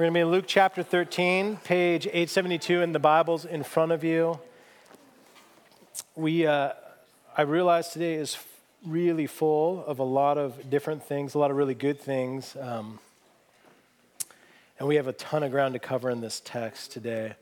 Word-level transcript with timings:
We're 0.00 0.06
going 0.06 0.14
to 0.14 0.16
be 0.16 0.22
in 0.22 0.30
Luke 0.30 0.44
chapter 0.46 0.82
13, 0.82 1.58
page 1.58 2.06
872 2.06 2.80
in 2.80 2.92
the 2.92 2.98
Bibles 2.98 3.44
in 3.44 3.62
front 3.62 3.92
of 3.92 4.02
you. 4.02 4.40
We, 6.16 6.46
uh, 6.46 6.72
I 7.36 7.42
realize 7.42 7.90
today 7.90 8.14
is 8.14 8.38
really 8.82 9.26
full 9.26 9.84
of 9.84 9.98
a 9.98 10.02
lot 10.02 10.38
of 10.38 10.70
different 10.70 11.04
things, 11.04 11.34
a 11.34 11.38
lot 11.38 11.50
of 11.50 11.58
really 11.58 11.74
good 11.74 12.00
things. 12.00 12.56
Um, 12.58 12.98
and 14.78 14.88
we 14.88 14.96
have 14.96 15.06
a 15.06 15.12
ton 15.12 15.42
of 15.42 15.50
ground 15.50 15.74
to 15.74 15.78
cover 15.78 16.08
in 16.08 16.22
this 16.22 16.40
text 16.42 16.92
today. 16.92 17.34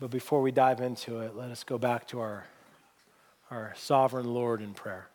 But 0.00 0.10
before 0.10 0.42
we 0.42 0.50
dive 0.50 0.80
into 0.80 1.20
it, 1.20 1.36
let 1.36 1.52
us 1.52 1.62
go 1.62 1.78
back 1.78 2.08
to 2.08 2.18
our, 2.18 2.46
our 3.52 3.72
sovereign 3.76 4.34
Lord 4.34 4.62
in 4.62 4.74
prayer. 4.74 5.11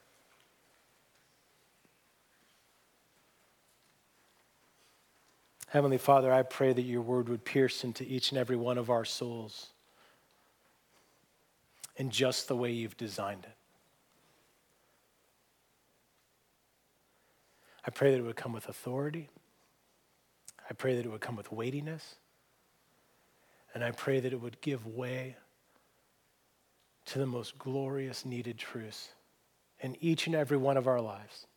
Heavenly 5.67 5.97
Father, 5.97 6.31
I 6.31 6.43
pray 6.43 6.71
that 6.71 6.81
your 6.81 7.01
word 7.01 7.27
would 7.27 7.43
pierce 7.43 7.83
into 7.83 8.03
each 8.03 8.31
and 8.31 8.39
every 8.39 8.55
one 8.55 8.77
of 8.77 8.89
our 8.89 9.03
souls 9.03 9.67
in 11.97 12.09
just 12.09 12.47
the 12.47 12.55
way 12.55 12.71
you've 12.71 12.95
designed 12.95 13.43
it. 13.43 13.55
I 17.85 17.89
pray 17.89 18.11
that 18.11 18.17
it 18.17 18.23
would 18.23 18.35
come 18.35 18.53
with 18.53 18.69
authority. 18.69 19.29
I 20.69 20.73
pray 20.73 20.95
that 20.95 21.05
it 21.05 21.09
would 21.09 21.21
come 21.21 21.35
with 21.35 21.51
weightiness. 21.51 22.15
And 23.73 23.83
I 23.83 23.91
pray 23.91 24.19
that 24.19 24.33
it 24.33 24.41
would 24.41 24.59
give 24.61 24.85
way 24.85 25.35
to 27.05 27.19
the 27.19 27.25
most 27.25 27.57
glorious 27.57 28.25
needed 28.25 28.57
truths 28.57 29.09
in 29.79 29.95
each 30.01 30.27
and 30.27 30.35
every 30.35 30.57
one 30.57 30.77
of 30.77 30.87
our 30.87 31.01
lives. 31.01 31.47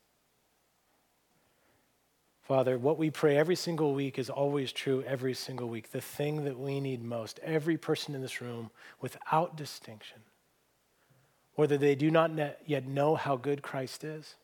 Father, 2.50 2.78
what 2.78 2.98
we 2.98 3.10
pray 3.10 3.36
every 3.36 3.54
single 3.54 3.94
week 3.94 4.18
is 4.18 4.28
always 4.28 4.72
true 4.72 5.04
every 5.06 5.34
single 5.34 5.68
week. 5.68 5.92
The 5.92 6.00
thing 6.00 6.42
that 6.46 6.58
we 6.58 6.80
need 6.80 7.00
most, 7.00 7.38
every 7.44 7.76
person 7.76 8.12
in 8.12 8.22
this 8.22 8.40
room, 8.40 8.72
without 9.00 9.54
distinction, 9.54 10.18
whether 11.54 11.78
they 11.78 11.94
do 11.94 12.10
not 12.10 12.32
yet 12.66 12.88
know 12.88 13.14
how 13.14 13.36
good 13.36 13.62
Christ 13.62 14.02
is, 14.02 14.34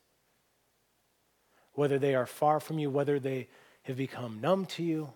whether 1.73 1.99
they 1.99 2.15
are 2.15 2.25
far 2.25 2.61
from 2.61 2.79
you, 2.79 2.89
whether 2.89 3.19
they 3.19 3.49
have 3.83 3.97
become 3.97 4.39
numb 4.39 4.67
to 4.67 4.83
you, 4.83 5.11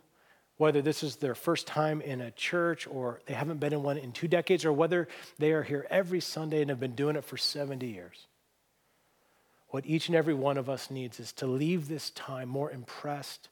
whether 0.58 0.82
this 0.82 1.02
is 1.02 1.16
their 1.16 1.34
first 1.34 1.68
time 1.68 2.02
in 2.02 2.20
a 2.20 2.32
church 2.32 2.88
or 2.88 3.22
they 3.26 3.34
haven't 3.34 3.62
been 3.62 3.72
in 3.72 3.84
one 3.84 4.00
in 4.00 4.12
two 4.12 4.28
decades, 4.28 4.66
or 4.66 4.74
whether 4.74 5.08
they 5.40 5.54
are 5.54 5.64
here 5.64 5.88
every 5.90 6.20
Sunday 6.20 6.60
and 6.60 6.70
have 6.70 6.82
been 6.82 6.96
doing 6.96 7.16
it 7.16 7.24
for 7.24 7.38
70 7.38 7.88
years. 7.88 8.28
What 9.72 9.86
each 9.86 10.08
and 10.08 10.16
every 10.16 10.34
one 10.34 10.58
of 10.58 10.70
us 10.70 10.92
needs 10.92 11.20
is 11.20 11.32
to 11.34 11.48
leave 11.48 11.88
this 11.88 12.10
time 12.12 12.50
more 12.50 12.70
impressed, 12.72 13.48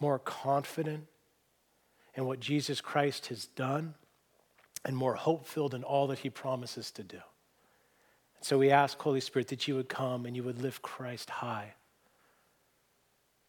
more 0.00 0.18
confident 0.18 1.06
in 2.14 2.26
what 2.26 2.40
Jesus 2.40 2.82
Christ 2.82 3.28
has 3.28 3.46
done, 3.46 3.94
and 4.84 4.94
more 4.94 5.14
hope 5.14 5.46
filled 5.46 5.74
in 5.74 5.82
all 5.82 6.06
that 6.08 6.18
he 6.18 6.28
promises 6.28 6.90
to 6.92 7.02
do. 7.02 7.16
And 8.36 8.44
so 8.44 8.58
we 8.58 8.70
ask, 8.70 9.00
Holy 9.00 9.20
Spirit, 9.20 9.48
that 9.48 9.66
you 9.66 9.76
would 9.76 9.88
come 9.88 10.26
and 10.26 10.36
you 10.36 10.42
would 10.42 10.60
lift 10.60 10.82
Christ 10.82 11.30
high, 11.30 11.72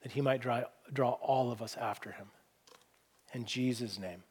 that 0.01 0.13
he 0.13 0.21
might 0.21 0.41
draw, 0.41 0.63
draw 0.93 1.11
all 1.11 1.51
of 1.51 1.61
us 1.61 1.75
after 1.75 2.11
him. 2.11 2.27
In 3.33 3.45
Jesus' 3.45 3.99
name, 3.99 4.23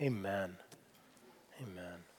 amen. 0.00 0.56
Amen. 1.62 2.11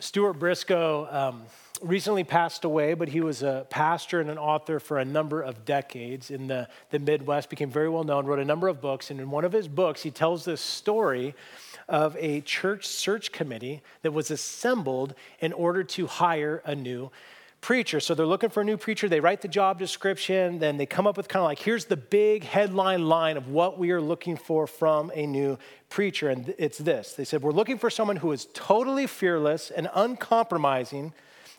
Stuart 0.00 0.34
Briscoe 0.34 1.06
um, 1.10 1.42
recently 1.82 2.24
passed 2.24 2.64
away, 2.64 2.94
but 2.94 3.08
he 3.08 3.20
was 3.20 3.42
a 3.42 3.66
pastor 3.68 4.18
and 4.18 4.30
an 4.30 4.38
author 4.38 4.80
for 4.80 4.98
a 4.98 5.04
number 5.04 5.42
of 5.42 5.66
decades 5.66 6.30
in 6.30 6.46
the, 6.46 6.68
the 6.88 6.98
Midwest, 6.98 7.50
became 7.50 7.70
very 7.70 7.90
well 7.90 8.02
known, 8.02 8.24
wrote 8.24 8.38
a 8.38 8.44
number 8.44 8.68
of 8.68 8.80
books. 8.80 9.10
And 9.10 9.20
in 9.20 9.30
one 9.30 9.44
of 9.44 9.52
his 9.52 9.68
books, 9.68 10.02
he 10.02 10.10
tells 10.10 10.46
this 10.46 10.62
story 10.62 11.34
of 11.86 12.16
a 12.18 12.40
church 12.40 12.86
search 12.86 13.30
committee 13.30 13.82
that 14.00 14.12
was 14.12 14.30
assembled 14.30 15.14
in 15.38 15.52
order 15.52 15.84
to 15.84 16.06
hire 16.06 16.62
a 16.64 16.74
new 16.74 17.10
preacher. 17.60 18.00
So 18.00 18.14
they're 18.14 18.26
looking 18.26 18.50
for 18.50 18.62
a 18.62 18.64
new 18.64 18.76
preacher. 18.76 19.08
They 19.08 19.20
write 19.20 19.42
the 19.42 19.48
job 19.48 19.78
description, 19.78 20.58
then 20.58 20.76
they 20.76 20.86
come 20.86 21.06
up 21.06 21.16
with 21.16 21.28
kind 21.28 21.42
of 21.42 21.44
like, 21.44 21.58
here's 21.58 21.84
the 21.84 21.96
big 21.96 22.44
headline 22.44 23.06
line 23.06 23.36
of 23.36 23.48
what 23.48 23.78
we 23.78 23.90
are 23.90 24.00
looking 24.00 24.36
for 24.36 24.66
from 24.66 25.12
a 25.14 25.26
new 25.26 25.58
preacher. 25.88 26.30
And 26.30 26.54
it's 26.58 26.78
this 26.78 27.14
they 27.14 27.24
said, 27.24 27.42
We're 27.42 27.52
looking 27.52 27.78
for 27.78 27.90
someone 27.90 28.16
who 28.16 28.32
is 28.32 28.48
totally 28.54 29.06
fearless 29.06 29.70
and 29.70 29.88
uncompromising 29.94 31.12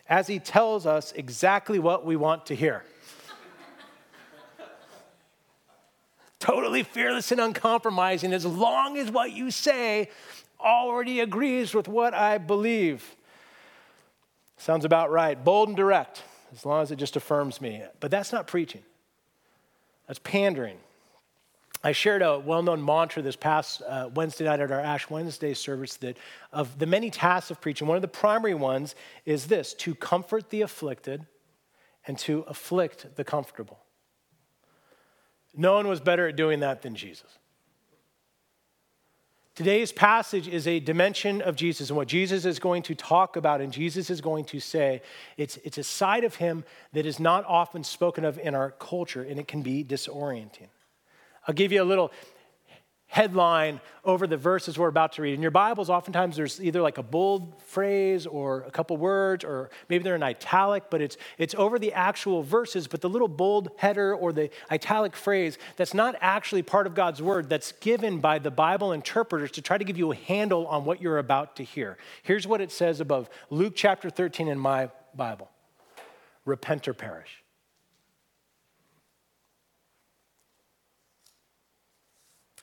as 0.10 0.28
he 0.28 0.40
tells 0.40 0.86
us 0.86 1.12
exactly 1.14 1.80
what 1.80 2.06
we 2.06 2.16
want 2.16 2.46
to 2.48 2.56
hear. 2.56 2.84
totally 6.40 6.84
fearless 6.84 7.32
and 7.32 7.40
uncompromising 7.40 8.34
as 8.34 8.46
long 8.46 8.98
as 8.98 9.12
what 9.12 9.32
you 9.32 9.52
say 9.52 10.10
already 10.60 11.20
agrees 11.20 11.74
with 11.74 11.88
what 11.88 12.14
I 12.14 12.38
believe. 12.38 13.16
Sounds 14.62 14.86
about 14.86 15.10
right. 15.10 15.44
Bold 15.44 15.70
and 15.70 15.76
direct, 15.76 16.22
as 16.54 16.68
long 16.68 16.84
as 16.84 16.92
it 16.92 16.98
just 16.98 17.16
affirms 17.16 17.60
me. 17.62 17.82
But 18.00 18.12
that's 18.12 18.32
not 18.32 18.46
preaching, 18.46 18.84
that's 20.08 20.20
pandering. 20.20 20.78
I 21.84 21.94
shared 21.94 22.22
a 22.22 22.38
well 22.38 22.62
known 22.62 22.86
mantra 22.86 23.24
this 23.24 23.36
past 23.36 23.82
uh, 23.82 24.12
Wednesday 24.14 24.46
night 24.46 24.60
at 24.60 24.72
our 24.72 24.80
Ash 24.80 25.10
Wednesday 25.10 25.56
service 25.56 25.98
that 25.98 26.16
of 26.54 26.78
the 26.78 26.86
many 26.86 27.10
tasks 27.10 27.50
of 27.50 27.60
preaching, 27.60 27.88
one 27.88 27.96
of 27.96 28.04
the 28.04 28.08
primary 28.08 28.54
ones 28.54 28.94
is 29.26 29.48
this 29.48 29.74
to 29.74 29.96
comfort 29.96 30.52
the 30.52 30.62
afflicted 30.62 31.26
and 32.06 32.20
to 32.20 32.42
afflict 32.42 33.16
the 33.16 33.24
comfortable. 33.24 33.80
No 35.56 35.74
one 35.74 35.88
was 35.88 36.02
better 36.02 36.28
at 36.28 36.36
doing 36.36 36.60
that 36.60 36.84
than 36.84 36.94
Jesus. 36.94 37.40
Today's 39.54 39.92
passage 39.92 40.48
is 40.48 40.66
a 40.66 40.80
dimension 40.80 41.42
of 41.42 41.58
Jesus 41.58 41.90
and 41.90 41.98
what 41.98 42.08
Jesus 42.08 42.46
is 42.46 42.58
going 42.58 42.84
to 42.84 42.96
talk 42.96 43.36
about 43.36 43.60
and 43.60 43.74
Jesus 43.74 44.10
is 44.10 44.22
going 44.22 44.46
to 44.46 44.62
say. 44.62 45.02
It's, 45.36 45.58
it's 45.58 45.78
a 45.78 45.84
side 45.84 46.24
of 46.24 46.36
him 46.36 46.64
that 46.94 47.06
is 47.06 47.20
not 47.20 47.44
often 47.46 47.84
spoken 47.84 48.24
of 48.24 48.40
in 48.40 48.56
our 48.56 48.72
culture 48.72 49.22
and 49.22 49.38
it 49.38 49.50
can 49.50 49.62
be 49.62 49.84
disorienting. 49.84 50.70
I'll 51.46 51.54
give 51.54 51.74
you 51.74 51.82
a 51.82 51.84
little 51.84 52.12
headline 53.12 53.82
over 54.06 54.26
the 54.26 54.38
verses 54.38 54.80
we're 54.80 54.88
about 54.88 55.12
to 55.12 55.22
read. 55.22 55.34
In 55.34 55.42
your 55.42 55.52
Bibles, 55.52 55.90
oftentimes 55.90 56.38
there's 56.38 56.62
either 56.62 56.82
like 56.82 56.98
a 56.98 57.04
bold 57.04 57.62
phrase 57.62 58.26
or 58.26 58.62
a 58.62 58.72
couple 58.72 58.96
words, 58.96 59.44
or 59.44 59.70
maybe 59.90 60.02
they're 60.02 60.16
in 60.16 60.24
italic, 60.24 60.84
but 60.90 61.02
it's, 61.02 61.18
it's 61.38 61.54
over 61.56 61.78
the 61.78 61.92
actual 61.92 62.42
verses. 62.42 62.88
But 62.88 63.02
the 63.02 63.10
little 63.10 63.28
bold 63.28 63.72
header 63.76 64.16
or 64.16 64.32
the 64.32 64.50
italic 64.72 65.14
phrase 65.18 65.58
that's 65.76 65.94
not 65.94 66.16
actually 66.22 66.64
part 66.64 66.88
of 66.88 66.96
God's 66.96 67.22
word, 67.22 67.50
that's 67.50 67.74
given 67.74 68.20
by 68.20 68.40
the 68.40 68.50
Bible 68.50 68.94
interpreters 68.94 69.52
to 69.52 69.62
try 69.62 69.78
to 69.78 69.84
give 69.84 69.98
you 69.98 70.14
a 70.14 70.16
handle 70.16 70.66
on 70.68 70.86
what 70.86 71.02
you're 71.02 71.18
about 71.18 71.58
to 71.58 71.64
hear. 71.66 71.98
Here's 72.24 72.48
what 72.48 72.62
it 72.62 72.72
says 72.72 73.02
above 73.02 73.30
Luke 73.50 73.74
chapter 73.76 74.10
13 74.10 74.48
in 74.48 74.58
my 74.58 74.90
Bible 75.14 75.52
Repent 76.46 76.88
or 76.88 76.94
perish. 76.94 77.41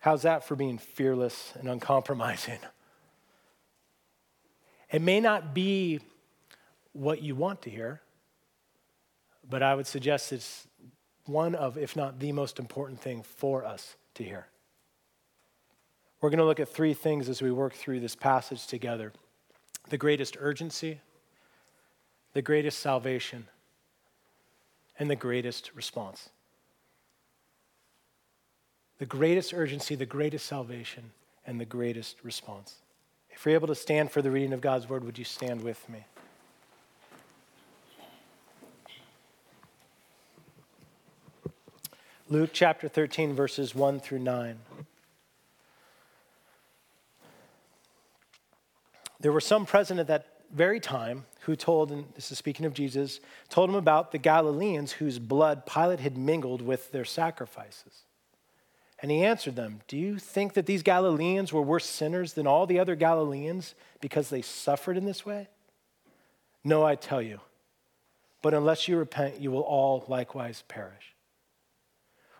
How's 0.00 0.22
that 0.22 0.44
for 0.44 0.54
being 0.54 0.78
fearless 0.78 1.53
and 1.59 1.69
uncompromising? 1.69 2.59
It 4.91 5.03
may 5.03 5.20
not 5.20 5.54
be 5.54 6.00
what 6.92 7.20
you 7.22 7.34
want 7.34 7.62
to 7.62 7.70
hear, 7.70 8.00
but 9.48 9.62
I 9.62 9.75
would 9.75 9.87
suggest 9.87 10.32
it's 10.32 10.66
one 11.26 11.54
of, 11.54 11.76
if 11.76 11.97
not 11.97 12.20
the 12.20 12.32
most 12.32 12.58
important 12.58 13.00
thing 13.00 13.22
for 13.22 13.64
us 13.64 13.97
to 14.14 14.25
hear. 14.25 14.47
We're 16.20 16.31
going 16.31 16.38
to 16.38 16.44
look 16.44 16.60
at 16.60 16.69
three 16.69 16.94
things 16.94 17.28
as 17.28 17.42
we 17.42 17.53
work 17.53 17.75
through 17.75 18.00
this 18.00 18.16
passage 18.16 18.66
together 18.66 19.12
the 19.88 19.97
greatest 19.97 20.37
urgency, 20.38 21.00
the 22.34 22.42
greatest 22.42 22.81
salvation, 22.81 23.47
and 24.98 25.08
the 25.08 25.16
greatest 25.16 25.70
response 25.75 26.28
the 28.98 29.06
greatest 29.06 29.54
urgency, 29.54 29.94
the 29.94 30.06
greatest 30.06 30.46
salvation, 30.46 31.10
and 31.46 31.60
the 31.60 31.64
greatest 31.64 32.16
response. 32.22 32.76
If 33.30 33.46
you're 33.46 33.54
able 33.54 33.68
to 33.68 33.74
stand 33.74 34.10
for 34.10 34.20
the 34.20 34.30
reading 34.30 34.52
of 34.52 34.60
God's 34.60 34.88
word, 34.88 35.04
would 35.04 35.18
you 35.18 35.24
stand 35.24 35.62
with 35.62 35.88
me? 35.88 36.04
Luke 42.28 42.50
chapter 42.52 42.88
13, 42.88 43.34
verses 43.34 43.74
1 43.74 44.00
through 44.00 44.18
9. 44.18 44.58
There 49.20 49.32
were 49.32 49.40
some 49.40 49.64
present 49.64 49.98
at 49.98 50.08
that 50.08 50.26
very 50.52 50.78
time 50.78 51.24
who 51.42 51.56
told, 51.56 51.90
and 51.90 52.04
this 52.14 52.30
is 52.30 52.38
speaking 52.38 52.66
of 52.66 52.74
Jesus, 52.74 53.20
told 53.48 53.70
him 53.70 53.76
about 53.76 54.12
the 54.12 54.18
Galileans 54.18 54.92
whose 54.92 55.18
blood 55.18 55.64
Pilate 55.64 56.00
had 56.00 56.18
mingled 56.18 56.60
with 56.60 56.92
their 56.92 57.04
sacrifices. 57.04 58.04
And 59.00 59.10
he 59.10 59.24
answered 59.24 59.54
them, 59.56 59.80
Do 59.86 59.96
you 59.96 60.18
think 60.18 60.54
that 60.54 60.66
these 60.66 60.82
Galileans 60.82 61.52
were 61.52 61.62
worse 61.62 61.86
sinners 61.86 62.32
than 62.32 62.46
all 62.46 62.66
the 62.66 62.80
other 62.80 62.96
Galileans 62.96 63.74
because 64.00 64.28
they 64.28 64.42
suffered 64.42 64.96
in 64.96 65.04
this 65.04 65.24
way? 65.24 65.48
No, 66.64 66.84
I 66.84 66.96
tell 66.96 67.22
you. 67.22 67.40
But 68.42 68.54
unless 68.54 68.88
you 68.88 68.96
repent, 68.96 69.40
you 69.40 69.50
will 69.50 69.62
all 69.62 70.04
likewise 70.08 70.64
perish. 70.68 71.14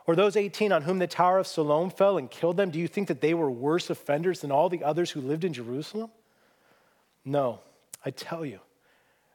Or 0.07 0.17
those 0.17 0.37
18 0.37 0.73
on 0.73 0.83
whom 0.83 0.99
the 0.99 1.07
Tower 1.07 1.39
of 1.39 1.47
Siloam 1.47 1.91
fell 1.91 2.17
and 2.17 2.31
killed 2.31 2.57
them, 2.57 2.71
do 2.71 2.79
you 2.79 2.89
think 2.89 3.09
that 3.09 3.21
they 3.21 3.35
were 3.35 3.51
worse 3.51 3.91
offenders 3.91 4.41
than 4.41 4.51
all 4.51 4.69
the 4.69 4.83
others 4.83 5.11
who 5.11 5.21
lived 5.21 5.45
in 5.45 5.53
Jerusalem? 5.53 6.11
No, 7.25 7.61
I 8.05 8.11
tell 8.11 8.45
you. 8.45 8.61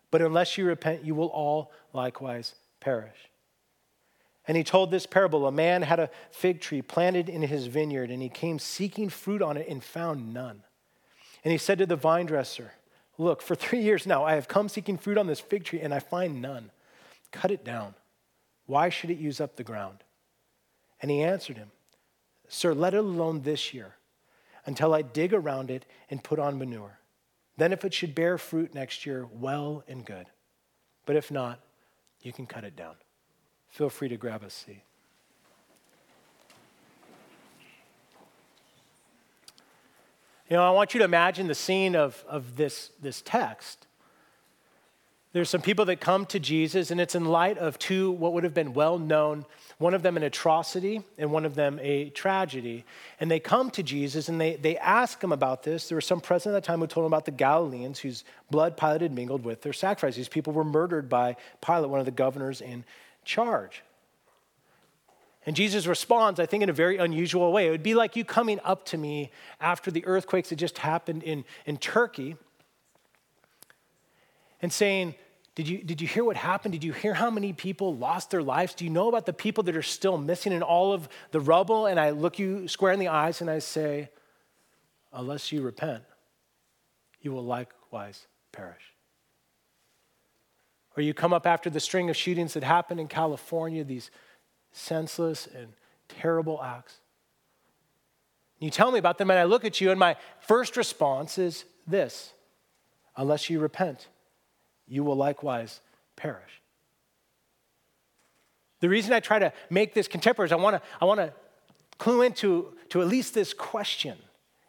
But 0.09 0.21
unless 0.21 0.57
you 0.57 0.65
repent, 0.65 1.05
you 1.05 1.15
will 1.15 1.27
all 1.27 1.71
likewise 1.93 2.55
perish. 2.79 3.29
And 4.47 4.57
he 4.57 4.63
told 4.63 4.91
this 4.91 5.05
parable 5.05 5.47
A 5.47 5.51
man 5.51 5.83
had 5.83 5.99
a 5.99 6.09
fig 6.31 6.61
tree 6.61 6.81
planted 6.81 7.29
in 7.29 7.41
his 7.43 7.67
vineyard, 7.67 8.11
and 8.11 8.21
he 8.21 8.29
came 8.29 8.59
seeking 8.59 9.09
fruit 9.09 9.41
on 9.41 9.57
it 9.57 9.67
and 9.67 9.83
found 9.83 10.33
none. 10.33 10.63
And 11.43 11.51
he 11.51 11.57
said 11.57 11.77
to 11.79 11.85
the 11.85 11.95
vine 11.95 12.25
dresser, 12.25 12.73
Look, 13.17 13.41
for 13.41 13.55
three 13.55 13.81
years 13.81 14.05
now 14.05 14.23
I 14.23 14.35
have 14.35 14.47
come 14.47 14.69
seeking 14.69 14.97
fruit 14.97 15.17
on 15.17 15.27
this 15.27 15.39
fig 15.39 15.63
tree, 15.63 15.81
and 15.81 15.93
I 15.93 15.99
find 15.99 16.41
none. 16.41 16.71
Cut 17.31 17.51
it 17.51 17.63
down. 17.63 17.95
Why 18.65 18.89
should 18.89 19.09
it 19.09 19.17
use 19.17 19.39
up 19.39 19.55
the 19.55 19.63
ground? 19.63 20.03
And 21.01 21.11
he 21.11 21.21
answered 21.21 21.57
him, 21.57 21.71
Sir, 22.47 22.73
let 22.73 22.93
it 22.93 22.97
alone 22.97 23.41
this 23.41 23.73
year 23.73 23.95
until 24.65 24.93
I 24.93 25.01
dig 25.01 25.33
around 25.33 25.69
it 25.69 25.85
and 26.09 26.23
put 26.23 26.39
on 26.39 26.57
manure. 26.57 26.99
Then, 27.57 27.71
if 27.71 27.85
it 27.85 27.93
should 27.93 28.15
bear 28.15 28.37
fruit 28.37 28.73
next 28.73 29.05
year, 29.05 29.27
well 29.31 29.83
and 29.87 30.05
good. 30.05 30.25
But 31.05 31.15
if 31.15 31.29
not, 31.29 31.59
you 32.21 32.33
can 32.33 32.47
cut 32.47 32.63
it 32.63 32.75
down. 32.75 32.95
Feel 33.73 33.89
free 33.89 34.07
to 34.09 34.17
grab 34.17 34.43
a 34.43 34.51
seat. 34.51 34.83
You 40.47 40.57
know, 40.57 40.63
I 40.63 40.69
want 40.69 40.93
you 40.93 40.99
to 40.99 41.05
imagine 41.05 41.47
the 41.47 41.55
scene 41.55 41.95
of, 41.95 42.23
of 42.29 42.55
this, 42.55 42.91
this 43.01 43.23
text. 43.23 43.87
There's 45.31 45.49
some 45.49 45.63
people 45.63 45.85
that 45.85 45.99
come 45.99 46.27
to 46.27 46.39
Jesus, 46.39 46.91
and 46.91 47.01
it's 47.01 47.15
in 47.15 47.25
light 47.25 47.57
of 47.57 47.79
two 47.79 48.11
what 48.11 48.33
would 48.33 48.43
have 48.43 48.53
been 48.53 48.75
well 48.75 48.99
known 48.99 49.43
one 49.79 49.95
of 49.95 50.03
them 50.03 50.17
an 50.17 50.23
atrocity 50.23 51.01
and 51.17 51.31
one 51.31 51.43
of 51.43 51.55
them 51.55 51.79
a 51.81 52.11
tragedy. 52.11 52.85
And 53.19 53.31
they 53.31 53.39
come 53.39 53.71
to 53.71 53.81
Jesus 53.81 54.29
and 54.29 54.39
they, 54.39 54.55
they 54.55 54.77
ask 54.77 55.21
him 55.23 55.31
about 55.31 55.63
this. 55.63 55.89
There 55.89 55.95
was 55.95 56.05
some 56.05 56.21
present 56.21 56.53
at 56.55 56.61
that 56.61 56.67
time 56.67 56.79
who 56.79 56.85
told 56.85 57.05
him 57.05 57.09
about 57.09 57.25
the 57.25 57.31
Galileans 57.31 57.99
whose 57.99 58.23
blood 58.51 58.77
Pilate 58.77 59.01
had 59.01 59.11
mingled 59.11 59.43
with 59.43 59.63
their 59.63 59.73
sacrifice. 59.73 60.15
These 60.15 60.29
people 60.29 60.53
were 60.53 60.63
murdered 60.63 61.09
by 61.09 61.37
Pilate, 61.65 61.89
one 61.89 61.99
of 61.99 62.05
the 62.05 62.11
governors 62.11 62.61
in 62.61 62.85
charge. 63.25 63.83
And 65.45 65.55
Jesus 65.55 65.87
responds, 65.87 66.39
I 66.39 66.45
think, 66.45 66.63
in 66.63 66.69
a 66.69 66.73
very 66.73 66.97
unusual 66.97 67.51
way. 67.51 67.67
It 67.67 67.71
would 67.71 67.83
be 67.83 67.95
like 67.95 68.15
you 68.15 68.23
coming 68.23 68.59
up 68.63 68.85
to 68.87 68.97
me 68.97 69.31
after 69.59 69.91
the 69.91 70.05
earthquakes 70.05 70.49
that 70.49 70.55
just 70.55 70.77
happened 70.77 71.23
in, 71.23 71.43
in 71.65 71.77
Turkey 71.77 72.37
and 74.61 74.71
saying, 74.71 75.15
did 75.55 75.67
you, 75.67 75.83
did 75.83 76.01
you 76.01 76.07
hear 76.07 76.23
what 76.23 76.37
happened? 76.37 76.71
Did 76.71 76.83
you 76.83 76.93
hear 76.93 77.13
how 77.13 77.29
many 77.29 77.53
people 77.53 77.95
lost 77.95 78.31
their 78.31 78.41
lives? 78.41 78.73
Do 78.73 78.85
you 78.85 78.89
know 78.89 79.07
about 79.07 79.25
the 79.25 79.33
people 79.33 79.63
that 79.65 79.75
are 79.75 79.83
still 79.83 80.17
missing 80.17 80.51
in 80.51 80.63
all 80.63 80.93
of 80.93 81.07
the 81.31 81.39
rubble? 81.39 81.85
And 81.85 81.99
I 81.99 82.09
look 82.09 82.39
you 82.39 82.67
square 82.67 82.91
in 82.91 82.99
the 82.99 83.09
eyes 83.09 83.41
and 83.41 83.49
I 83.49 83.59
say, 83.59 84.09
Unless 85.15 85.51
you 85.51 85.61
repent, 85.61 86.03
you 87.21 87.31
will 87.31 87.43
likewise 87.43 88.25
perish. 88.51 88.92
Or 90.95 91.01
you 91.01 91.13
come 91.13 91.33
up 91.33 91.47
after 91.47 91.69
the 91.69 91.79
string 91.79 92.09
of 92.09 92.15
shootings 92.15 92.53
that 92.53 92.63
happened 92.63 92.99
in 92.99 93.07
California, 93.07 93.83
these 93.83 94.11
senseless 94.71 95.47
and 95.47 95.69
terrible 96.07 96.61
acts. 96.61 96.97
You 98.59 98.69
tell 98.69 98.91
me 98.91 98.99
about 98.99 99.17
them, 99.17 99.29
and 99.29 99.39
I 99.39 99.43
look 99.43 99.65
at 99.65 99.81
you, 99.81 99.91
and 99.91 99.99
my 99.99 100.15
first 100.39 100.77
response 100.77 101.37
is 101.37 101.65
this 101.87 102.33
unless 103.17 103.49
you 103.49 103.59
repent, 103.59 104.07
you 104.87 105.03
will 105.03 105.15
likewise 105.15 105.81
perish. 106.15 106.61
The 108.79 108.89
reason 108.89 109.13
I 109.13 109.19
try 109.19 109.39
to 109.39 109.53
make 109.69 109.93
this 109.93 110.07
contemporary 110.07 110.47
is 110.47 110.51
I 110.51 110.55
want 110.55 110.75
to 110.75 110.81
I 111.01 111.05
want 111.05 111.19
to 111.19 111.33
clue 111.97 112.21
into 112.21 112.73
to 112.89 113.01
at 113.01 113.07
least 113.07 113.33
this 113.33 113.53
question: 113.53 114.17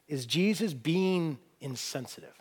Is 0.08 0.26
Jesus 0.26 0.72
being 0.72 1.38
insensitive? 1.60 2.34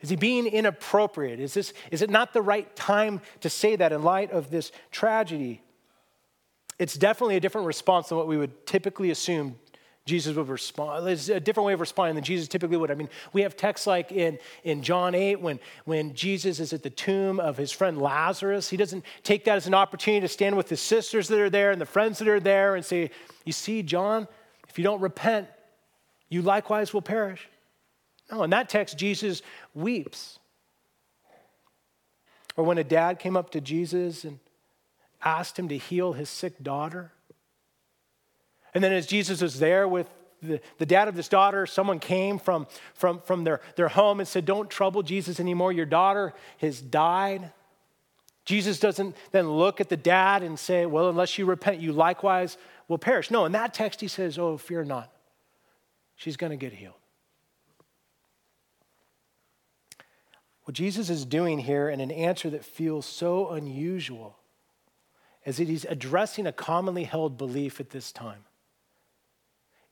Is 0.00 0.08
he 0.08 0.16
being 0.16 0.46
inappropriate? 0.46 1.40
Is, 1.40 1.54
this, 1.54 1.72
is 1.90 2.02
it 2.02 2.10
not 2.10 2.32
the 2.32 2.42
right 2.42 2.74
time 2.74 3.20
to 3.40 3.50
say 3.50 3.76
that 3.76 3.92
in 3.92 4.02
light 4.02 4.30
of 4.30 4.50
this 4.50 4.72
tragedy? 4.90 5.62
It's 6.78 6.94
definitely 6.94 7.36
a 7.36 7.40
different 7.40 7.66
response 7.66 8.08
than 8.08 8.16
what 8.16 8.26
we 8.26 8.38
would 8.38 8.66
typically 8.66 9.10
assume 9.10 9.56
Jesus 10.06 10.34
would 10.34 10.48
respond. 10.48 11.06
It's 11.06 11.28
a 11.28 11.38
different 11.38 11.66
way 11.66 11.74
of 11.74 11.80
responding 11.80 12.14
than 12.14 12.24
Jesus 12.24 12.48
typically 12.48 12.78
would. 12.78 12.90
I 12.90 12.94
mean, 12.94 13.10
we 13.34 13.42
have 13.42 13.54
texts 13.56 13.86
like 13.86 14.10
in, 14.10 14.38
in 14.64 14.82
John 14.82 15.14
8 15.14 15.42
when, 15.42 15.60
when 15.84 16.14
Jesus 16.14 16.58
is 16.58 16.72
at 16.72 16.82
the 16.82 16.90
tomb 16.90 17.38
of 17.38 17.58
his 17.58 17.70
friend 17.70 18.00
Lazarus. 18.00 18.70
He 18.70 18.78
doesn't 18.78 19.04
take 19.22 19.44
that 19.44 19.56
as 19.56 19.66
an 19.66 19.74
opportunity 19.74 20.22
to 20.22 20.28
stand 20.28 20.56
with 20.56 20.70
his 20.70 20.80
sisters 20.80 21.28
that 21.28 21.38
are 21.38 21.50
there 21.50 21.70
and 21.70 21.80
the 21.80 21.86
friends 21.86 22.18
that 22.20 22.28
are 22.28 22.40
there 22.40 22.74
and 22.74 22.84
say, 22.84 23.10
You 23.44 23.52
see, 23.52 23.82
John, 23.82 24.26
if 24.70 24.78
you 24.78 24.84
don't 24.84 25.02
repent, 25.02 25.48
you 26.30 26.40
likewise 26.40 26.94
will 26.94 27.02
perish. 27.02 27.46
No, 28.30 28.42
in 28.42 28.50
that 28.50 28.68
text, 28.68 28.96
Jesus 28.96 29.42
weeps. 29.74 30.38
Or 32.56 32.64
when 32.64 32.78
a 32.78 32.84
dad 32.84 33.18
came 33.18 33.36
up 33.36 33.50
to 33.50 33.60
Jesus 33.60 34.24
and 34.24 34.38
asked 35.22 35.58
him 35.58 35.68
to 35.68 35.78
heal 35.78 36.12
his 36.12 36.28
sick 36.28 36.62
daughter. 36.62 37.12
And 38.74 38.82
then 38.82 38.92
as 38.92 39.06
Jesus 39.06 39.42
was 39.42 39.58
there 39.58 39.86
with 39.88 40.08
the, 40.42 40.60
the 40.78 40.86
dad 40.86 41.08
of 41.08 41.16
this 41.16 41.28
daughter, 41.28 41.66
someone 41.66 41.98
came 41.98 42.38
from, 42.38 42.66
from, 42.94 43.20
from 43.20 43.44
their, 43.44 43.60
their 43.76 43.88
home 43.88 44.20
and 44.20 44.28
said, 44.28 44.46
Don't 44.46 44.70
trouble 44.70 45.02
Jesus 45.02 45.40
anymore. 45.40 45.72
Your 45.72 45.86
daughter 45.86 46.32
has 46.58 46.80
died. 46.80 47.52
Jesus 48.44 48.80
doesn't 48.80 49.16
then 49.32 49.48
look 49.50 49.80
at 49.80 49.88
the 49.88 49.96
dad 49.96 50.42
and 50.42 50.58
say, 50.58 50.86
Well, 50.86 51.08
unless 51.08 51.36
you 51.36 51.46
repent, 51.46 51.80
you 51.80 51.92
likewise 51.92 52.56
will 52.88 52.98
perish. 52.98 53.30
No, 53.30 53.44
in 53.44 53.52
that 53.52 53.74
text, 53.74 54.00
he 54.00 54.08
says, 54.08 54.38
Oh, 54.38 54.56
fear 54.56 54.84
not. 54.84 55.12
She's 56.16 56.36
going 56.36 56.50
to 56.50 56.56
get 56.56 56.72
healed. 56.72 56.99
What 60.70 60.76
Jesus 60.76 61.10
is 61.10 61.24
doing 61.24 61.58
here 61.58 61.88
in 61.88 61.98
an 61.98 62.12
answer 62.12 62.48
that 62.50 62.64
feels 62.64 63.04
so 63.04 63.50
unusual 63.50 64.38
is 65.44 65.56
that 65.56 65.66
he's 65.66 65.84
addressing 65.84 66.46
a 66.46 66.52
commonly 66.52 67.02
held 67.02 67.36
belief 67.36 67.80
at 67.80 67.90
this 67.90 68.12
time. 68.12 68.44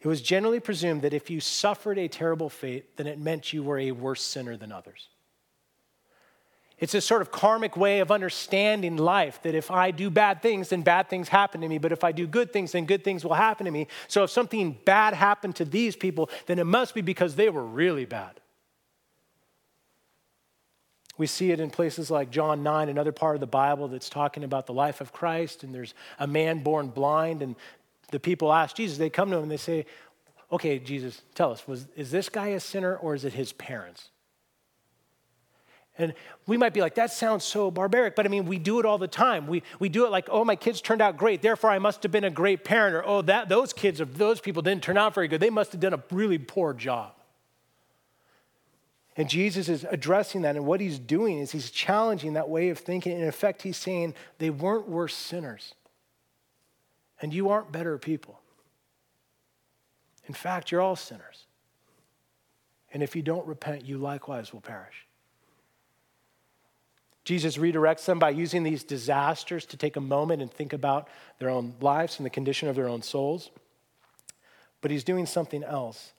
It 0.00 0.06
was 0.06 0.22
generally 0.22 0.60
presumed 0.60 1.02
that 1.02 1.12
if 1.12 1.30
you 1.30 1.40
suffered 1.40 1.98
a 1.98 2.06
terrible 2.06 2.48
fate, 2.48 2.96
then 2.96 3.08
it 3.08 3.18
meant 3.18 3.52
you 3.52 3.64
were 3.64 3.80
a 3.80 3.90
worse 3.90 4.22
sinner 4.22 4.56
than 4.56 4.70
others. 4.70 5.08
It's 6.78 6.94
a 6.94 7.00
sort 7.00 7.22
of 7.22 7.32
karmic 7.32 7.76
way 7.76 7.98
of 7.98 8.12
understanding 8.12 8.98
life 8.98 9.42
that 9.42 9.56
if 9.56 9.72
I 9.72 9.90
do 9.90 10.10
bad 10.10 10.42
things, 10.42 10.68
then 10.68 10.82
bad 10.82 11.10
things 11.10 11.28
happen 11.28 11.60
to 11.62 11.68
me. 11.68 11.78
But 11.78 11.90
if 11.90 12.04
I 12.04 12.12
do 12.12 12.28
good 12.28 12.52
things, 12.52 12.70
then 12.70 12.84
good 12.84 13.02
things 13.02 13.24
will 13.24 13.34
happen 13.34 13.64
to 13.64 13.72
me. 13.72 13.88
So 14.06 14.22
if 14.22 14.30
something 14.30 14.78
bad 14.84 15.14
happened 15.14 15.56
to 15.56 15.64
these 15.64 15.96
people, 15.96 16.30
then 16.46 16.60
it 16.60 16.66
must 16.66 16.94
be 16.94 17.00
because 17.00 17.34
they 17.34 17.48
were 17.48 17.64
really 17.64 18.04
bad. 18.04 18.40
We 21.18 21.26
see 21.26 21.50
it 21.50 21.60
in 21.60 21.70
places 21.70 22.10
like 22.10 22.30
John 22.30 22.62
9, 22.62 22.88
another 22.88 23.12
part 23.12 23.36
of 23.36 23.40
the 23.40 23.46
Bible 23.46 23.88
that's 23.88 24.08
talking 24.08 24.44
about 24.44 24.66
the 24.66 24.72
life 24.72 25.00
of 25.00 25.12
Christ, 25.12 25.64
and 25.64 25.74
there's 25.74 25.92
a 26.18 26.26
man 26.26 26.62
born 26.62 26.88
blind, 26.88 27.42
and 27.42 27.56
the 28.10 28.20
people 28.20 28.52
ask 28.52 28.76
Jesus, 28.76 28.96
they 28.96 29.10
come 29.10 29.30
to 29.30 29.36
him 29.36 29.42
and 29.42 29.52
they 29.52 29.56
say, 29.58 29.84
Okay, 30.50 30.78
Jesus, 30.78 31.20
tell 31.34 31.52
us, 31.52 31.66
was, 31.68 31.86
is 31.94 32.10
this 32.10 32.30
guy 32.30 32.48
a 32.48 32.60
sinner 32.60 32.96
or 32.96 33.14
is 33.14 33.26
it 33.26 33.34
his 33.34 33.52
parents? 33.52 34.08
And 35.98 36.14
we 36.46 36.56
might 36.56 36.72
be 36.72 36.80
like, 36.80 36.94
that 36.94 37.10
sounds 37.10 37.44
so 37.44 37.70
barbaric, 37.72 38.14
but 38.14 38.24
I 38.24 38.28
mean, 38.28 38.46
we 38.46 38.58
do 38.58 38.78
it 38.78 38.86
all 38.86 38.98
the 38.98 39.08
time. 39.08 39.48
We, 39.48 39.64
we 39.80 39.88
do 39.88 40.06
it 40.06 40.10
like, 40.10 40.28
oh, 40.30 40.44
my 40.44 40.54
kids 40.54 40.80
turned 40.80 41.02
out 41.02 41.16
great, 41.16 41.42
therefore 41.42 41.70
I 41.70 41.80
must 41.80 42.04
have 42.04 42.12
been 42.12 42.24
a 42.24 42.30
great 42.30 42.64
parent, 42.64 42.94
or 42.94 43.04
oh, 43.04 43.22
that, 43.22 43.48
those 43.48 43.72
kids, 43.72 43.98
of 43.98 44.16
those 44.16 44.40
people 44.40 44.62
didn't 44.62 44.84
turn 44.84 44.96
out 44.96 45.12
very 45.12 45.26
good. 45.26 45.40
They 45.40 45.50
must 45.50 45.72
have 45.72 45.80
done 45.80 45.92
a 45.92 46.02
really 46.12 46.38
poor 46.38 46.72
job. 46.72 47.12
And 49.18 49.28
Jesus 49.28 49.68
is 49.68 49.84
addressing 49.90 50.42
that, 50.42 50.54
and 50.54 50.64
what 50.64 50.80
he's 50.80 50.98
doing 50.98 51.40
is 51.40 51.50
he's 51.50 51.72
challenging 51.72 52.34
that 52.34 52.48
way 52.48 52.68
of 52.70 52.78
thinking. 52.78 53.18
In 53.18 53.26
effect, 53.26 53.62
he's 53.62 53.76
saying 53.76 54.14
they 54.38 54.48
weren't 54.48 54.88
worse 54.88 55.14
sinners 55.14 55.74
and 57.20 57.34
you 57.34 57.50
aren't 57.50 57.72
better 57.72 57.98
people. 57.98 58.40
In 60.26 60.34
fact, 60.34 60.70
you're 60.70 60.80
all 60.80 60.96
sinners. 60.96 61.46
And 62.92 63.02
if 63.02 63.16
you 63.16 63.22
don't 63.22 63.46
repent, 63.46 63.84
you 63.84 63.98
likewise 63.98 64.52
will 64.52 64.60
perish. 64.60 65.06
Jesus 67.24 67.58
redirects 67.58 68.04
them 68.04 68.18
by 68.18 68.30
using 68.30 68.62
these 68.62 68.84
disasters 68.84 69.66
to 69.66 69.76
take 69.76 69.96
a 69.96 70.00
moment 70.00 70.40
and 70.40 70.50
think 70.50 70.72
about 70.72 71.08
their 71.38 71.50
own 71.50 71.74
lives 71.80 72.18
and 72.18 72.24
the 72.24 72.30
condition 72.30 72.68
of 72.68 72.76
their 72.76 72.88
own 72.88 73.02
souls. 73.02 73.50
But 74.80 74.90
he's 74.90 75.04
doing 75.04 75.26
something 75.26 75.64
else. 75.64 76.12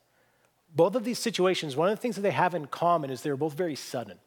Both 0.74 0.94
of 0.94 1.04
these 1.04 1.18
situations, 1.18 1.76
one 1.76 1.88
of 1.88 1.96
the 1.96 2.00
things 2.00 2.16
that 2.16 2.22
they 2.22 2.30
have 2.30 2.54
in 2.54 2.66
common 2.66 3.10
is 3.10 3.22
they're 3.22 3.36
both 3.36 3.54
very 3.54 3.74
sudden. 3.74 4.18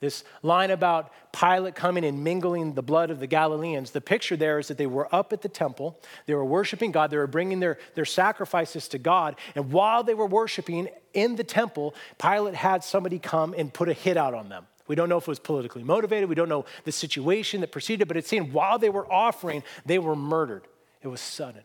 This 0.00 0.24
line 0.42 0.70
about 0.70 1.12
Pilate 1.30 1.74
coming 1.74 2.06
and 2.06 2.24
mingling 2.24 2.72
the 2.72 2.82
blood 2.82 3.10
of 3.10 3.20
the 3.20 3.26
Galileans, 3.26 3.90
the 3.90 4.00
picture 4.00 4.34
there 4.34 4.58
is 4.58 4.68
that 4.68 4.78
they 4.78 4.86
were 4.86 5.14
up 5.14 5.34
at 5.34 5.42
the 5.42 5.48
temple, 5.48 6.00
they 6.24 6.34
were 6.34 6.44
worshiping 6.44 6.90
God, 6.90 7.10
they 7.10 7.18
were 7.18 7.26
bringing 7.26 7.60
their, 7.60 7.78
their 7.94 8.06
sacrifices 8.06 8.88
to 8.88 8.98
God, 8.98 9.36
and 9.54 9.70
while 9.70 10.02
they 10.02 10.14
were 10.14 10.26
worshiping 10.26 10.88
in 11.12 11.36
the 11.36 11.44
temple, 11.44 11.94
Pilate 12.18 12.54
had 12.54 12.82
somebody 12.82 13.18
come 13.18 13.54
and 13.56 13.72
put 13.72 13.90
a 13.90 13.92
hit 13.92 14.16
out 14.16 14.32
on 14.32 14.48
them 14.48 14.66
We 14.88 14.94
don't 14.94 15.10
know 15.10 15.18
if 15.18 15.24
it 15.24 15.28
was 15.28 15.38
politically 15.38 15.84
motivated. 15.84 16.30
We 16.30 16.34
don't 16.34 16.48
know 16.48 16.64
the 16.84 16.92
situation 16.92 17.60
that 17.60 17.70
preceded, 17.70 18.08
but 18.08 18.16
it's 18.16 18.28
saying 18.28 18.54
while 18.54 18.78
they 18.78 18.88
were 18.88 19.10
offering, 19.12 19.62
they 19.84 19.98
were 19.98 20.16
murdered. 20.16 20.66
It 21.02 21.08
was 21.08 21.20
sudden. 21.20 21.62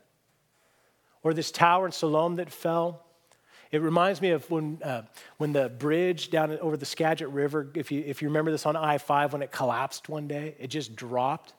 Or 1.23 1.33
this 1.33 1.51
tower 1.51 1.85
in 1.85 1.93
Siloam 1.93 2.35
that 2.35 2.51
fell. 2.51 3.04
It 3.71 3.81
reminds 3.81 4.21
me 4.21 4.29
of 4.29 4.49
when, 4.49 4.79
uh, 4.83 5.03
when 5.37 5.53
the 5.53 5.69
bridge 5.69 6.29
down 6.29 6.57
over 6.59 6.77
the 6.77 6.85
Skagit 6.85 7.29
River, 7.29 7.71
if 7.73 7.91
you, 7.91 8.03
if 8.05 8.21
you 8.21 8.27
remember 8.27 8.51
this 8.51 8.65
on 8.65 8.75
I 8.75 8.97
5, 8.97 9.33
when 9.33 9.41
it 9.41 9.51
collapsed 9.51 10.07
one 10.07 10.27
day, 10.27 10.55
it 10.59 10.67
just 10.67 10.95
dropped. 10.95 11.53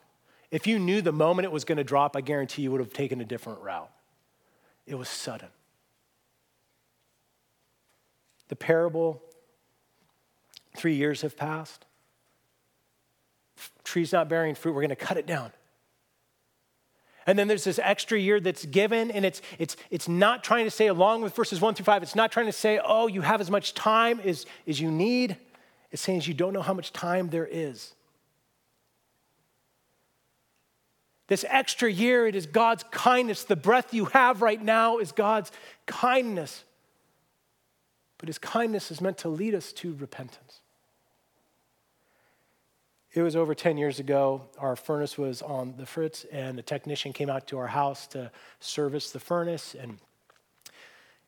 If 0.49 0.65
you 0.65 0.79
knew 0.79 1.01
the 1.01 1.11
moment 1.11 1.45
it 1.45 1.51
was 1.51 1.65
going 1.65 1.77
to 1.77 1.83
drop, 1.83 2.15
I 2.15 2.21
guarantee 2.21 2.61
you 2.61 2.71
would 2.71 2.79
have 2.79 2.93
taken 2.93 3.19
a 3.19 3.25
different 3.25 3.59
route. 3.61 3.91
It 4.85 4.95
was 4.95 5.09
sudden. 5.09 5.49
The 8.47 8.55
parable, 8.55 9.21
three 10.75 10.95
years 10.95 11.21
have 11.21 11.35
passed. 11.35 11.85
Tree's 13.83 14.13
not 14.13 14.29
bearing 14.29 14.55
fruit, 14.55 14.73
we're 14.73 14.81
going 14.81 14.89
to 14.89 14.95
cut 14.95 15.17
it 15.17 15.25
down. 15.25 15.51
And 17.27 17.37
then 17.37 17.49
there's 17.49 17.65
this 17.65 17.79
extra 17.83 18.17
year 18.17 18.39
that's 18.39 18.65
given, 18.65 19.11
and 19.11 19.25
it's, 19.25 19.41
it's, 19.59 19.75
it's 19.91 20.07
not 20.07 20.45
trying 20.45 20.63
to 20.63 20.71
say, 20.71 20.87
along 20.87 21.21
with 21.21 21.35
verses 21.35 21.59
one 21.59 21.75
through 21.75 21.83
five, 21.83 22.01
it's 22.01 22.15
not 22.15 22.31
trying 22.31 22.45
to 22.45 22.53
say, 22.53 22.79
oh, 22.83 23.07
you 23.07 23.19
have 23.19 23.41
as 23.41 23.51
much 23.51 23.73
time 23.73 24.21
as, 24.21 24.45
as 24.65 24.79
you 24.79 24.89
need. 24.89 25.35
It's 25.91 26.01
saying 26.01 26.21
you 26.23 26.33
don't 26.33 26.53
know 26.53 26.61
how 26.61 26.73
much 26.73 26.93
time 26.93 27.29
there 27.29 27.45
is. 27.45 27.93
This 31.27 31.43
extra 31.49 31.91
year, 31.91 32.25
it 32.27 32.35
is 32.35 32.45
God's 32.45 32.83
kindness. 32.91 33.43
The 33.43 33.57
breath 33.57 33.93
you 33.93 34.05
have 34.05 34.41
right 34.41 34.63
now 34.63 34.99
is 34.99 35.11
God's 35.11 35.51
kindness. 35.85 36.63
But 38.17 38.29
his 38.29 38.37
kindness 38.37 38.89
is 38.89 39.01
meant 39.01 39.17
to 39.19 39.29
lead 39.29 39.53
us 39.53 39.73
to 39.73 39.93
repentance. 39.95 40.61
It 43.17 43.23
was 43.23 43.35
over 43.35 43.55
10 43.55 43.79
years 43.79 43.99
ago. 43.99 44.43
Our 44.59 44.75
furnace 44.75 45.17
was 45.17 45.41
on 45.41 45.73
the 45.75 45.87
fritz, 45.87 46.23
and 46.31 46.59
a 46.59 46.61
technician 46.61 47.13
came 47.13 47.31
out 47.31 47.47
to 47.47 47.57
our 47.57 47.65
house 47.65 48.05
to 48.09 48.29
service 48.59 49.09
the 49.09 49.19
furnace. 49.19 49.73
And 49.73 49.97
at 50.67 50.71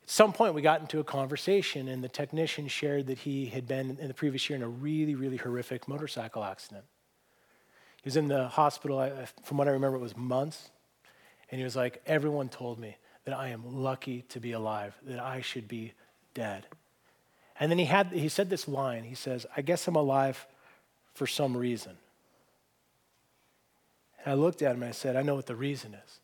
some 0.05 0.31
point, 0.31 0.53
we 0.53 0.61
got 0.61 0.81
into 0.81 0.99
a 0.99 1.03
conversation, 1.03 1.87
and 1.87 2.03
the 2.03 2.07
technician 2.07 2.67
shared 2.67 3.07
that 3.07 3.17
he 3.17 3.47
had 3.47 3.67
been 3.67 3.97
in 3.99 4.07
the 4.07 4.13
previous 4.13 4.47
year 4.47 4.57
in 4.57 4.61
a 4.61 4.67
really, 4.67 5.15
really 5.15 5.37
horrific 5.37 5.87
motorcycle 5.87 6.43
accident. 6.43 6.85
He 8.03 8.07
was 8.07 8.17
in 8.17 8.27
the 8.27 8.49
hospital, 8.49 9.11
from 9.41 9.57
what 9.57 9.67
I 9.67 9.71
remember, 9.71 9.97
it 9.97 10.01
was 10.01 10.15
months. 10.15 10.69
And 11.49 11.57
he 11.57 11.63
was 11.63 11.75
like, 11.75 12.03
Everyone 12.05 12.49
told 12.49 12.77
me 12.77 12.97
that 13.25 13.35
I 13.35 13.47
am 13.47 13.63
lucky 13.65 14.25
to 14.29 14.39
be 14.39 14.51
alive, 14.51 14.95
that 15.07 15.19
I 15.19 15.41
should 15.41 15.67
be 15.67 15.93
dead. 16.35 16.67
And 17.59 17.71
then 17.71 17.79
he, 17.79 17.85
had, 17.85 18.11
he 18.13 18.29
said 18.29 18.51
this 18.51 18.67
line 18.67 19.05
He 19.05 19.15
says, 19.15 19.47
I 19.57 19.63
guess 19.63 19.87
I'm 19.87 19.95
alive 19.95 20.45
for 21.19 21.27
some 21.27 21.55
reason. 21.55 21.97
And 24.23 24.31
I 24.31 24.35
looked 24.35 24.61
at 24.61 24.73
him 24.73 24.83
and 24.83 24.89
I 24.89 24.93
said, 24.93 25.17
I 25.17 25.21
know 25.21 25.35
what 25.35 25.47
the 25.47 25.55
reason 25.55 25.93
is. 25.93 26.19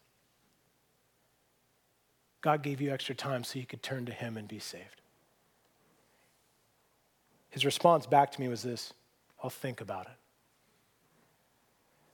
God 2.39 2.63
gave 2.63 2.79
you 2.79 2.93
extra 2.93 3.13
time 3.13 3.43
so 3.43 3.59
you 3.59 3.65
could 3.65 3.83
turn 3.83 4.05
to 4.05 4.13
Him 4.13 4.37
and 4.37 4.47
be 4.47 4.59
saved. 4.59 5.01
His 7.49 7.65
response 7.65 8.05
back 8.05 8.31
to 8.31 8.39
me 8.39 8.47
was 8.47 8.61
this 8.61 8.93
I'll 9.43 9.49
think 9.49 9.81
about 9.81 10.05
it. 10.05 10.17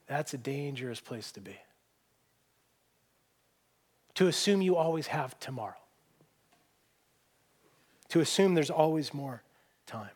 That's 0.08 0.34
a 0.34 0.38
dangerous 0.38 1.00
place 1.00 1.32
to 1.34 1.40
be. 1.40 1.58
To 4.16 4.28
assume 4.28 4.62
you 4.64 4.76
always 4.76 5.08
have 5.08 5.40
tomorrow, 5.40 5.76
to 8.10 8.22
assume 8.22 8.56
there's 8.56 8.72
always 8.72 9.14
more 9.14 9.44
time. 9.86 10.10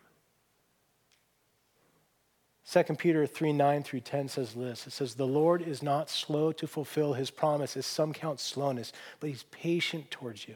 2 2.72 2.84
Peter 2.96 3.28
3 3.28 3.54
9 3.54 3.84
through 3.84 4.00
10 4.00 4.28
says 4.28 4.54
this 4.54 4.88
It 4.88 4.92
says, 4.92 5.16
The 5.16 5.28
Lord 5.28 5.62
is 5.62 5.84
not 5.84 6.10
slow 6.10 6.52
to 6.54 6.68
fulfill 6.68 7.14
his 7.14 7.32
promise, 7.32 7.78
as 7.78 7.86
some 7.86 8.14
count 8.14 8.40
slowness, 8.40 8.92
but 9.20 9.30
he's 9.30 9.44
patient 9.44 10.10
towards 10.12 10.48
you, 10.48 10.56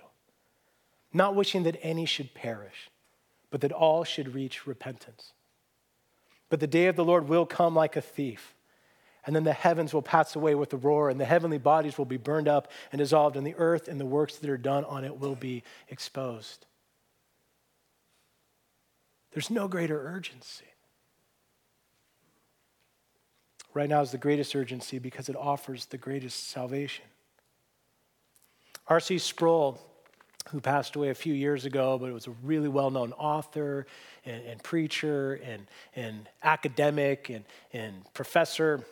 not 1.13 1.35
wishing 1.35 1.63
that 1.63 1.79
any 1.81 2.05
should 2.05 2.33
perish, 2.33 2.89
but 3.51 3.61
that 3.61 3.71
all 3.71 4.03
should 4.03 4.33
reach 4.33 4.65
repentance. 4.65 5.33
But 6.49 6.59
the 6.59 6.67
day 6.67 6.87
of 6.87 6.95
the 6.95 7.05
Lord 7.05 7.27
will 7.29 7.45
come 7.45 7.75
like 7.75 7.95
a 7.95 8.01
thief 8.01 8.55
and 9.25 9.35
then 9.35 9.43
the 9.43 9.53
heavens 9.53 9.93
will 9.93 10.01
pass 10.01 10.35
away 10.35 10.55
with 10.55 10.73
a 10.73 10.77
roar, 10.77 11.09
and 11.09 11.19
the 11.19 11.25
heavenly 11.25 11.57
bodies 11.57 11.97
will 11.97 12.05
be 12.05 12.17
burned 12.17 12.47
up 12.47 12.71
and 12.91 12.97
dissolved, 12.97 13.35
and 13.35 13.45
the 13.45 13.53
earth 13.57 13.87
and 13.87 13.99
the 13.99 14.05
works 14.05 14.37
that 14.37 14.49
are 14.49 14.57
done 14.57 14.85
on 14.85 15.03
it 15.03 15.19
will 15.19 15.35
be 15.35 15.61
exposed. 15.89 16.65
There's 19.31 19.51
no 19.51 19.67
greater 19.67 20.01
urgency. 20.01 20.65
Right 23.73 23.89
now 23.89 24.01
is 24.01 24.11
the 24.11 24.17
greatest 24.17 24.55
urgency 24.55 24.99
because 24.99 25.29
it 25.29 25.35
offers 25.35 25.85
the 25.85 25.97
greatest 25.97 26.49
salvation. 26.49 27.05
R.C. 28.87 29.19
Sproul, 29.19 29.79
who 30.49 30.59
passed 30.59 30.95
away 30.95 31.09
a 31.09 31.15
few 31.15 31.33
years 31.33 31.65
ago, 31.65 31.99
but 31.99 32.11
was 32.11 32.25
a 32.25 32.33
really 32.43 32.67
well 32.67 32.89
known 32.89 33.13
author 33.13 33.85
and, 34.25 34.43
and, 34.45 34.63
preacher 34.63 35.39
and, 35.43 35.67
and 35.95 36.27
academic 36.43 37.29
and, 37.29 37.45
and 37.71 38.11
professor, 38.13 38.83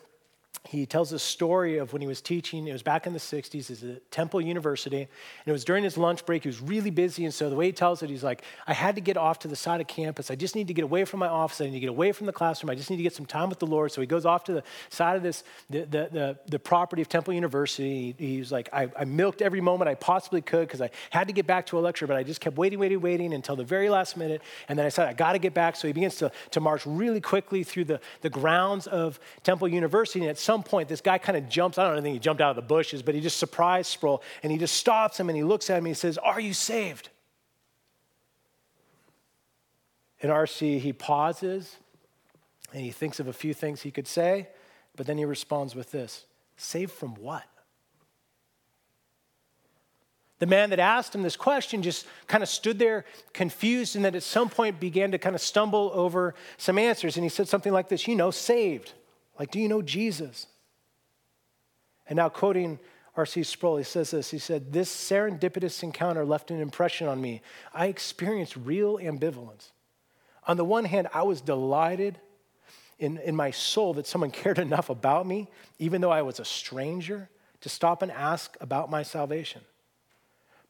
he 0.68 0.86
tells 0.86 1.12
a 1.14 1.20
story 1.20 1.78
of 1.78 1.94
when 1.94 2.02
he 2.02 2.08
was 2.08 2.22
teaching. 2.22 2.68
It 2.68 2.74
was 2.74 2.84
back 2.84 3.08
in 3.08 3.14
the 3.14 3.20
60s. 3.20 3.52
He's 3.68 3.84
at 3.84 4.10
Temple 4.12 4.42
University. 4.42 4.98
And 5.02 5.08
it 5.48 5.52
was 5.52 5.64
during 5.64 5.84
his 5.84 5.98
lunch 5.98 6.26
break. 6.26 6.44
He 6.44 6.50
was 6.50 6.62
really 6.62 6.90
busy. 6.90 7.26
And 7.26 7.34
so 7.34 7.50
the 7.50 7.56
way 7.56 7.68
he 7.68 7.72
tells 7.72 8.04
it, 8.04 8.10
he's 8.10 8.24
like, 8.24 8.44
I 8.68 8.74
had 8.74 8.96
to 8.96 9.02
get 9.02 9.18
off 9.18 9.40
to 9.40 9.48
the 9.48 9.56
side 9.56 9.82
of 9.82 9.88
campus. 9.88 10.30
I 10.30 10.36
just 10.36 10.56
need 10.56 10.68
to 10.68 10.74
get 10.74 10.84
away 10.84 11.06
from 11.06 11.20
my 11.20 11.28
office. 11.28 11.62
I 11.62 11.66
need 11.66 11.72
to 11.72 11.80
get 11.80 11.90
away 11.90 12.12
from 12.12 12.26
the 12.26 12.34
classroom. 12.34 12.70
I 12.70 12.76
just 12.76 12.90
need 12.90 12.98
to 12.98 13.04
get 13.04 13.14
some 13.14 13.26
time 13.26 13.50
with 13.50 13.60
the 13.60 13.66
Lord. 13.66 13.92
So 13.92 14.02
he 14.02 14.08
goes 14.08 14.26
off 14.26 14.44
to 14.46 14.54
the 14.54 14.64
side 14.90 15.16
of 15.16 15.24
this, 15.24 15.44
the, 15.70 15.80
the, 15.80 16.10
the, 16.12 16.38
the 16.48 16.60
property 16.60 17.02
of 17.02 17.10
Temple 17.10 17.34
University. 17.34 18.16
He, 18.18 18.38
he's 18.38 18.52
like, 18.52 18.70
I, 18.74 18.90
I 18.98 19.06
milked 19.06 19.42
every 19.42 19.62
moment 19.62 19.90
I 19.90 19.96
possibly 19.96 20.42
could 20.42 20.68
because 20.68 20.82
I 20.82 20.90
had 21.10 21.28
to 21.28 21.34
get 21.34 21.48
back 21.48 21.66
to 21.68 21.80
a 21.80 21.82
lecture, 21.82 22.08
but 22.08 22.18
I 22.18 22.24
just 22.24 22.42
kept 22.42 22.58
waiting, 22.58 22.80
waiting, 22.80 23.02
waiting 23.02 23.34
until 23.34 23.56
the 23.56 23.64
very 23.64 23.90
last 23.90 24.18
minute. 24.18 24.42
And 24.68 24.78
then 24.78 24.86
I 24.86 24.90
said, 24.90 25.08
I 25.08 25.14
got 25.14 25.34
to 25.34 25.40
get 25.40 25.54
back. 25.54 25.76
So 25.76 25.88
he 25.88 25.94
begins 25.94 26.18
to, 26.18 26.32
to 26.52 26.60
march 26.60 26.86
really 26.86 27.22
quickly 27.22 27.64
through 27.64 27.86
the, 27.86 28.00
the 28.22 28.30
grounds 28.30 28.88
of 28.88 29.20
Temple 29.44 29.68
University. 29.68 30.20
And 30.22 30.30
at 30.30 30.38
some 30.38 30.57
point, 30.64 30.90
this 30.90 31.02
guy 31.02 31.18
kind 31.18 31.38
of 31.38 31.50
jumps. 31.50 31.78
I 31.78 31.92
don't 31.92 32.02
think 32.02 32.14
he 32.14 32.20
jumped 32.20 32.42
out 32.42 32.52
of 32.52 32.56
the 32.56 32.62
bushes, 32.62 33.02
but 33.02 33.16
he 33.16 33.22
just 33.22 33.38
surprised 33.38 33.90
Sproul 33.92 34.22
and 34.44 34.52
he 34.52 34.58
just 34.58 34.76
stops 34.76 35.20
him 35.20 35.30
and 35.30 35.38
he 35.38 35.44
looks 35.44 35.70
at 35.70 35.78
him 35.78 35.86
and 35.86 35.88
he 35.88 35.94
says, 35.94 36.18
Are 36.18 36.40
you 36.40 36.54
saved? 36.54 37.10
In 40.20 40.30
RC, 40.30 40.80
he 40.80 40.94
pauses 40.94 41.76
and 42.74 42.84
he 42.84 42.92
thinks 42.92 43.20
of 43.20 43.28
a 43.28 43.34
few 43.34 43.54
things 43.54 43.82
he 43.82 43.92
could 43.92 44.08
say, 44.08 44.48
but 44.96 45.06
then 45.06 45.18
he 45.18 45.26
responds 45.26 45.76
with 45.76 45.92
this 45.92 46.26
Saved 46.58 46.92
from 46.92 47.16
what? 47.16 47.44
The 50.40 50.46
man 50.46 50.70
that 50.70 50.80
asked 50.80 51.16
him 51.16 51.24
this 51.24 51.36
question 51.38 51.82
just 51.82 52.06
kind 52.28 52.44
of 52.44 52.50
stood 52.50 52.78
there 52.78 53.06
confused 53.34 53.96
and 53.96 54.06
then 54.06 54.16
at 54.16 54.24
some 54.24 54.50
point 54.50 54.80
began 54.80 55.12
to 55.12 55.18
kind 55.18 55.36
of 55.36 55.42
stumble 55.42 55.90
over 55.94 56.36
some 56.58 56.78
answers. 56.78 57.18
And 57.18 57.24
he 57.24 57.30
said 57.30 57.48
something 57.48 57.74
like 57.74 57.90
this 57.90 58.08
You 58.08 58.16
know, 58.16 58.32
saved. 58.32 58.94
Like, 59.40 59.52
do 59.52 59.60
you 59.60 59.68
know 59.68 59.82
Jesus? 59.82 60.48
And 62.08 62.18
now, 62.18 62.30
quoting 62.30 62.80
R.C. 63.16 63.44
Sproul, 63.44 63.78
he 63.78 63.84
says 63.84 64.12
this 64.12 64.30
He 64.30 64.38
said, 64.38 64.72
This 64.72 64.94
serendipitous 64.94 65.84
encounter 65.84 66.26
left 66.26 66.52
an 66.52 66.62
impression 66.62 67.08
on 67.08 67.20
me. 67.20 67.42
I 67.74 67.88
experienced 67.88 68.56
real 68.56 68.98
ambivalence. 68.98 69.72
On 70.48 70.56
the 70.56 70.64
one 70.64 70.86
hand, 70.86 71.08
I 71.14 71.24
was 71.24 71.42
delighted 71.42 72.20
in, 73.00 73.18
in 73.18 73.36
my 73.36 73.52
soul 73.52 73.96
that 73.96 74.08
someone 74.08 74.32
cared 74.44 74.60
enough 74.60 74.90
about 74.90 75.28
me, 75.28 75.50
even 75.80 76.02
though 76.02 76.12
I 76.12 76.22
was 76.22 76.40
a 76.40 76.46
stranger, 76.46 77.30
to 77.62 77.70
stop 77.70 78.02
and 78.02 78.12
ask 78.12 78.56
about 78.62 78.90
my 78.90 79.04
salvation. 79.04 79.62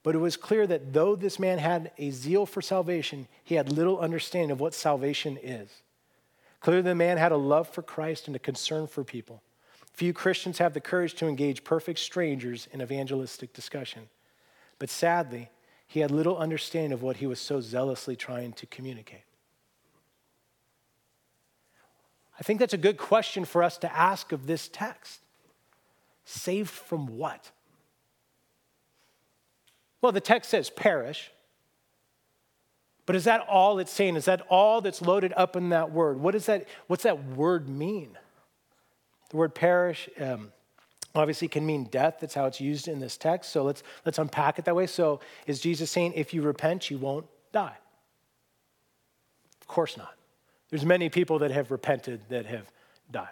But 0.02 0.14
it 0.14 0.18
was 0.18 0.36
clear 0.36 0.66
that 0.66 0.92
though 0.92 1.16
this 1.16 1.38
man 1.38 1.58
had 1.58 1.90
a 1.98 2.10
zeal 2.10 2.46
for 2.46 2.62
salvation, 2.62 3.28
he 3.44 3.56
had 3.56 3.70
little 3.70 3.98
understanding 3.98 4.50
of 4.50 4.60
what 4.60 4.72
salvation 4.72 5.38
is. 5.42 5.68
Clearly, 6.60 6.82
the 6.82 6.94
man 6.94 7.18
had 7.18 7.32
a 7.32 7.36
love 7.36 7.68
for 7.68 7.82
Christ 7.82 8.26
and 8.26 8.36
a 8.36 8.40
concern 8.40 8.86
for 8.86 9.04
people. 9.04 9.42
Few 9.92 10.12
Christians 10.12 10.58
have 10.58 10.74
the 10.74 10.80
courage 10.80 11.14
to 11.14 11.26
engage 11.26 11.64
perfect 11.64 11.98
strangers 11.98 12.68
in 12.72 12.82
evangelistic 12.82 13.52
discussion. 13.52 14.08
But 14.78 14.90
sadly, 14.90 15.50
he 15.86 16.00
had 16.00 16.10
little 16.10 16.36
understanding 16.36 16.92
of 16.92 17.02
what 17.02 17.16
he 17.16 17.26
was 17.26 17.40
so 17.40 17.60
zealously 17.60 18.14
trying 18.14 18.52
to 18.54 18.66
communicate. 18.66 19.24
I 22.38 22.42
think 22.42 22.60
that's 22.60 22.74
a 22.74 22.78
good 22.78 22.96
question 22.96 23.44
for 23.44 23.62
us 23.62 23.78
to 23.78 23.92
ask 23.92 24.30
of 24.32 24.46
this 24.46 24.68
text. 24.68 25.20
Saved 26.24 26.70
from 26.70 27.18
what? 27.18 27.50
Well, 30.00 30.12
the 30.12 30.20
text 30.20 30.50
says 30.50 30.70
perish. 30.70 31.32
But 33.08 33.16
is 33.16 33.24
that 33.24 33.40
all 33.48 33.78
it's 33.78 33.90
saying? 33.90 34.16
Is 34.16 34.26
that 34.26 34.42
all 34.50 34.82
that's 34.82 35.00
loaded 35.00 35.32
up 35.34 35.56
in 35.56 35.70
that 35.70 35.90
word? 35.92 36.20
What 36.20 36.34
is 36.34 36.44
that, 36.44 36.68
what's 36.88 37.04
that 37.04 37.24
word 37.24 37.66
mean? 37.66 38.18
The 39.30 39.38
word 39.38 39.54
perish 39.54 40.10
um, 40.20 40.52
obviously 41.14 41.48
can 41.48 41.64
mean 41.64 41.84
death. 41.84 42.16
That's 42.20 42.34
how 42.34 42.44
it's 42.44 42.60
used 42.60 42.86
in 42.86 43.00
this 43.00 43.16
text. 43.16 43.50
So 43.50 43.62
let's, 43.62 43.82
let's 44.04 44.18
unpack 44.18 44.58
it 44.58 44.66
that 44.66 44.76
way. 44.76 44.86
So 44.86 45.20
is 45.46 45.58
Jesus 45.58 45.90
saying 45.90 46.12
if 46.16 46.34
you 46.34 46.42
repent, 46.42 46.90
you 46.90 46.98
won't 46.98 47.24
die? 47.50 47.78
Of 49.62 49.68
course 49.68 49.96
not. 49.96 50.12
There's 50.68 50.84
many 50.84 51.08
people 51.08 51.38
that 51.38 51.50
have 51.50 51.70
repented 51.70 52.20
that 52.28 52.44
have 52.44 52.70
died. 53.10 53.28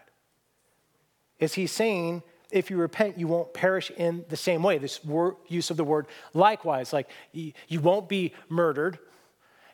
Is 1.38 1.52
he 1.52 1.66
saying 1.66 2.22
if 2.50 2.70
you 2.70 2.78
repent, 2.78 3.18
you 3.18 3.28
won't 3.28 3.52
perish 3.52 3.90
in 3.90 4.24
the 4.30 4.38
same 4.38 4.62
way? 4.62 4.78
This 4.78 5.00
use 5.48 5.70
of 5.70 5.76
the 5.76 5.84
word 5.84 6.06
likewise, 6.32 6.94
like 6.94 7.10
you 7.34 7.80
won't 7.82 8.08
be 8.08 8.32
murdered 8.48 8.98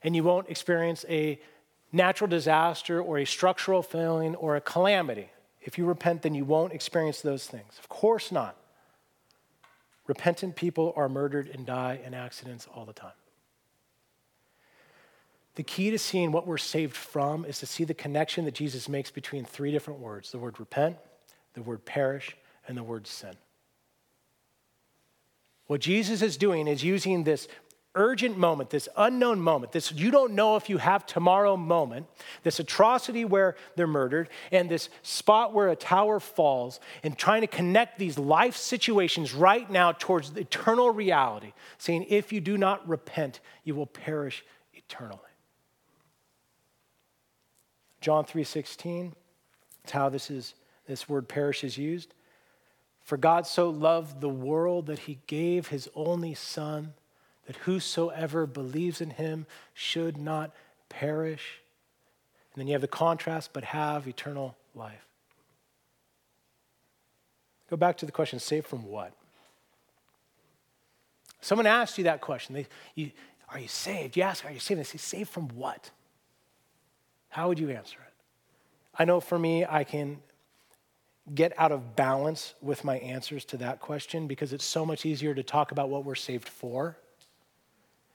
and 0.02 0.16
you 0.16 0.24
won't 0.24 0.48
experience 0.48 1.04
a 1.08 1.40
natural 1.92 2.28
disaster 2.28 3.00
or 3.00 3.18
a 3.18 3.24
structural 3.24 3.82
failing 3.82 4.34
or 4.36 4.56
a 4.56 4.60
calamity. 4.60 5.30
If 5.60 5.78
you 5.78 5.84
repent, 5.84 6.22
then 6.22 6.34
you 6.34 6.44
won't 6.44 6.72
experience 6.72 7.20
those 7.20 7.46
things. 7.46 7.78
Of 7.78 7.88
course 7.88 8.32
not. 8.32 8.56
Repentant 10.06 10.56
people 10.56 10.92
are 10.96 11.08
murdered 11.08 11.48
and 11.48 11.64
die 11.64 12.00
in 12.04 12.14
accidents 12.14 12.66
all 12.74 12.84
the 12.84 12.92
time. 12.92 13.12
The 15.54 15.62
key 15.62 15.90
to 15.90 15.98
seeing 15.98 16.32
what 16.32 16.46
we're 16.46 16.58
saved 16.58 16.96
from 16.96 17.44
is 17.44 17.58
to 17.58 17.66
see 17.66 17.84
the 17.84 17.94
connection 17.94 18.46
that 18.46 18.54
Jesus 18.54 18.88
makes 18.88 19.10
between 19.10 19.44
three 19.44 19.70
different 19.70 20.00
words 20.00 20.32
the 20.32 20.38
word 20.38 20.58
repent, 20.58 20.96
the 21.54 21.62
word 21.62 21.84
perish, 21.84 22.36
and 22.66 22.76
the 22.76 22.82
word 22.82 23.06
sin. 23.06 23.34
What 25.66 25.80
Jesus 25.80 26.22
is 26.22 26.36
doing 26.36 26.66
is 26.66 26.82
using 26.82 27.24
this 27.24 27.48
urgent 27.94 28.38
moment, 28.38 28.70
this 28.70 28.88
unknown 28.96 29.40
moment, 29.40 29.72
this 29.72 29.92
you 29.92 30.10
don't 30.10 30.32
know 30.32 30.56
if 30.56 30.70
you 30.70 30.78
have 30.78 31.04
tomorrow 31.06 31.56
moment, 31.56 32.06
this 32.42 32.58
atrocity 32.58 33.24
where 33.24 33.56
they're 33.76 33.86
murdered, 33.86 34.28
and 34.50 34.68
this 34.68 34.88
spot 35.02 35.52
where 35.52 35.68
a 35.68 35.76
tower 35.76 36.20
falls, 36.20 36.80
and 37.02 37.18
trying 37.18 37.42
to 37.42 37.46
connect 37.46 37.98
these 37.98 38.18
life 38.18 38.56
situations 38.56 39.34
right 39.34 39.70
now 39.70 39.92
towards 39.92 40.32
the 40.32 40.40
eternal 40.40 40.90
reality, 40.90 41.52
saying, 41.78 42.06
if 42.08 42.32
you 42.32 42.40
do 42.40 42.56
not 42.56 42.86
repent, 42.88 43.40
you 43.64 43.74
will 43.74 43.86
perish 43.86 44.44
eternally. 44.72 45.18
John 48.00 48.24
3:16, 48.24 49.12
it's 49.84 49.92
how 49.92 50.08
this 50.08 50.30
is 50.30 50.54
this 50.86 51.08
word 51.08 51.28
perish 51.28 51.62
is 51.62 51.78
used. 51.78 52.14
For 53.02 53.16
God 53.16 53.46
so 53.46 53.70
loved 53.70 54.20
the 54.20 54.28
world 54.28 54.86
that 54.86 55.00
he 55.00 55.20
gave 55.26 55.68
his 55.68 55.88
only 55.94 56.34
son 56.34 56.94
that 57.46 57.56
whosoever 57.56 58.46
believes 58.46 59.00
in 59.00 59.10
him 59.10 59.46
should 59.74 60.16
not 60.16 60.52
perish. 60.88 61.60
And 62.54 62.60
then 62.60 62.68
you 62.68 62.74
have 62.74 62.82
the 62.82 62.88
contrast, 62.88 63.50
but 63.52 63.64
have 63.64 64.06
eternal 64.06 64.56
life. 64.74 65.06
Go 67.68 67.76
back 67.76 67.96
to 67.98 68.06
the 68.06 68.12
question 68.12 68.38
saved 68.38 68.66
from 68.66 68.86
what? 68.86 69.12
Someone 71.40 71.66
asked 71.66 71.98
you 71.98 72.04
that 72.04 72.20
question. 72.20 72.54
They, 72.54 72.66
you, 72.94 73.10
are 73.48 73.58
you 73.58 73.68
saved? 73.68 74.16
You 74.16 74.22
ask, 74.22 74.44
are 74.44 74.52
you 74.52 74.60
saved? 74.60 74.78
They 74.78 74.84
say, 74.84 74.98
saved 74.98 75.30
from 75.30 75.48
what? 75.48 75.90
How 77.30 77.48
would 77.48 77.58
you 77.58 77.70
answer 77.70 77.98
it? 77.98 78.12
I 78.96 79.04
know 79.06 79.20
for 79.20 79.38
me, 79.38 79.64
I 79.64 79.84
can 79.84 80.18
get 81.34 81.52
out 81.56 81.72
of 81.72 81.96
balance 81.96 82.54
with 82.60 82.84
my 82.84 82.98
answers 82.98 83.44
to 83.46 83.56
that 83.56 83.80
question 83.80 84.26
because 84.26 84.52
it's 84.52 84.64
so 84.64 84.84
much 84.84 85.06
easier 85.06 85.34
to 85.34 85.42
talk 85.42 85.72
about 85.72 85.88
what 85.88 86.04
we're 86.04 86.14
saved 86.14 86.48
for 86.48 86.96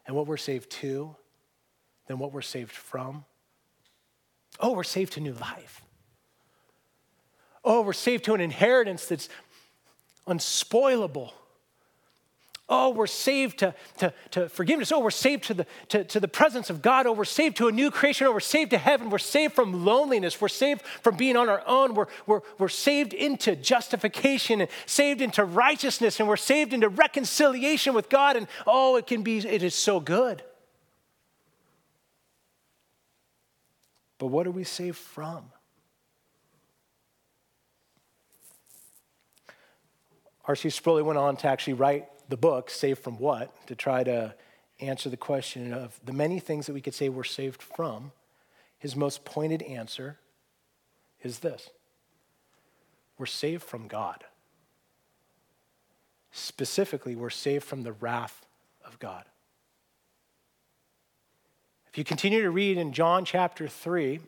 and 0.08 0.16
what 0.16 0.26
we're 0.26 0.38
saved 0.38 0.72
to 0.72 1.16
than 2.08 2.18
what 2.18 2.32
we're 2.32 2.42
saved 2.42 2.72
from. 2.72 3.26
Oh, 4.60 4.74
we're 4.74 4.84
saved 4.84 5.14
to 5.14 5.20
new 5.20 5.34
life. 5.34 5.84
Oh, 7.64 7.82
we're 7.82 7.94
saved 7.94 8.24
to 8.26 8.34
an 8.34 8.42
inheritance 8.42 9.06
that's 9.06 9.30
unspoilable. 10.26 11.32
Oh, 12.70 12.90
we're 12.90 13.08
saved 13.08 13.60
to, 13.60 13.74
to, 14.00 14.14
to 14.32 14.50
forgiveness. 14.50 14.92
Oh, 14.92 15.00
we're 15.00 15.10
saved 15.10 15.46
to 15.46 15.54
the, 15.54 15.66
to, 15.88 16.04
to 16.04 16.20
the 16.20 16.28
presence 16.28 16.70
of 16.70 16.82
God. 16.82 17.08
Oh, 17.08 17.14
we're 17.14 17.24
saved 17.24 17.56
to 17.58 17.70
a 17.70 17.72
new 17.72 17.90
creation. 17.90 18.28
Oh, 18.28 18.34
we're 18.34 18.42
saved 18.42 18.72
to 18.72 18.78
heaven. 18.78 19.10
We're 19.10 19.20
saved 19.20 19.54
from 19.54 19.86
loneliness. 19.86 20.42
We're 20.42 20.50
saved 20.50 20.82
from 21.02 21.16
being 21.16 21.38
on 21.38 21.48
our 21.48 21.64
own. 21.66 21.94
We're, 21.94 22.08
we're, 22.26 22.42
we're 22.58 22.68
saved 22.68 23.14
into 23.14 23.56
justification 23.56 24.60
and 24.60 24.70
saved 24.86 25.22
into 25.22 25.46
righteousness. 25.46 26.20
And 26.20 26.28
we're 26.28 26.36
saved 26.36 26.74
into 26.74 26.90
reconciliation 26.90 27.94
with 27.94 28.10
God. 28.10 28.36
And 28.36 28.48
oh, 28.66 28.98
it 28.98 29.08
can 29.08 29.24
be, 29.24 29.38
it 29.38 29.64
is 29.64 29.74
so 29.74 30.02
good. 30.02 30.44
But 34.18 34.28
what 34.28 34.46
are 34.46 34.52
we 34.52 34.66
saved 34.66 34.98
from? 34.98 35.46
R.C. 40.44 40.70
Sproul 40.70 41.02
went 41.04 41.18
on 41.18 41.38
to 41.38 41.48
actually 41.48 41.74
write 41.74 42.08
the 42.30 42.38
book, 42.38 42.70
Saved 42.70 43.04
from 43.04 43.18
What, 43.18 43.68
to 43.68 43.76
try 43.76 44.04
to 44.04 44.36
answer 44.80 45.10
the 45.10 45.18
question 45.18 45.74
of 45.74 46.00
the 46.04 46.14
many 46.14 46.40
things 46.40 46.68
that 46.68 46.74
we 46.74 46.82
could 46.82 46.94
say 46.94 47.10
we're 47.10 47.24
saved 47.24 47.62
from. 47.62 48.12
His 48.80 48.96
most 48.96 49.26
pointed 49.26 49.62
answer 49.64 50.18
is 51.24 51.40
this 51.40 51.70
we're 53.18 53.26
saved 53.26 53.64
from 53.64 53.88
God. 53.88 54.24
Specifically, 56.32 57.16
we're 57.16 57.30
saved 57.32 57.64
from 57.64 57.84
the 57.84 57.94
wrath 57.94 58.46
of 58.86 59.00
God. 59.00 59.24
If 61.90 61.98
you 61.98 62.04
continue 62.04 62.44
to 62.44 62.52
read 62.52 62.78
in 62.78 62.94
John 62.94 63.26
chapter 63.26 63.68
3, 63.68 64.20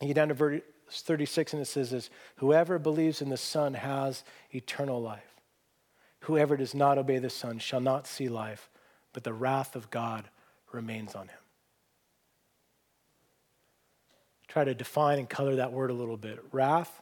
you 0.00 0.06
get 0.06 0.14
down 0.14 0.28
to 0.28 0.34
verse 0.34 0.62
36, 0.90 1.52
and 1.52 1.62
it 1.62 1.66
says 1.66 1.90
this 1.90 2.10
Whoever 2.36 2.78
believes 2.78 3.22
in 3.22 3.28
the 3.28 3.36
Son 3.36 3.74
has 3.74 4.24
eternal 4.52 5.00
life. 5.00 5.27
Whoever 6.28 6.58
does 6.58 6.74
not 6.74 6.98
obey 6.98 7.18
the 7.20 7.30
Son 7.30 7.58
shall 7.58 7.80
not 7.80 8.06
see 8.06 8.28
life, 8.28 8.68
but 9.14 9.24
the 9.24 9.32
wrath 9.32 9.74
of 9.74 9.88
God 9.88 10.28
remains 10.72 11.14
on 11.14 11.28
him. 11.28 11.38
Try 14.46 14.64
to 14.64 14.74
define 14.74 15.18
and 15.18 15.26
color 15.26 15.56
that 15.56 15.72
word 15.72 15.88
a 15.88 15.94
little 15.94 16.18
bit. 16.18 16.44
Wrath 16.52 17.00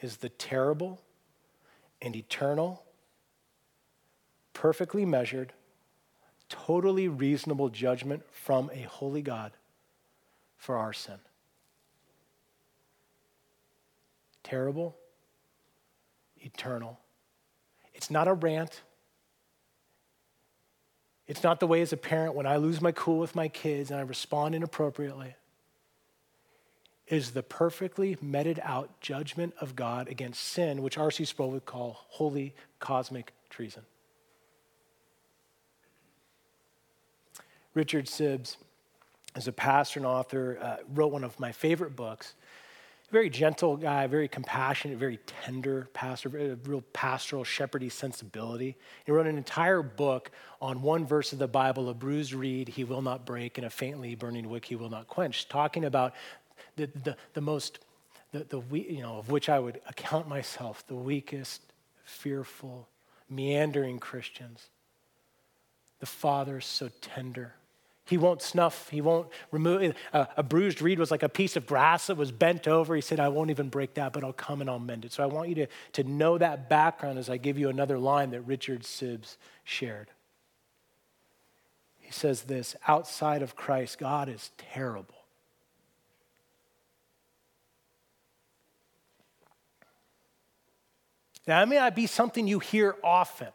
is 0.00 0.18
the 0.18 0.28
terrible 0.28 1.00
and 2.00 2.14
eternal, 2.14 2.84
perfectly 4.52 5.04
measured, 5.04 5.52
totally 6.48 7.08
reasonable 7.08 7.70
judgment 7.70 8.22
from 8.30 8.70
a 8.72 8.82
holy 8.82 9.22
God 9.22 9.50
for 10.56 10.76
our 10.76 10.92
sin. 10.92 11.18
Terrible, 14.44 14.96
eternal, 16.36 17.00
it's 17.98 18.12
not 18.12 18.28
a 18.28 18.32
rant. 18.32 18.82
It's 21.26 21.42
not 21.42 21.58
the 21.58 21.66
way 21.66 21.82
as 21.82 21.92
a 21.92 21.96
parent 21.96 22.36
when 22.36 22.46
I 22.46 22.56
lose 22.56 22.80
my 22.80 22.92
cool 22.92 23.18
with 23.18 23.34
my 23.34 23.48
kids 23.48 23.90
and 23.90 23.98
I 23.98 24.04
respond 24.04 24.54
inappropriately. 24.54 25.34
It 27.08 27.16
is 27.16 27.32
the 27.32 27.42
perfectly 27.42 28.16
meted 28.22 28.60
out 28.62 29.00
judgment 29.00 29.52
of 29.60 29.74
God 29.74 30.06
against 30.06 30.44
sin, 30.44 30.80
which 30.80 30.96
R.C. 30.96 31.24
Sproul 31.24 31.50
would 31.50 31.66
call 31.66 32.04
holy 32.10 32.54
cosmic 32.78 33.32
treason. 33.50 33.82
Richard 37.74 38.06
Sibbes, 38.06 38.58
as 39.34 39.48
a 39.48 39.52
pastor 39.52 39.98
and 39.98 40.06
author, 40.06 40.56
uh, 40.62 40.76
wrote 40.94 41.10
one 41.10 41.24
of 41.24 41.38
my 41.40 41.50
favorite 41.50 41.96
books 41.96 42.34
very 43.10 43.30
gentle 43.30 43.76
guy, 43.76 44.06
very 44.06 44.28
compassionate, 44.28 44.98
very 44.98 45.18
tender 45.26 45.88
pastor, 45.94 46.28
a 46.38 46.56
real 46.68 46.82
pastoral, 46.92 47.42
shepherdy 47.42 47.90
sensibility. 47.90 48.76
He 49.04 49.12
wrote 49.12 49.26
an 49.26 49.38
entire 49.38 49.82
book 49.82 50.30
on 50.60 50.82
one 50.82 51.06
verse 51.06 51.32
of 51.32 51.38
the 51.38 51.48
Bible, 51.48 51.88
a 51.88 51.94
bruised 51.94 52.34
reed 52.34 52.68
he 52.68 52.84
will 52.84 53.00
not 53.00 53.24
break, 53.24 53.56
and 53.56 53.66
a 53.66 53.70
faintly 53.70 54.14
burning 54.14 54.50
wick 54.50 54.66
he 54.66 54.76
will 54.76 54.90
not 54.90 55.08
quench, 55.08 55.48
talking 55.48 55.84
about 55.86 56.14
the, 56.76 56.90
the, 57.04 57.16
the 57.32 57.40
most, 57.40 57.78
the, 58.32 58.44
the, 58.44 58.62
you 58.78 59.00
know, 59.00 59.16
of 59.16 59.30
which 59.30 59.48
I 59.48 59.58
would 59.58 59.80
account 59.88 60.28
myself, 60.28 60.86
the 60.86 60.94
weakest, 60.94 61.62
fearful, 62.04 62.88
meandering 63.30 63.98
Christians. 63.98 64.68
The 66.00 66.06
Father 66.06 66.60
so 66.60 66.90
tender 67.00 67.54
he 68.08 68.16
won't 68.16 68.40
snuff, 68.40 68.88
he 68.88 69.02
won't 69.02 69.28
remove. 69.50 69.94
A, 70.14 70.28
a, 70.38 70.42
bruised 70.42 70.80
reed 70.80 70.98
was 70.98 71.10
like 71.10 71.22
a 71.22 71.28
piece 71.28 71.56
of 71.56 71.66
grass 71.66 72.06
that 72.06 72.16
was 72.16 72.32
bent 72.32 72.66
over. 72.66 72.94
He 72.94 73.02
said, 73.02 73.20
I 73.20 73.28
won't 73.28 73.50
even 73.50 73.68
break 73.68 73.94
that, 73.94 74.14
but 74.14 74.24
I'll 74.24 74.32
come 74.32 74.62
and 74.62 74.70
I'll 74.70 74.78
mend 74.78 75.04
it. 75.04 75.12
So 75.12 75.22
I 75.22 75.26
want 75.26 75.50
you 75.50 75.54
to, 75.56 75.66
to 75.92 76.04
know 76.04 76.38
that 76.38 76.70
background 76.70 77.18
as 77.18 77.28
I 77.28 77.36
give 77.36 77.58
you 77.58 77.68
another 77.68 77.98
line 77.98 78.30
that 78.30 78.40
Richard 78.40 78.82
Sibbes 78.82 79.36
shared. 79.62 80.08
He 81.98 82.10
says 82.10 82.44
this 82.44 82.74
outside 82.86 83.42
of 83.42 83.54
Christ, 83.54 83.98
God 83.98 84.30
is 84.30 84.52
terrible. 84.56 85.14
Now, 91.46 91.60
that 91.60 91.68
may 91.68 91.76
not 91.76 91.94
be 91.94 92.06
something 92.06 92.46
you 92.46 92.58
hear 92.58 92.96
often. 93.04 93.48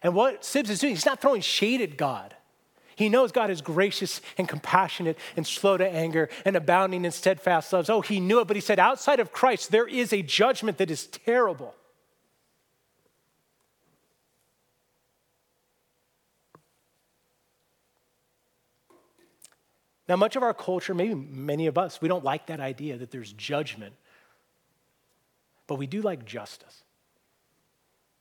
And 0.00 0.14
what 0.14 0.42
Sibbes 0.42 0.70
is 0.70 0.78
doing, 0.78 0.94
he's 0.94 1.06
not 1.06 1.20
throwing 1.20 1.40
shade 1.40 1.80
at 1.80 1.96
God. 1.96 2.36
He 2.98 3.08
knows 3.08 3.30
God 3.30 3.48
is 3.48 3.60
gracious 3.60 4.20
and 4.38 4.48
compassionate 4.48 5.16
and 5.36 5.46
slow 5.46 5.76
to 5.76 5.88
anger 5.88 6.28
and 6.44 6.56
abounding 6.56 7.04
in 7.04 7.12
steadfast 7.12 7.72
loves. 7.72 7.88
Oh, 7.88 8.00
he 8.00 8.18
knew 8.18 8.40
it, 8.40 8.48
but 8.48 8.56
he 8.56 8.60
said, 8.60 8.80
outside 8.80 9.20
of 9.20 9.30
Christ, 9.30 9.70
there 9.70 9.86
is 9.86 10.12
a 10.12 10.20
judgment 10.20 10.78
that 10.78 10.90
is 10.90 11.06
terrible. 11.06 11.76
Now, 20.08 20.16
much 20.16 20.34
of 20.34 20.42
our 20.42 20.52
culture, 20.52 20.92
maybe 20.92 21.14
many 21.14 21.68
of 21.68 21.78
us, 21.78 22.00
we 22.00 22.08
don't 22.08 22.24
like 22.24 22.46
that 22.46 22.58
idea 22.58 22.96
that 22.96 23.12
there's 23.12 23.32
judgment, 23.32 23.94
but 25.68 25.76
we 25.76 25.86
do 25.86 26.02
like 26.02 26.24
justice, 26.24 26.82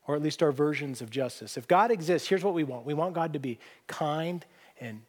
or 0.06 0.16
at 0.16 0.22
least 0.22 0.44
our 0.44 0.52
versions 0.52 1.02
of 1.02 1.10
justice. 1.10 1.58
If 1.58 1.68
God 1.68 1.90
exists, 1.90 2.28
here's 2.28 2.44
what 2.44 2.54
we 2.54 2.64
want 2.64 2.86
we 2.86 2.94
want 2.94 3.16
God 3.16 3.34
to 3.34 3.40
be 3.40 3.58
kind 3.88 4.46
and 4.80 5.02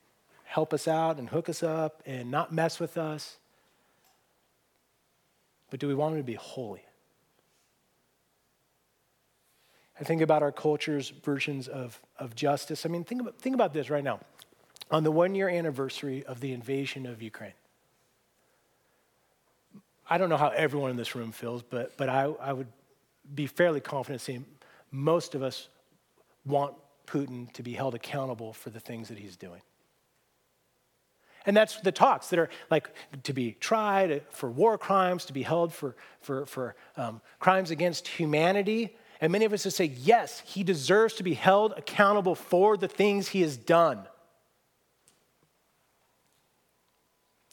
help 0.44 0.72
us 0.72 0.88
out 0.88 1.18
and 1.18 1.28
hook 1.28 1.48
us 1.48 1.62
up 1.62 2.02
and 2.07 2.31
not 2.31 2.52
mess 2.52 2.81
with 2.81 2.96
us. 2.96 3.37
But 5.70 5.81
do 5.81 5.88
we 5.88 5.94
want 5.94 6.14
him 6.14 6.20
to 6.20 6.24
be 6.24 6.35
holy? 6.35 6.83
I 10.00 10.04
think 10.04 10.22
about 10.22 10.42
our 10.42 10.52
culture's 10.52 11.11
versions 11.11 11.68
of, 11.68 12.00
of 12.18 12.35
justice. 12.35 12.87
I 12.87 12.88
mean, 12.88 13.04
think 13.04 13.20
about, 13.20 13.38
think 13.38 13.54
about 13.54 13.72
this 13.74 13.90
right 13.90 14.04
now. 14.04 14.20
On 14.90 15.02
the 15.02 15.11
one 15.11 15.35
year 15.35 15.48
anniversary 15.48 16.24
of 16.24 16.40
the 16.40 16.52
invasion 16.52 17.04
of 17.04 17.20
Ukraine, 17.20 17.52
I 20.09 20.16
don't 20.16 20.31
know 20.31 20.38
how 20.38 20.48
everyone 20.48 20.90
in 20.90 20.96
this 20.96 21.14
room 21.14 21.33
feels, 21.33 21.62
but, 21.62 21.96
but 21.96 22.09
I, 22.09 22.22
I 22.40 22.52
would 22.52 22.68
be 23.35 23.46
fairly 23.46 23.81
confident 23.81 24.22
saying 24.22 24.46
most 24.90 25.35
of 25.35 25.42
us 25.42 25.68
want 26.46 26.74
Putin 27.09 27.53
to 27.55 27.62
be 27.62 27.73
held 27.73 27.94
accountable 27.94 28.53
for 28.53 28.71
the 28.71 28.81
things 28.81 29.09
that 29.09 29.18
he's 29.18 29.37
doing. 29.37 29.62
And 31.47 31.57
that's 31.57 31.81
the 31.81 31.92
talks 31.92 32.29
that 32.29 32.38
are 32.38 32.51
like 32.71 32.90
to 33.23 33.33
be 33.33 33.53
tried 33.53 34.23
for 34.31 34.51
war 34.51 34.77
crimes, 34.77 35.25
to 35.27 35.33
be 35.33 35.42
held 35.42 35.73
for, 35.73 35.97
for, 36.21 36.44
for 36.47 36.77
um, 36.97 37.23
crimes 37.38 37.71
against 37.71 38.07
humanity. 38.07 38.94
And 39.21 39.33
many 39.33 39.47
of 39.47 39.53
us 39.53 39.64
would 39.64 39.73
say, 39.73 39.87
yes, 39.87 40.42
he 40.44 40.62
deserves 40.62 41.14
to 41.14 41.23
be 41.23 41.35
held 41.35 41.73
accountable 41.77 42.35
for 42.35 42.77
the 42.77 42.88
things 42.88 43.29
he 43.29 43.40
has 43.40 43.57
done. 43.57 44.07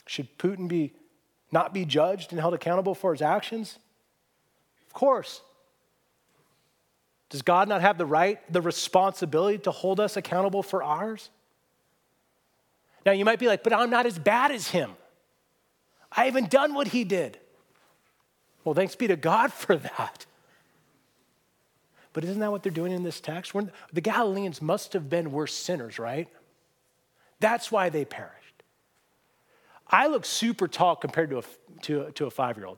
Should 0.07 0.37
Putin 0.37 0.67
be 0.67 0.93
not 1.51 1.73
be 1.73 1.85
judged 1.85 2.31
and 2.31 2.39
held 2.41 2.53
accountable 2.53 2.95
for 2.95 3.13
his 3.13 3.21
actions? 3.21 3.79
Of 4.87 4.93
course. 4.93 5.41
Does 7.35 7.41
God 7.41 7.67
not 7.67 7.81
have 7.81 7.97
the 7.97 8.05
right, 8.05 8.39
the 8.49 8.61
responsibility 8.61 9.57
to 9.57 9.71
hold 9.71 9.99
us 9.99 10.15
accountable 10.15 10.63
for 10.63 10.81
ours? 10.81 11.29
Now 13.05 13.11
you 13.11 13.25
might 13.25 13.39
be 13.39 13.47
like, 13.47 13.61
but 13.61 13.73
I'm 13.73 13.89
not 13.89 14.05
as 14.05 14.17
bad 14.17 14.51
as 14.51 14.69
him. 14.69 14.91
I 16.13 16.23
haven't 16.23 16.49
done 16.49 16.73
what 16.73 16.87
he 16.87 17.03
did. 17.03 17.37
Well, 18.63 18.73
thanks 18.73 18.95
be 18.95 19.07
to 19.07 19.17
God 19.17 19.51
for 19.53 19.75
that. 19.75 20.25
But 22.13 22.23
isn't 22.23 22.39
that 22.39 22.51
what 22.51 22.63
they're 22.63 22.71
doing 22.71 22.93
in 22.93 23.03
this 23.03 23.19
text? 23.19 23.53
the 23.91 23.99
Galileans 23.99 24.61
must 24.61 24.93
have 24.93 25.09
been 25.09 25.33
worse 25.33 25.53
sinners, 25.53 25.99
right? 25.99 26.29
That's 27.41 27.69
why 27.69 27.89
they 27.89 28.05
perished. 28.05 28.63
I 29.89 30.07
look 30.07 30.23
super 30.23 30.69
tall 30.69 30.95
compared 30.95 31.31
to 31.31 31.39
a, 31.39 31.43
to, 31.81 32.11
to 32.11 32.27
a 32.27 32.31
five 32.31 32.55
year 32.55 32.67
old. 32.67 32.77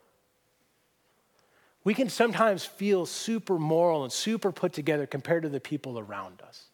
We 1.87 1.93
can 1.93 2.09
sometimes 2.09 2.65
feel 2.65 3.05
super 3.05 3.57
moral 3.57 4.03
and 4.03 4.11
super 4.11 4.51
put 4.51 4.73
together 4.73 5.07
compared 5.07 5.43
to 5.43 5.49
the 5.49 5.61
people 5.61 5.97
around 5.97 6.41
us. 6.41 6.65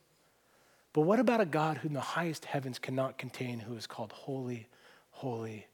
But 0.91 1.02
what 1.02 1.19
about 1.19 1.39
a 1.39 1.45
God 1.45 1.78
whom 1.78 1.93
the 1.93 1.99
highest 1.99 2.45
heavens 2.45 2.80
cannot 2.80 3.19
contain, 3.19 3.60
who 3.60 3.76
is 3.76 3.86
called 3.86 4.12
holy, 4.12 4.69
holy, 5.12 5.67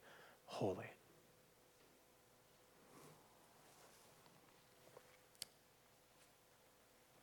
holy? 0.43 0.91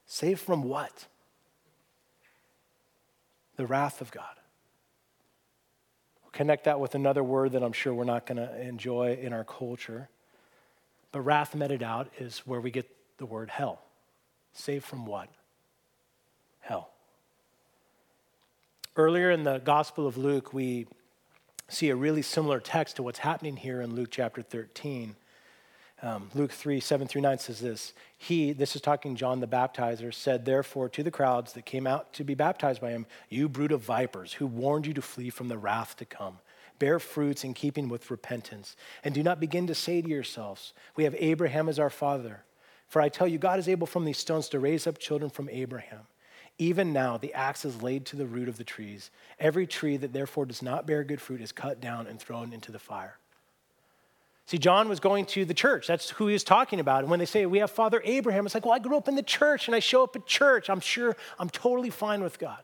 Saved 0.06 0.40
from 0.40 0.62
what? 0.62 1.08
The 3.56 3.66
wrath 3.66 4.00
of 4.00 4.10
God. 4.10 4.24
We'll 6.22 6.30
connect 6.30 6.64
that 6.64 6.80
with 6.80 6.94
another 6.94 7.22
word 7.22 7.52
that 7.52 7.62
I'm 7.62 7.74
sure 7.74 7.92
we're 7.92 8.04
not 8.04 8.24
going 8.24 8.38
to 8.38 8.58
enjoy 8.58 9.18
in 9.20 9.34
our 9.34 9.44
culture. 9.44 10.08
But 11.12 11.20
wrath 11.20 11.54
meted 11.54 11.82
out 11.82 12.08
is 12.18 12.38
where 12.40 12.60
we 12.60 12.70
get 12.70 12.88
the 13.18 13.26
word 13.26 13.50
hell. 13.50 13.80
Saved 14.52 14.84
from 14.84 15.06
what? 15.06 15.28
Hell. 16.60 16.90
Earlier 18.96 19.30
in 19.30 19.42
the 19.42 19.58
Gospel 19.58 20.06
of 20.06 20.16
Luke, 20.16 20.52
we 20.52 20.86
see 21.68 21.90
a 21.90 21.96
really 21.96 22.22
similar 22.22 22.60
text 22.60 22.96
to 22.96 23.02
what's 23.02 23.18
happening 23.18 23.56
here 23.56 23.80
in 23.80 23.94
Luke 23.94 24.08
chapter 24.10 24.42
13. 24.42 25.16
Um, 26.02 26.30
Luke 26.34 26.52
3, 26.52 26.78
7 26.78 27.08
through 27.08 27.22
9 27.22 27.38
says 27.38 27.60
this 27.60 27.92
He, 28.18 28.52
this 28.52 28.76
is 28.76 28.82
talking 28.82 29.16
John 29.16 29.40
the 29.40 29.46
baptizer, 29.46 30.12
said, 30.12 30.44
Therefore, 30.44 30.88
to 30.90 31.02
the 31.02 31.10
crowds 31.10 31.54
that 31.54 31.64
came 31.64 31.86
out 31.86 32.12
to 32.14 32.24
be 32.24 32.34
baptized 32.34 32.80
by 32.80 32.90
him, 32.90 33.06
You 33.28 33.48
brood 33.48 33.72
of 33.72 33.80
vipers, 33.80 34.34
who 34.34 34.46
warned 34.46 34.86
you 34.86 34.94
to 34.94 35.02
flee 35.02 35.30
from 35.30 35.48
the 35.48 35.58
wrath 35.58 35.96
to 35.96 36.04
come. 36.04 36.38
Bear 36.78 36.98
fruits 36.98 37.44
in 37.44 37.54
keeping 37.54 37.88
with 37.88 38.10
repentance, 38.10 38.76
and 39.02 39.14
do 39.14 39.22
not 39.22 39.40
begin 39.40 39.66
to 39.66 39.74
say 39.74 40.02
to 40.02 40.08
yourselves, 40.08 40.72
We 40.94 41.04
have 41.04 41.14
Abraham 41.18 41.68
as 41.68 41.78
our 41.78 41.90
father. 41.90 42.42
For 42.88 43.02
I 43.02 43.08
tell 43.08 43.26
you, 43.26 43.38
God 43.38 43.58
is 43.58 43.68
able 43.68 43.86
from 43.86 44.04
these 44.04 44.18
stones 44.18 44.48
to 44.50 44.60
raise 44.60 44.86
up 44.86 44.98
children 44.98 45.30
from 45.30 45.48
Abraham. 45.48 46.06
Even 46.58 46.92
now, 46.92 47.18
the 47.18 47.34
axe 47.34 47.64
is 47.64 47.82
laid 47.82 48.06
to 48.06 48.16
the 48.16 48.26
root 48.26 48.48
of 48.48 48.56
the 48.56 48.64
trees. 48.64 49.10
Every 49.38 49.66
tree 49.66 49.96
that 49.98 50.12
therefore 50.12 50.46
does 50.46 50.62
not 50.62 50.86
bear 50.86 51.04
good 51.04 51.20
fruit 51.20 51.40
is 51.40 51.52
cut 51.52 51.80
down 51.80 52.06
and 52.06 52.18
thrown 52.18 52.52
into 52.52 52.72
the 52.72 52.78
fire. 52.78 53.18
See, 54.46 54.58
John 54.58 54.88
was 54.88 55.00
going 55.00 55.26
to 55.26 55.44
the 55.44 55.54
church. 55.54 55.88
That's 55.88 56.10
who 56.10 56.28
he 56.28 56.32
was 56.32 56.44
talking 56.44 56.78
about. 56.78 57.00
And 57.00 57.10
when 57.10 57.18
they 57.18 57.26
say, 57.26 57.44
We 57.46 57.58
have 57.58 57.70
Father 57.70 58.00
Abraham, 58.04 58.46
it's 58.46 58.54
like, 58.54 58.64
Well, 58.64 58.74
I 58.74 58.78
grew 58.78 58.96
up 58.96 59.08
in 59.08 59.16
the 59.16 59.22
church 59.22 59.66
and 59.66 59.74
I 59.74 59.80
show 59.80 60.04
up 60.04 60.14
at 60.14 60.24
church. 60.24 60.70
I'm 60.70 60.80
sure 60.80 61.16
I'm 61.38 61.50
totally 61.50 61.90
fine 61.90 62.22
with 62.22 62.38
God. 62.38 62.62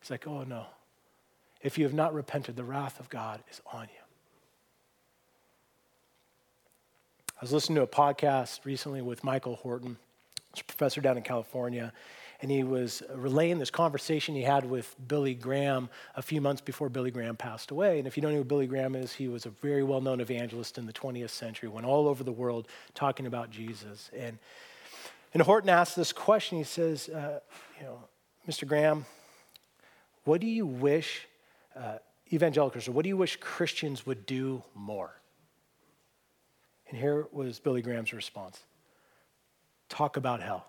It's 0.00 0.10
like, 0.10 0.26
Oh, 0.26 0.44
no. 0.44 0.64
If 1.62 1.76
you 1.76 1.84
have 1.84 1.94
not 1.94 2.14
repented, 2.14 2.56
the 2.56 2.64
wrath 2.64 3.00
of 3.00 3.08
God 3.08 3.40
is 3.50 3.60
on 3.72 3.82
you. 3.82 4.02
I 7.40 7.44
was 7.44 7.52
listening 7.52 7.76
to 7.76 7.82
a 7.82 7.86
podcast 7.86 8.64
recently 8.64 9.00
with 9.00 9.22
Michael 9.22 9.54
Horton, 9.54 9.96
he's 10.52 10.62
a 10.62 10.64
professor 10.64 11.00
down 11.00 11.16
in 11.16 11.22
California, 11.22 11.92
and 12.40 12.50
he 12.50 12.64
was 12.64 13.00
relaying 13.14 13.58
this 13.58 13.70
conversation 13.70 14.34
he 14.34 14.42
had 14.42 14.68
with 14.68 14.92
Billy 15.06 15.34
Graham 15.34 15.88
a 16.16 16.22
few 16.22 16.40
months 16.40 16.60
before 16.60 16.88
Billy 16.88 17.12
Graham 17.12 17.36
passed 17.36 17.70
away. 17.70 17.98
And 17.98 18.08
if 18.08 18.16
you 18.16 18.22
don't 18.22 18.32
know 18.32 18.38
who 18.38 18.44
Billy 18.44 18.66
Graham 18.66 18.96
is, 18.96 19.12
he 19.12 19.28
was 19.28 19.46
a 19.46 19.50
very 19.50 19.84
well 19.84 20.00
known 20.00 20.20
evangelist 20.20 20.78
in 20.78 20.86
the 20.86 20.92
20th 20.92 21.30
century, 21.30 21.68
went 21.68 21.86
all 21.86 22.08
over 22.08 22.24
the 22.24 22.32
world 22.32 22.66
talking 22.94 23.26
about 23.26 23.50
Jesus. 23.50 24.10
And, 24.16 24.38
and 25.32 25.40
Horton 25.40 25.70
asked 25.70 25.94
this 25.94 26.12
question. 26.12 26.58
He 26.58 26.64
says, 26.64 27.08
uh, 27.08 27.38
You 27.78 27.86
know, 27.86 27.98
Mr. 28.48 28.66
Graham, 28.66 29.06
what 30.24 30.40
do 30.40 30.48
you 30.48 30.66
wish 30.66 31.27
uh, 31.78 31.98
evangelicals, 32.32 32.88
or 32.88 32.92
what 32.92 33.04
do 33.04 33.08
you 33.08 33.16
wish 33.16 33.36
Christians 33.36 34.04
would 34.04 34.26
do 34.26 34.62
more? 34.74 35.18
And 36.88 36.98
here 36.98 37.26
was 37.32 37.60
Billy 37.60 37.82
Graham's 37.82 38.12
response 38.12 38.62
talk 39.88 40.18
about 40.18 40.42
hell 40.42 40.66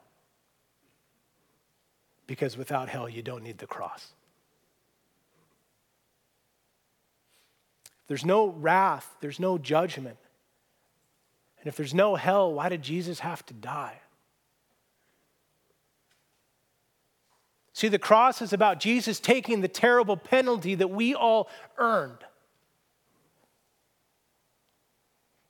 because 2.26 2.56
without 2.56 2.88
hell, 2.88 3.10
you 3.10 3.22
don't 3.22 3.44
need 3.44 3.58
the 3.58 3.68
cross. 3.68 4.14
There's 8.08 8.24
no 8.24 8.48
wrath, 8.48 9.16
there's 9.20 9.40
no 9.40 9.58
judgment. 9.58 10.18
And 11.60 11.68
if 11.68 11.76
there's 11.76 11.94
no 11.94 12.16
hell, 12.16 12.54
why 12.54 12.70
did 12.70 12.82
Jesus 12.82 13.20
have 13.20 13.46
to 13.48 13.54
die? 13.54 14.00
See, 17.80 17.88
the 17.88 17.98
cross 17.98 18.42
is 18.42 18.52
about 18.52 18.82
Jesus 18.82 19.22
taking 19.22 19.62
the 19.62 19.70
terrible 19.70 20.18
penalty 20.18 20.76
that 20.76 20.90
we 20.90 21.16
all 21.16 21.48
earned. 21.78 22.18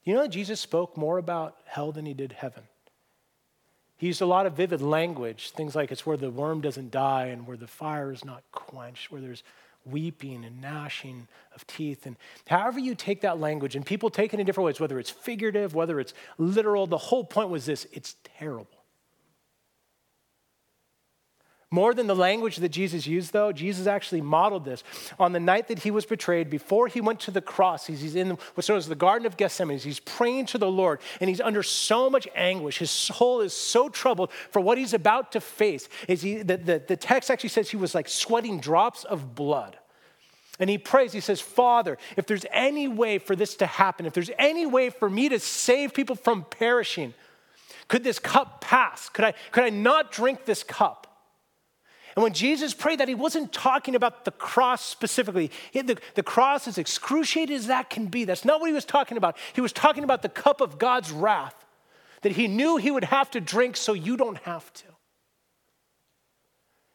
You 0.04 0.14
know 0.14 0.28
Jesus 0.28 0.60
spoke 0.60 0.96
more 0.96 1.18
about 1.18 1.56
hell 1.64 1.90
than 1.90 2.06
he 2.06 2.14
did 2.14 2.30
heaven? 2.30 2.62
He 3.96 4.06
used 4.06 4.20
a 4.20 4.26
lot 4.26 4.46
of 4.46 4.52
vivid 4.52 4.80
language, 4.80 5.50
things 5.50 5.74
like 5.74 5.90
it's 5.90 6.06
where 6.06 6.16
the 6.16 6.30
worm 6.30 6.60
doesn't 6.60 6.92
die 6.92 7.26
and 7.26 7.48
where 7.48 7.56
the 7.56 7.66
fire 7.66 8.12
is 8.12 8.24
not 8.24 8.44
quenched, 8.52 9.10
where 9.10 9.20
there's 9.20 9.42
weeping 9.84 10.44
and 10.44 10.60
gnashing 10.60 11.26
of 11.56 11.66
teeth. 11.66 12.06
And 12.06 12.14
however 12.46 12.78
you 12.78 12.94
take 12.94 13.22
that 13.22 13.40
language, 13.40 13.74
and 13.74 13.84
people 13.84 14.08
take 14.08 14.32
it 14.32 14.38
in 14.38 14.46
different 14.46 14.66
ways, 14.66 14.78
whether 14.78 15.00
it's 15.00 15.10
figurative, 15.10 15.74
whether 15.74 15.98
it's 15.98 16.14
literal, 16.38 16.86
the 16.86 16.96
whole 16.96 17.24
point 17.24 17.48
was 17.48 17.66
this 17.66 17.88
it's 17.92 18.14
terrible. 18.22 18.79
More 21.72 21.94
than 21.94 22.08
the 22.08 22.16
language 22.16 22.56
that 22.56 22.70
Jesus 22.70 23.06
used, 23.06 23.32
though, 23.32 23.52
Jesus 23.52 23.86
actually 23.86 24.22
modeled 24.22 24.64
this. 24.64 24.82
On 25.20 25.30
the 25.30 25.38
night 25.38 25.68
that 25.68 25.78
he 25.78 25.92
was 25.92 26.04
betrayed, 26.04 26.50
before 26.50 26.88
he 26.88 27.00
went 27.00 27.20
to 27.20 27.30
the 27.30 27.40
cross, 27.40 27.86
he's 27.86 28.16
in 28.16 28.30
what's 28.54 28.68
known 28.68 28.78
as 28.78 28.88
the 28.88 28.96
Garden 28.96 29.24
of 29.24 29.36
Gethsemane. 29.36 29.78
He's 29.78 30.00
praying 30.00 30.46
to 30.46 30.58
the 30.58 30.70
Lord, 30.70 31.00
and 31.20 31.30
he's 31.30 31.40
under 31.40 31.62
so 31.62 32.10
much 32.10 32.26
anguish. 32.34 32.78
His 32.78 32.90
soul 32.90 33.40
is 33.40 33.52
so 33.52 33.88
troubled 33.88 34.32
for 34.50 34.58
what 34.58 34.78
he's 34.78 34.94
about 34.94 35.30
to 35.32 35.40
face. 35.40 35.88
Is 36.08 36.22
he, 36.22 36.42
the, 36.42 36.56
the, 36.56 36.82
the 36.88 36.96
text 36.96 37.30
actually 37.30 37.50
says 37.50 37.70
he 37.70 37.76
was 37.76 37.94
like 37.94 38.08
sweating 38.08 38.58
drops 38.58 39.04
of 39.04 39.36
blood. 39.36 39.78
And 40.58 40.68
he 40.68 40.76
prays, 40.76 41.12
he 41.12 41.20
says, 41.20 41.40
Father, 41.40 41.98
if 42.16 42.26
there's 42.26 42.44
any 42.52 42.88
way 42.88 43.18
for 43.18 43.36
this 43.36 43.54
to 43.56 43.66
happen, 43.66 44.06
if 44.06 44.12
there's 44.12 44.30
any 44.40 44.66
way 44.66 44.90
for 44.90 45.08
me 45.08 45.28
to 45.28 45.38
save 45.38 45.94
people 45.94 46.16
from 46.16 46.44
perishing, 46.50 47.14
could 47.86 48.02
this 48.02 48.18
cup 48.18 48.60
pass? 48.60 49.08
Could 49.08 49.24
I, 49.24 49.34
could 49.52 49.62
I 49.62 49.70
not 49.70 50.10
drink 50.10 50.46
this 50.46 50.64
cup? 50.64 51.06
And 52.16 52.22
when 52.22 52.32
Jesus 52.32 52.74
prayed 52.74 53.00
that, 53.00 53.08
he 53.08 53.14
wasn't 53.14 53.52
talking 53.52 53.94
about 53.94 54.24
the 54.24 54.32
cross 54.32 54.84
specifically. 54.84 55.50
The, 55.72 55.98
the 56.14 56.22
cross, 56.22 56.66
as 56.66 56.76
excruciating 56.76 57.54
as 57.54 57.68
that 57.68 57.88
can 57.88 58.06
be, 58.06 58.24
that's 58.24 58.44
not 58.44 58.60
what 58.60 58.66
he 58.66 58.74
was 58.74 58.84
talking 58.84 59.16
about. 59.16 59.36
He 59.52 59.60
was 59.60 59.72
talking 59.72 60.02
about 60.02 60.22
the 60.22 60.28
cup 60.28 60.60
of 60.60 60.78
God's 60.78 61.12
wrath 61.12 61.54
that 62.22 62.32
he 62.32 62.48
knew 62.48 62.76
he 62.76 62.90
would 62.90 63.04
have 63.04 63.30
to 63.30 63.40
drink 63.40 63.76
so 63.76 63.92
you 63.92 64.16
don't 64.16 64.38
have 64.38 64.72
to. 64.74 64.86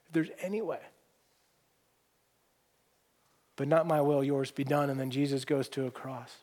If 0.08 0.14
there's 0.14 0.30
any 0.42 0.62
way. 0.62 0.80
But 3.56 3.68
not 3.68 3.88
my 3.88 4.02
will, 4.02 4.24
yours 4.24 4.52
be 4.52 4.64
done. 4.64 4.90
And 4.90 5.00
then 5.00 5.12
Jesus 5.12 5.46
goes 5.46 5.70
to 5.70 5.86
a 5.86 5.92
cross. 5.92 6.36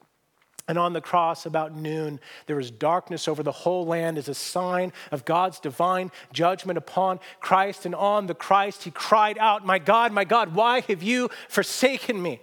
And 0.68 0.78
on 0.78 0.92
the 0.92 1.00
cross, 1.00 1.44
about 1.44 1.74
noon, 1.74 2.20
there 2.46 2.56
was 2.56 2.70
darkness 2.70 3.26
over 3.26 3.42
the 3.42 3.52
whole 3.52 3.84
land 3.84 4.16
as 4.16 4.28
a 4.28 4.34
sign 4.34 4.92
of 5.10 5.24
God's 5.24 5.58
divine 5.58 6.12
judgment 6.32 6.78
upon 6.78 7.18
Christ. 7.40 7.84
And 7.84 7.94
on 7.94 8.26
the 8.26 8.34
Christ, 8.34 8.84
he 8.84 8.90
cried 8.90 9.38
out, 9.38 9.66
My 9.66 9.78
God, 9.78 10.12
my 10.12 10.24
God, 10.24 10.54
why 10.54 10.80
have 10.80 11.02
you 11.02 11.30
forsaken 11.48 12.22
me? 12.22 12.40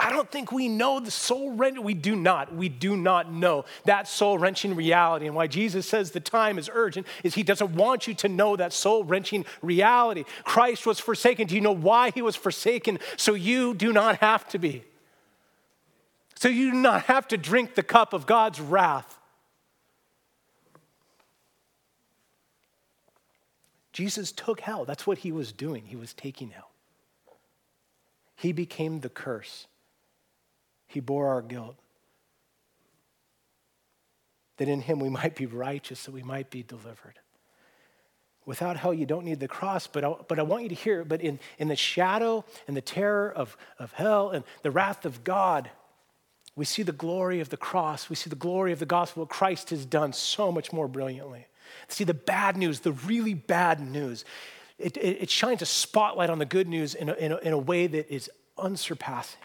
I 0.00 0.10
don't 0.10 0.30
think 0.30 0.52
we 0.52 0.68
know 0.68 1.00
the 1.00 1.10
soul 1.10 1.50
wrenching. 1.52 1.82
We 1.82 1.94
do 1.94 2.14
not. 2.14 2.54
We 2.54 2.68
do 2.68 2.96
not 2.96 3.32
know 3.32 3.64
that 3.84 4.06
soul 4.06 4.38
wrenching 4.38 4.76
reality. 4.76 5.26
And 5.26 5.34
why 5.34 5.48
Jesus 5.48 5.88
says 5.88 6.12
the 6.12 6.20
time 6.20 6.56
is 6.56 6.70
urgent 6.72 7.06
is 7.24 7.34
he 7.34 7.42
doesn't 7.42 7.74
want 7.74 8.06
you 8.06 8.14
to 8.14 8.28
know 8.28 8.54
that 8.54 8.72
soul 8.72 9.02
wrenching 9.02 9.44
reality. 9.60 10.24
Christ 10.44 10.86
was 10.86 11.00
forsaken. 11.00 11.48
Do 11.48 11.56
you 11.56 11.60
know 11.60 11.72
why 11.72 12.10
he 12.10 12.22
was 12.22 12.36
forsaken? 12.36 13.00
So 13.16 13.34
you 13.34 13.74
do 13.74 13.92
not 13.92 14.18
have 14.18 14.48
to 14.50 14.58
be. 14.58 14.84
So 16.36 16.48
you 16.48 16.70
do 16.70 16.76
not 16.76 17.04
have 17.04 17.26
to 17.28 17.36
drink 17.36 17.74
the 17.74 17.82
cup 17.82 18.12
of 18.12 18.24
God's 18.24 18.60
wrath. 18.60 19.18
Jesus 23.92 24.30
took 24.30 24.60
hell. 24.60 24.84
That's 24.84 25.08
what 25.08 25.18
he 25.18 25.32
was 25.32 25.50
doing. 25.50 25.86
He 25.86 25.96
was 25.96 26.14
taking 26.14 26.50
hell. 26.50 26.70
He 28.36 28.52
became 28.52 29.00
the 29.00 29.08
curse 29.08 29.66
he 30.88 31.00
bore 31.00 31.28
our 31.28 31.42
guilt. 31.42 31.76
That 34.56 34.68
in 34.68 34.80
him 34.80 34.98
we 34.98 35.08
might 35.20 35.36
be 35.36 35.46
righteous, 35.46 36.04
that 36.04 36.12
we 36.12 36.22
might 36.22 36.50
be 36.50 36.62
delivered. 36.62 37.20
Without 38.44 38.78
hell, 38.78 38.94
you 38.94 39.04
don't 39.04 39.26
need 39.26 39.40
the 39.40 39.48
cross, 39.48 39.86
but 39.86 40.02
I, 40.02 40.14
but 40.26 40.38
I 40.38 40.42
want 40.42 40.62
you 40.62 40.70
to 40.70 40.74
hear, 40.74 41.04
but 41.04 41.20
in, 41.20 41.38
in 41.58 41.68
the 41.68 41.76
shadow 41.76 42.46
and 42.66 42.74
the 42.74 42.80
terror 42.80 43.30
of, 43.30 43.58
of 43.78 43.92
hell 43.92 44.30
and 44.30 44.42
the 44.62 44.70
wrath 44.70 45.04
of 45.04 45.22
God, 45.22 45.70
we 46.56 46.64
see 46.64 46.82
the 46.82 46.92
glory 46.92 47.40
of 47.40 47.50
the 47.50 47.58
cross. 47.58 48.08
We 48.08 48.16
see 48.16 48.30
the 48.30 48.36
glory 48.36 48.72
of 48.72 48.78
the 48.78 48.86
gospel, 48.86 49.22
what 49.22 49.28
Christ 49.28 49.68
has 49.70 49.84
done 49.84 50.14
so 50.14 50.50
much 50.50 50.72
more 50.72 50.88
brilliantly. 50.88 51.46
See 51.88 52.04
the 52.04 52.14
bad 52.14 52.56
news, 52.56 52.80
the 52.80 52.92
really 52.92 53.34
bad 53.34 53.80
news. 53.80 54.24
It, 54.78 54.96
it, 54.96 55.22
it 55.22 55.30
shines 55.30 55.60
a 55.60 55.66
spotlight 55.66 56.30
on 56.30 56.38
the 56.38 56.46
good 56.46 56.68
news 56.68 56.94
in 56.94 57.10
a, 57.10 57.14
in 57.14 57.32
a, 57.32 57.36
in 57.36 57.52
a 57.52 57.58
way 57.58 57.86
that 57.86 58.12
is 58.12 58.30
unsurpassing. 58.56 59.40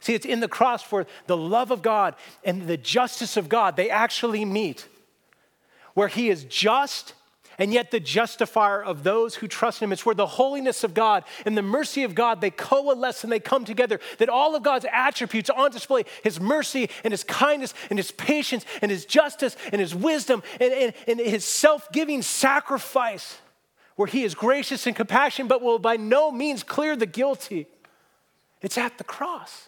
See, 0.00 0.14
it's 0.14 0.26
in 0.26 0.40
the 0.40 0.48
cross 0.48 0.90
where 0.92 1.06
the 1.26 1.36
love 1.36 1.70
of 1.70 1.82
God 1.82 2.14
and 2.44 2.66
the 2.66 2.76
justice 2.76 3.36
of 3.36 3.48
God, 3.48 3.76
they 3.76 3.90
actually 3.90 4.44
meet. 4.44 4.86
Where 5.94 6.08
he 6.08 6.28
is 6.30 6.44
just 6.44 7.14
and 7.58 7.72
yet 7.72 7.90
the 7.90 7.98
justifier 7.98 8.82
of 8.82 9.02
those 9.02 9.34
who 9.34 9.48
trust 9.48 9.82
him. 9.82 9.92
It's 9.92 10.06
where 10.06 10.14
the 10.14 10.26
holiness 10.26 10.84
of 10.84 10.94
God 10.94 11.24
and 11.44 11.56
the 11.56 11.62
mercy 11.62 12.04
of 12.04 12.14
God, 12.14 12.40
they 12.40 12.50
coalesce 12.50 13.24
and 13.24 13.32
they 13.32 13.40
come 13.40 13.64
together. 13.64 13.98
That 14.18 14.28
all 14.28 14.54
of 14.54 14.62
God's 14.62 14.86
attributes 14.90 15.50
on 15.50 15.72
display, 15.72 16.04
his 16.22 16.40
mercy 16.40 16.88
and 17.02 17.12
his 17.12 17.24
kindness 17.24 17.74
and 17.90 17.98
his 17.98 18.12
patience 18.12 18.64
and 18.80 18.92
his 18.92 19.04
justice 19.04 19.56
and 19.72 19.80
his 19.80 19.94
wisdom 19.94 20.44
and, 20.60 20.72
and, 20.72 20.94
and 21.08 21.18
his 21.18 21.44
self-giving 21.44 22.22
sacrifice, 22.22 23.38
where 23.96 24.06
he 24.06 24.22
is 24.22 24.36
gracious 24.36 24.86
and 24.86 24.94
compassionate, 24.94 25.48
but 25.48 25.60
will 25.60 25.80
by 25.80 25.96
no 25.96 26.30
means 26.30 26.62
clear 26.62 26.94
the 26.94 27.06
guilty. 27.06 27.66
It's 28.62 28.78
at 28.78 28.98
the 28.98 29.04
cross. 29.04 29.67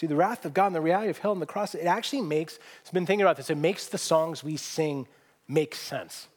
See, 0.00 0.06
the 0.06 0.16
wrath 0.16 0.46
of 0.46 0.54
God 0.54 0.68
and 0.68 0.74
the 0.74 0.80
reality 0.80 1.10
of 1.10 1.18
hell 1.18 1.32
and 1.32 1.42
the 1.42 1.46
cross, 1.46 1.74
it 1.74 1.84
actually 1.84 2.22
makes, 2.22 2.58
I've 2.86 2.92
been 2.94 3.04
thinking 3.04 3.20
about 3.20 3.36
this, 3.36 3.50
it 3.50 3.58
makes 3.58 3.88
the 3.88 3.98
songs 3.98 4.42
we 4.42 4.56
sing 4.56 5.06
make 5.46 5.74
sense. 5.74 6.28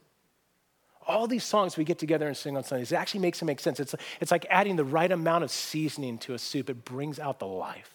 All 1.07 1.27
these 1.27 1.45
songs 1.45 1.77
we 1.77 1.85
get 1.85 1.97
together 1.97 2.27
and 2.27 2.35
sing 2.35 2.57
on 2.57 2.65
Sundays, 2.65 2.91
it 2.91 2.95
actually 2.95 3.21
makes 3.21 3.39
them 3.39 3.45
make 3.45 3.61
sense. 3.61 3.79
It's, 3.79 3.95
it's 4.19 4.31
like 4.31 4.45
adding 4.49 4.75
the 4.75 4.83
right 4.83 5.09
amount 5.09 5.45
of 5.45 5.49
seasoning 5.49 6.17
to 6.17 6.33
a 6.33 6.39
soup, 6.39 6.69
it 6.69 6.83
brings 6.83 7.19
out 7.19 7.39
the 7.39 7.47
life. 7.47 7.89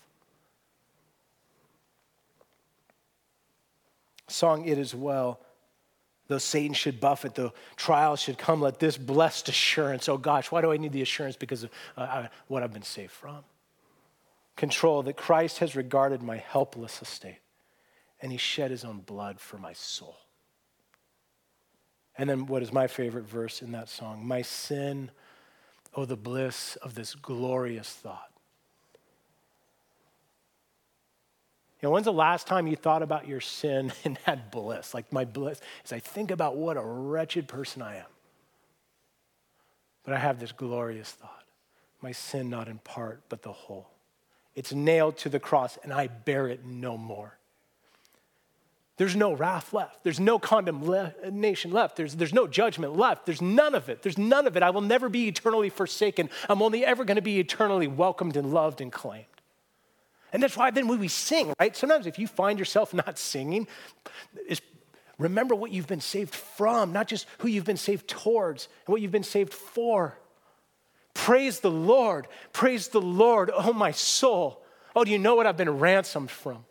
Song 4.27 4.65
It 4.65 4.79
Is 4.79 4.95
Well, 4.95 5.39
though 6.29 6.39
Satan 6.39 6.73
should 6.73 6.99
buffet, 6.99 7.35
though 7.35 7.53
trials 7.77 8.23
should 8.23 8.39
come, 8.39 8.63
let 8.63 8.81
this 8.81 8.97
blessed 8.97 9.51
assurance, 9.51 10.09
oh 10.09 10.17
gosh, 10.17 10.51
why 10.51 10.63
do 10.63 10.73
I 10.73 10.79
need 10.79 10.93
the 10.93 11.03
assurance? 11.03 11.37
Because 11.37 11.65
of 11.65 11.71
uh, 11.99 12.29
what 12.47 12.63
I've 12.63 12.73
been 12.73 12.81
saved 12.81 13.13
from 13.13 13.45
control 14.59 15.03
that 15.05 15.17
Christ 15.17 15.59
has 15.59 15.75
regarded 15.75 16.21
my 16.21 16.37
helpless 16.37 17.01
estate 17.01 17.39
and 18.21 18.33
he 18.33 18.37
shed 18.37 18.71
his 18.71 18.85
own 18.85 18.99
blood 18.99 19.41
for 19.41 19.57
my 19.57 19.73
soul. 19.73 20.17
And 22.19 22.29
then, 22.29 22.47
what 22.47 22.63
is 22.63 22.73
my 22.73 22.89
favorite 22.89 23.25
verse 23.25 23.63
in 23.63 23.71
that 23.73 23.89
song? 23.89 24.27
My 24.27 24.43
sin, 24.43 25.13
oh, 25.95 26.05
the 26.05 26.17
bliss 26.17 26.75
of 26.77 26.97
this 26.97 27.15
glorious 27.15 27.89
thought. 27.89 28.33
You 31.81 31.87
know, 31.87 31.93
when's 31.93 32.07
the 32.07 32.13
last 32.13 32.49
time 32.49 32.67
you 32.67 32.75
thought 32.75 33.05
about 33.05 33.29
your 33.29 33.41
sin 33.41 33.93
and 34.05 34.19
had 34.25 34.51
bliss? 34.51 34.93
Like 34.93 35.13
my 35.13 35.25
bliss 35.25 35.61
is 35.85 35.93
I 35.93 36.01
think 36.01 36.33
about 36.33 36.57
what 36.57 36.77
a 36.77 36.83
wretched 36.83 37.47
person 37.47 37.81
I 37.81 37.99
am. 37.99 38.11
But 40.05 40.15
I 40.15 40.19
have 40.19 40.41
this 40.41 40.53
glorious 40.53 41.11
thought 41.11 41.45
my 42.01 42.13
sin 42.13 42.49
not 42.49 42.69
in 42.69 42.79
part, 42.79 43.23
but 43.29 43.43
the 43.43 43.53
whole. 43.53 43.91
It's 44.55 44.73
nailed 44.73 45.19
to 45.19 45.29
the 45.29 45.39
cross, 45.39 45.79
and 45.83 45.93
I 45.93 46.09
bear 46.09 46.49
it 46.49 46.65
no 46.65 46.97
more. 46.97 47.39
There's 48.99 49.15
no 49.15 49.33
wrath 49.33 49.73
left. 49.73 50.03
There's 50.03 50.19
no 50.19 50.41
condemnation 50.41 51.71
left. 51.71 51.97
There's, 51.97 52.17
there's 52.17 52.33
no 52.33 52.49
judgment 52.49 52.97
left. 52.97 53.27
There's 53.27 53.41
none 53.41 53.77
of 53.77 53.89
it. 53.89 54.03
There's 54.03 54.19
none 54.19 54.49
of 54.49 54.57
it. 54.57 54.63
I 54.65 54.71
will 54.71 54.81
never 54.81 55.09
be 55.09 55.29
eternally 55.29 55.71
forsaken. 55.71 56.29
I'm 56.49 56.63
only 56.63 56.85
ever 56.85 57.05
going 57.05 57.17
to 57.17 57.23
be 57.23 57.39
eternally 57.39 57.87
welcomed 57.87 58.37
and 58.37 58.53
loved 58.53 58.81
and 58.81 58.91
claimed. 58.91 59.27
And 60.33 60.43
that's 60.43 60.57
why 60.57 60.73
then 60.73 60.89
when 60.89 60.99
we 60.99 61.09
sing, 61.09 61.55
right? 61.61 61.75
Sometimes 61.77 62.07
if 62.07 62.19
you 62.19 62.27
find 62.27 62.59
yourself 62.59 62.93
not 62.93 63.19
singing, 63.19 63.69
remember 65.17 65.55
what 65.55 65.71
you've 65.71 65.87
been 65.87 66.01
saved 66.01 66.35
from, 66.35 66.93
not 66.93 67.07
just 67.07 67.27
who 67.39 67.49
you've 67.49 67.65
been 67.65 67.77
saved 67.77 68.09
towards 68.09 68.69
and 68.87 68.93
what 68.93 69.01
you've 69.01 69.13
been 69.13 69.23
saved 69.23 69.55
for. 69.55 70.19
Praise 71.19 71.59
the 71.59 71.71
Lord. 71.71 72.29
Praise 72.53 72.89
the 72.89 73.01
Lord, 73.01 73.51
oh 73.53 73.73
my 73.73 73.91
soul. 73.91 74.63
Oh, 74.95 75.05
do 75.05 75.11
you 75.11 75.19
know 75.19 75.35
what 75.35 75.49
I've 75.49 75.57
been 75.57 75.79
ransomed 75.79 76.31
from? 76.31 76.65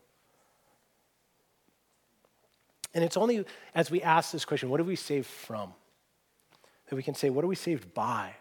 And 2.94 3.04
it's 3.04 3.18
only 3.18 3.46
as 3.76 3.92
we 3.92 4.02
ask 4.02 4.32
this 4.32 4.46
question, 4.46 4.70
what 4.70 4.80
are 4.80 4.86
we 4.86 4.96
saved 4.96 5.28
from? 5.28 5.74
That 6.88 6.96
we 6.96 7.04
can 7.04 7.14
say, 7.14 7.30
what 7.30 7.44
are 7.44 7.48
we 7.48 7.56
saved 7.56 7.94
by? 7.94 8.36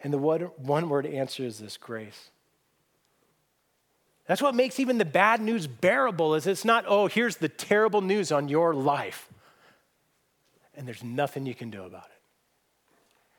And 0.00 0.12
the 0.12 0.18
one 0.18 0.88
word 0.88 1.06
answer 1.06 1.42
is 1.42 1.58
this 1.58 1.76
grace. 1.76 2.30
That's 4.26 4.40
what 4.40 4.54
makes 4.54 4.78
even 4.78 4.98
the 4.98 5.04
bad 5.04 5.40
news 5.40 5.66
bearable 5.66 6.36
is 6.36 6.46
it's 6.46 6.64
not, 6.64 6.84
oh, 6.86 7.08
here's 7.08 7.38
the 7.38 7.48
terrible 7.48 8.00
news 8.00 8.30
on 8.30 8.48
your 8.48 8.74
life. 8.74 9.28
And 10.76 10.86
there's 10.86 11.02
nothing 11.02 11.46
you 11.46 11.54
can 11.54 11.70
do 11.70 11.82
about 11.82 12.06
it. 12.06 12.13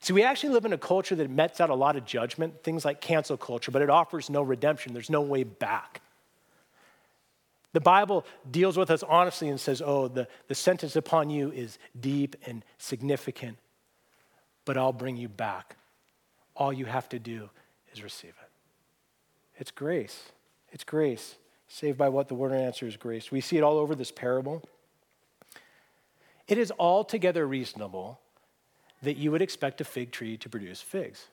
See, 0.05 0.13
we 0.13 0.21
actually 0.21 0.49
live 0.49 0.65
in 0.65 0.71
a 0.73 0.77
culture 0.77 1.15
that 1.15 1.31
mets 1.31 1.59
out 1.59 1.71
a 1.71 1.73
lot 1.73 1.95
of 1.95 2.05
judgment, 2.05 2.61
things 2.61 2.85
like 2.85 3.01
cancel 3.01 3.37
culture, 3.37 3.71
but 3.71 3.81
it 3.81 3.89
offers 3.89 4.29
no 4.29 4.43
redemption. 4.43 4.93
There's 4.93 5.09
no 5.09 5.23
way 5.23 5.41
back. 5.41 5.99
The 7.73 7.81
Bible 7.81 8.23
deals 8.51 8.77
with 8.77 8.91
us 8.91 9.01
honestly 9.01 9.49
and 9.49 9.59
says, 9.59 9.81
oh, 9.83 10.07
the, 10.07 10.27
the 10.47 10.53
sentence 10.53 10.95
upon 10.95 11.31
you 11.31 11.51
is 11.51 11.79
deep 11.99 12.35
and 12.45 12.63
significant, 12.77 13.57
but 14.63 14.77
I'll 14.77 14.93
bring 14.93 15.17
you 15.17 15.27
back. 15.27 15.75
All 16.55 16.71
you 16.71 16.85
have 16.85 17.09
to 17.09 17.17
do 17.17 17.49
is 17.91 18.03
receive 18.03 18.35
it. 18.39 18.49
It's 19.57 19.71
grace. 19.71 20.21
It's 20.71 20.83
grace. 20.83 21.33
Saved 21.67 21.97
by 21.97 22.09
what 22.09 22.27
the 22.27 22.35
word 22.35 22.51
and 22.51 22.61
answer 22.61 22.85
is 22.85 22.95
grace. 22.95 23.31
We 23.31 23.41
see 23.41 23.57
it 23.57 23.63
all 23.63 23.79
over 23.79 23.95
this 23.95 24.11
parable. 24.11 24.61
It 26.47 26.59
is 26.59 26.71
altogether 26.77 27.47
reasonable 27.47 28.19
that 29.03 29.17
you 29.17 29.31
would 29.31 29.41
expect 29.41 29.81
a 29.81 29.83
fig 29.83 30.11
tree 30.11 30.37
to 30.37 30.49
produce 30.49 30.81
figs. 30.81 31.27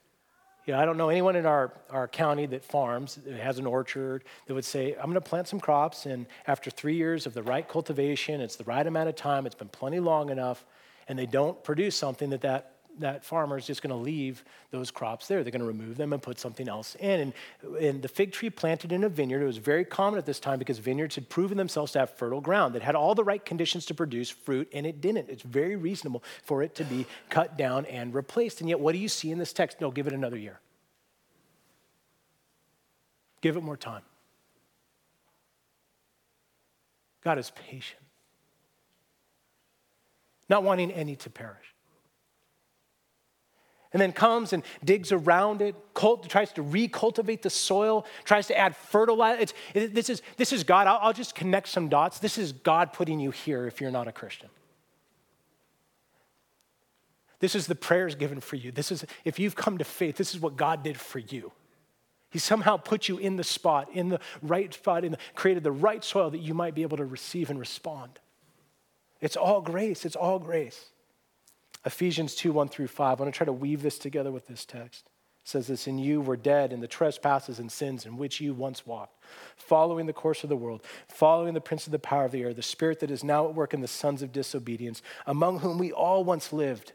You 0.66 0.74
know, 0.74 0.80
I 0.80 0.84
don't 0.84 0.96
know 0.96 1.08
anyone 1.08 1.34
in 1.34 1.44
our, 1.44 1.72
our 1.90 2.06
county 2.06 2.46
that 2.46 2.64
farms, 2.64 3.16
that 3.16 3.34
has 3.34 3.58
an 3.58 3.66
orchard, 3.66 4.22
that 4.46 4.54
would 4.54 4.64
say, 4.64 4.94
I'm 4.94 5.06
going 5.06 5.14
to 5.14 5.20
plant 5.20 5.48
some 5.48 5.58
crops, 5.58 6.06
and 6.06 6.26
after 6.46 6.70
three 6.70 6.94
years 6.94 7.26
of 7.26 7.34
the 7.34 7.42
right 7.42 7.68
cultivation, 7.68 8.40
it's 8.40 8.54
the 8.54 8.64
right 8.64 8.86
amount 8.86 9.08
of 9.08 9.16
time, 9.16 9.44
it's 9.44 9.56
been 9.56 9.68
plenty 9.68 9.98
long 9.98 10.30
enough, 10.30 10.64
and 11.08 11.18
they 11.18 11.26
don't 11.26 11.62
produce 11.64 11.96
something 11.96 12.30
that 12.30 12.42
that 12.42 12.71
that 12.98 13.24
farmer 13.24 13.56
is 13.56 13.66
just 13.66 13.82
going 13.82 13.90
to 13.90 13.96
leave 13.96 14.44
those 14.70 14.90
crops 14.90 15.28
there. 15.28 15.42
They're 15.42 15.50
going 15.50 15.60
to 15.60 15.66
remove 15.66 15.96
them 15.96 16.12
and 16.12 16.22
put 16.22 16.38
something 16.38 16.68
else 16.68 16.94
in. 16.96 17.20
And, 17.20 17.32
and 17.80 18.02
the 18.02 18.08
fig 18.08 18.32
tree 18.32 18.50
planted 18.50 18.92
in 18.92 19.04
a 19.04 19.08
vineyard, 19.08 19.42
it 19.42 19.46
was 19.46 19.56
very 19.56 19.84
common 19.84 20.18
at 20.18 20.26
this 20.26 20.38
time 20.38 20.58
because 20.58 20.78
vineyards 20.78 21.14
had 21.14 21.28
proven 21.28 21.56
themselves 21.56 21.92
to 21.92 22.00
have 22.00 22.10
fertile 22.10 22.40
ground 22.40 22.74
that 22.74 22.82
had 22.82 22.94
all 22.94 23.14
the 23.14 23.24
right 23.24 23.44
conditions 23.44 23.86
to 23.86 23.94
produce 23.94 24.30
fruit, 24.30 24.68
and 24.72 24.86
it 24.86 25.00
didn't. 25.00 25.28
It's 25.30 25.42
very 25.42 25.76
reasonable 25.76 26.22
for 26.44 26.62
it 26.62 26.74
to 26.76 26.84
be 26.84 27.06
cut 27.30 27.56
down 27.56 27.86
and 27.86 28.14
replaced. 28.14 28.60
And 28.60 28.68
yet, 28.68 28.80
what 28.80 28.92
do 28.92 28.98
you 28.98 29.08
see 29.08 29.30
in 29.30 29.38
this 29.38 29.52
text? 29.52 29.80
No, 29.80 29.90
give 29.90 30.06
it 30.06 30.12
another 30.12 30.38
year. 30.38 30.60
Give 33.40 33.56
it 33.56 33.62
more 33.62 33.76
time. 33.76 34.02
God 37.24 37.38
is 37.38 37.52
patient, 37.68 38.02
not 40.48 40.64
wanting 40.64 40.90
any 40.90 41.14
to 41.16 41.30
perish 41.30 41.71
and 43.92 44.00
then 44.00 44.12
comes 44.12 44.52
and 44.52 44.62
digs 44.84 45.12
around 45.12 45.60
it, 45.62 45.74
cult, 45.94 46.28
tries 46.28 46.52
to 46.52 46.62
recultivate 46.62 47.42
the 47.42 47.50
soil, 47.50 48.06
tries 48.24 48.46
to 48.46 48.56
add 48.56 48.74
fertilizer. 48.74 49.52
It, 49.74 49.94
this, 49.94 50.08
is, 50.08 50.22
this 50.36 50.52
is 50.52 50.64
God. 50.64 50.86
I'll, 50.86 50.98
I'll 51.02 51.12
just 51.12 51.34
connect 51.34 51.68
some 51.68 51.88
dots. 51.88 52.18
This 52.18 52.38
is 52.38 52.52
God 52.52 52.92
putting 52.92 53.20
you 53.20 53.30
here 53.30 53.66
if 53.66 53.80
you're 53.80 53.90
not 53.90 54.08
a 54.08 54.12
Christian. 54.12 54.48
This 57.38 57.54
is 57.54 57.66
the 57.66 57.74
prayers 57.74 58.14
given 58.14 58.40
for 58.40 58.56
you. 58.56 58.70
This 58.70 58.92
is, 58.92 59.04
if 59.24 59.38
you've 59.38 59.56
come 59.56 59.78
to 59.78 59.84
faith, 59.84 60.16
this 60.16 60.34
is 60.34 60.40
what 60.40 60.56
God 60.56 60.82
did 60.84 60.96
for 60.96 61.18
you. 61.18 61.52
He 62.30 62.38
somehow 62.38 62.78
put 62.78 63.08
you 63.08 63.18
in 63.18 63.36
the 63.36 63.44
spot, 63.44 63.90
in 63.92 64.08
the 64.08 64.20
right 64.40 64.72
spot, 64.72 65.04
in 65.04 65.12
the, 65.12 65.18
created 65.34 65.64
the 65.64 65.72
right 65.72 66.02
soil 66.02 66.30
that 66.30 66.38
you 66.38 66.54
might 66.54 66.74
be 66.74 66.82
able 66.82 66.96
to 66.96 67.04
receive 67.04 67.50
and 67.50 67.58
respond. 67.58 68.20
It's 69.20 69.36
all 69.36 69.60
grace. 69.60 70.06
It's 70.06 70.16
all 70.16 70.38
grace. 70.38 70.86
Ephesians 71.84 72.34
2 72.34 72.52
1 72.52 72.68
through 72.68 72.88
5. 72.88 73.20
I 73.20 73.22
want 73.22 73.34
to 73.34 73.36
try 73.36 73.44
to 73.44 73.52
weave 73.52 73.82
this 73.82 73.98
together 73.98 74.30
with 74.30 74.46
this 74.46 74.64
text. 74.64 75.06
It 75.44 75.48
says 75.48 75.66
this 75.66 75.86
In 75.86 75.98
you 75.98 76.20
were 76.20 76.36
dead 76.36 76.72
in 76.72 76.80
the 76.80 76.86
trespasses 76.86 77.58
and 77.58 77.70
sins 77.70 78.06
in 78.06 78.16
which 78.16 78.40
you 78.40 78.54
once 78.54 78.86
walked, 78.86 79.18
following 79.56 80.06
the 80.06 80.12
course 80.12 80.44
of 80.44 80.48
the 80.48 80.56
world, 80.56 80.82
following 81.08 81.54
the 81.54 81.60
prince 81.60 81.86
of 81.86 81.92
the 81.92 81.98
power 81.98 82.24
of 82.24 82.32
the 82.32 82.42
air, 82.42 82.54
the 82.54 82.62
spirit 82.62 83.00
that 83.00 83.10
is 83.10 83.24
now 83.24 83.48
at 83.48 83.54
work 83.54 83.74
in 83.74 83.80
the 83.80 83.88
sons 83.88 84.22
of 84.22 84.32
disobedience, 84.32 85.02
among 85.26 85.58
whom 85.58 85.78
we 85.78 85.90
all 85.90 86.22
once 86.22 86.52
lived, 86.52 86.92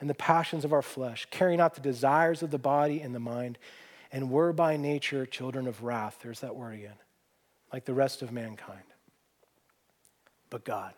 and 0.00 0.08
the 0.08 0.14
passions 0.14 0.64
of 0.64 0.72
our 0.72 0.82
flesh, 0.82 1.26
carrying 1.30 1.60
out 1.60 1.74
the 1.74 1.80
desires 1.80 2.42
of 2.42 2.50
the 2.50 2.58
body 2.58 3.00
and 3.00 3.14
the 3.14 3.20
mind, 3.20 3.58
and 4.10 4.30
were 4.30 4.52
by 4.52 4.76
nature 4.76 5.26
children 5.26 5.66
of 5.66 5.82
wrath. 5.82 6.18
There's 6.22 6.40
that 6.40 6.56
word 6.56 6.74
again, 6.74 6.96
like 7.72 7.84
the 7.84 7.94
rest 7.94 8.22
of 8.22 8.32
mankind. 8.32 8.82
But 10.50 10.64
God, 10.64 10.94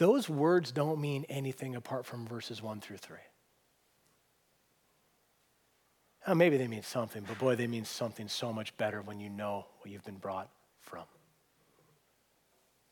those 0.00 0.30
words 0.30 0.72
don't 0.72 0.98
mean 0.98 1.26
anything 1.28 1.76
apart 1.76 2.06
from 2.06 2.26
verses 2.26 2.62
1 2.62 2.80
through 2.80 2.96
3. 2.96 3.18
Now, 6.26 6.32
maybe 6.32 6.56
they 6.56 6.68
mean 6.68 6.82
something, 6.82 7.22
but 7.28 7.38
boy, 7.38 7.54
they 7.54 7.66
mean 7.66 7.84
something 7.84 8.26
so 8.26 8.50
much 8.50 8.74
better 8.78 9.02
when 9.02 9.20
you 9.20 9.28
know 9.28 9.66
what 9.78 9.90
you've 9.90 10.04
been 10.06 10.16
brought 10.16 10.48
from. 10.80 11.04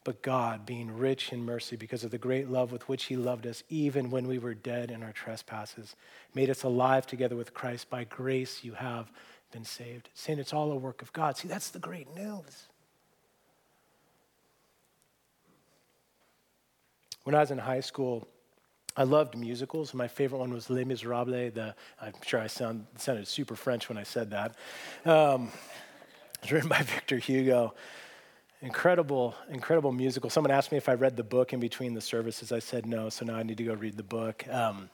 But 0.04 0.20
God, 0.20 0.66
being 0.66 0.98
rich 0.98 1.32
in 1.32 1.46
mercy 1.46 1.76
because 1.76 2.04
of 2.04 2.10
the 2.10 2.18
great 2.18 2.50
love 2.50 2.72
with 2.72 2.86
which 2.90 3.04
He 3.04 3.16
loved 3.16 3.46
us, 3.46 3.62
even 3.70 4.10
when 4.10 4.28
we 4.28 4.38
were 4.38 4.52
dead 4.52 4.90
in 4.90 5.02
our 5.02 5.12
trespasses, 5.12 5.96
made 6.34 6.50
us 6.50 6.62
alive 6.62 7.06
together 7.06 7.36
with 7.36 7.54
Christ. 7.54 7.88
By 7.88 8.04
grace 8.04 8.62
you 8.62 8.74
have 8.74 9.10
been 9.50 9.64
saved. 9.64 10.10
Saying 10.12 10.40
it's 10.40 10.52
all 10.52 10.72
a 10.72 10.76
work 10.76 11.00
of 11.00 11.14
God. 11.14 11.38
See, 11.38 11.48
that's 11.48 11.70
the 11.70 11.78
great 11.78 12.14
news. 12.14 12.68
When 17.28 17.34
I 17.34 17.40
was 17.40 17.50
in 17.50 17.58
high 17.58 17.80
school, 17.80 18.26
I 18.96 19.02
loved 19.02 19.36
musicals. 19.36 19.92
My 19.92 20.08
favorite 20.08 20.38
one 20.38 20.50
was 20.50 20.70
Les 20.70 20.84
Miserables. 20.84 21.52
The, 21.52 21.74
I'm 22.00 22.14
sure 22.24 22.40
I 22.40 22.46
sound, 22.46 22.86
sounded 22.96 23.28
super 23.28 23.54
French 23.54 23.90
when 23.90 23.98
I 23.98 24.02
said 24.02 24.30
that. 24.30 24.56
Um, 25.04 25.50
it's 26.42 26.50
written 26.50 26.70
by 26.70 26.80
Victor 26.94 27.18
Hugo. 27.18 27.74
Incredible, 28.62 29.34
incredible 29.50 29.92
musical. 29.92 30.30
Someone 30.30 30.50
asked 30.50 30.72
me 30.72 30.78
if 30.78 30.88
I 30.88 30.94
read 30.94 31.18
the 31.18 31.22
book 31.22 31.52
in 31.52 31.60
between 31.60 31.92
the 31.92 32.00
services. 32.00 32.50
I 32.50 32.60
said 32.60 32.86
no, 32.86 33.10
so 33.10 33.26
now 33.26 33.36
I 33.36 33.42
need 33.42 33.58
to 33.58 33.64
go 33.64 33.74
read 33.74 33.98
the 33.98 34.02
book. 34.02 34.48
Um, 34.48 34.88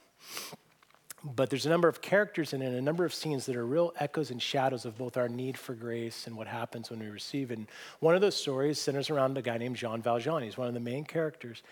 but 1.22 1.50
there's 1.50 1.66
a 1.66 1.70
number 1.70 1.86
of 1.86 2.02
characters 2.02 2.52
in 2.52 2.62
it, 2.62 2.74
a 2.74 2.82
number 2.82 3.04
of 3.04 3.14
scenes 3.14 3.46
that 3.46 3.54
are 3.54 3.64
real 3.64 3.92
echoes 4.00 4.32
and 4.32 4.42
shadows 4.42 4.84
of 4.84 4.98
both 4.98 5.16
our 5.16 5.28
need 5.28 5.56
for 5.56 5.74
grace 5.74 6.26
and 6.26 6.36
what 6.36 6.48
happens 6.48 6.90
when 6.90 6.98
we 6.98 7.06
receive 7.06 7.52
it. 7.52 7.58
And 7.58 7.68
one 8.00 8.16
of 8.16 8.20
those 8.20 8.34
stories 8.34 8.80
centers 8.80 9.08
around 9.08 9.38
a 9.38 9.42
guy 9.42 9.56
named 9.56 9.76
Jean 9.76 10.02
Valjean. 10.02 10.42
He's 10.42 10.58
one 10.58 10.66
of 10.66 10.74
the 10.74 10.80
main 10.80 11.04
characters. 11.04 11.62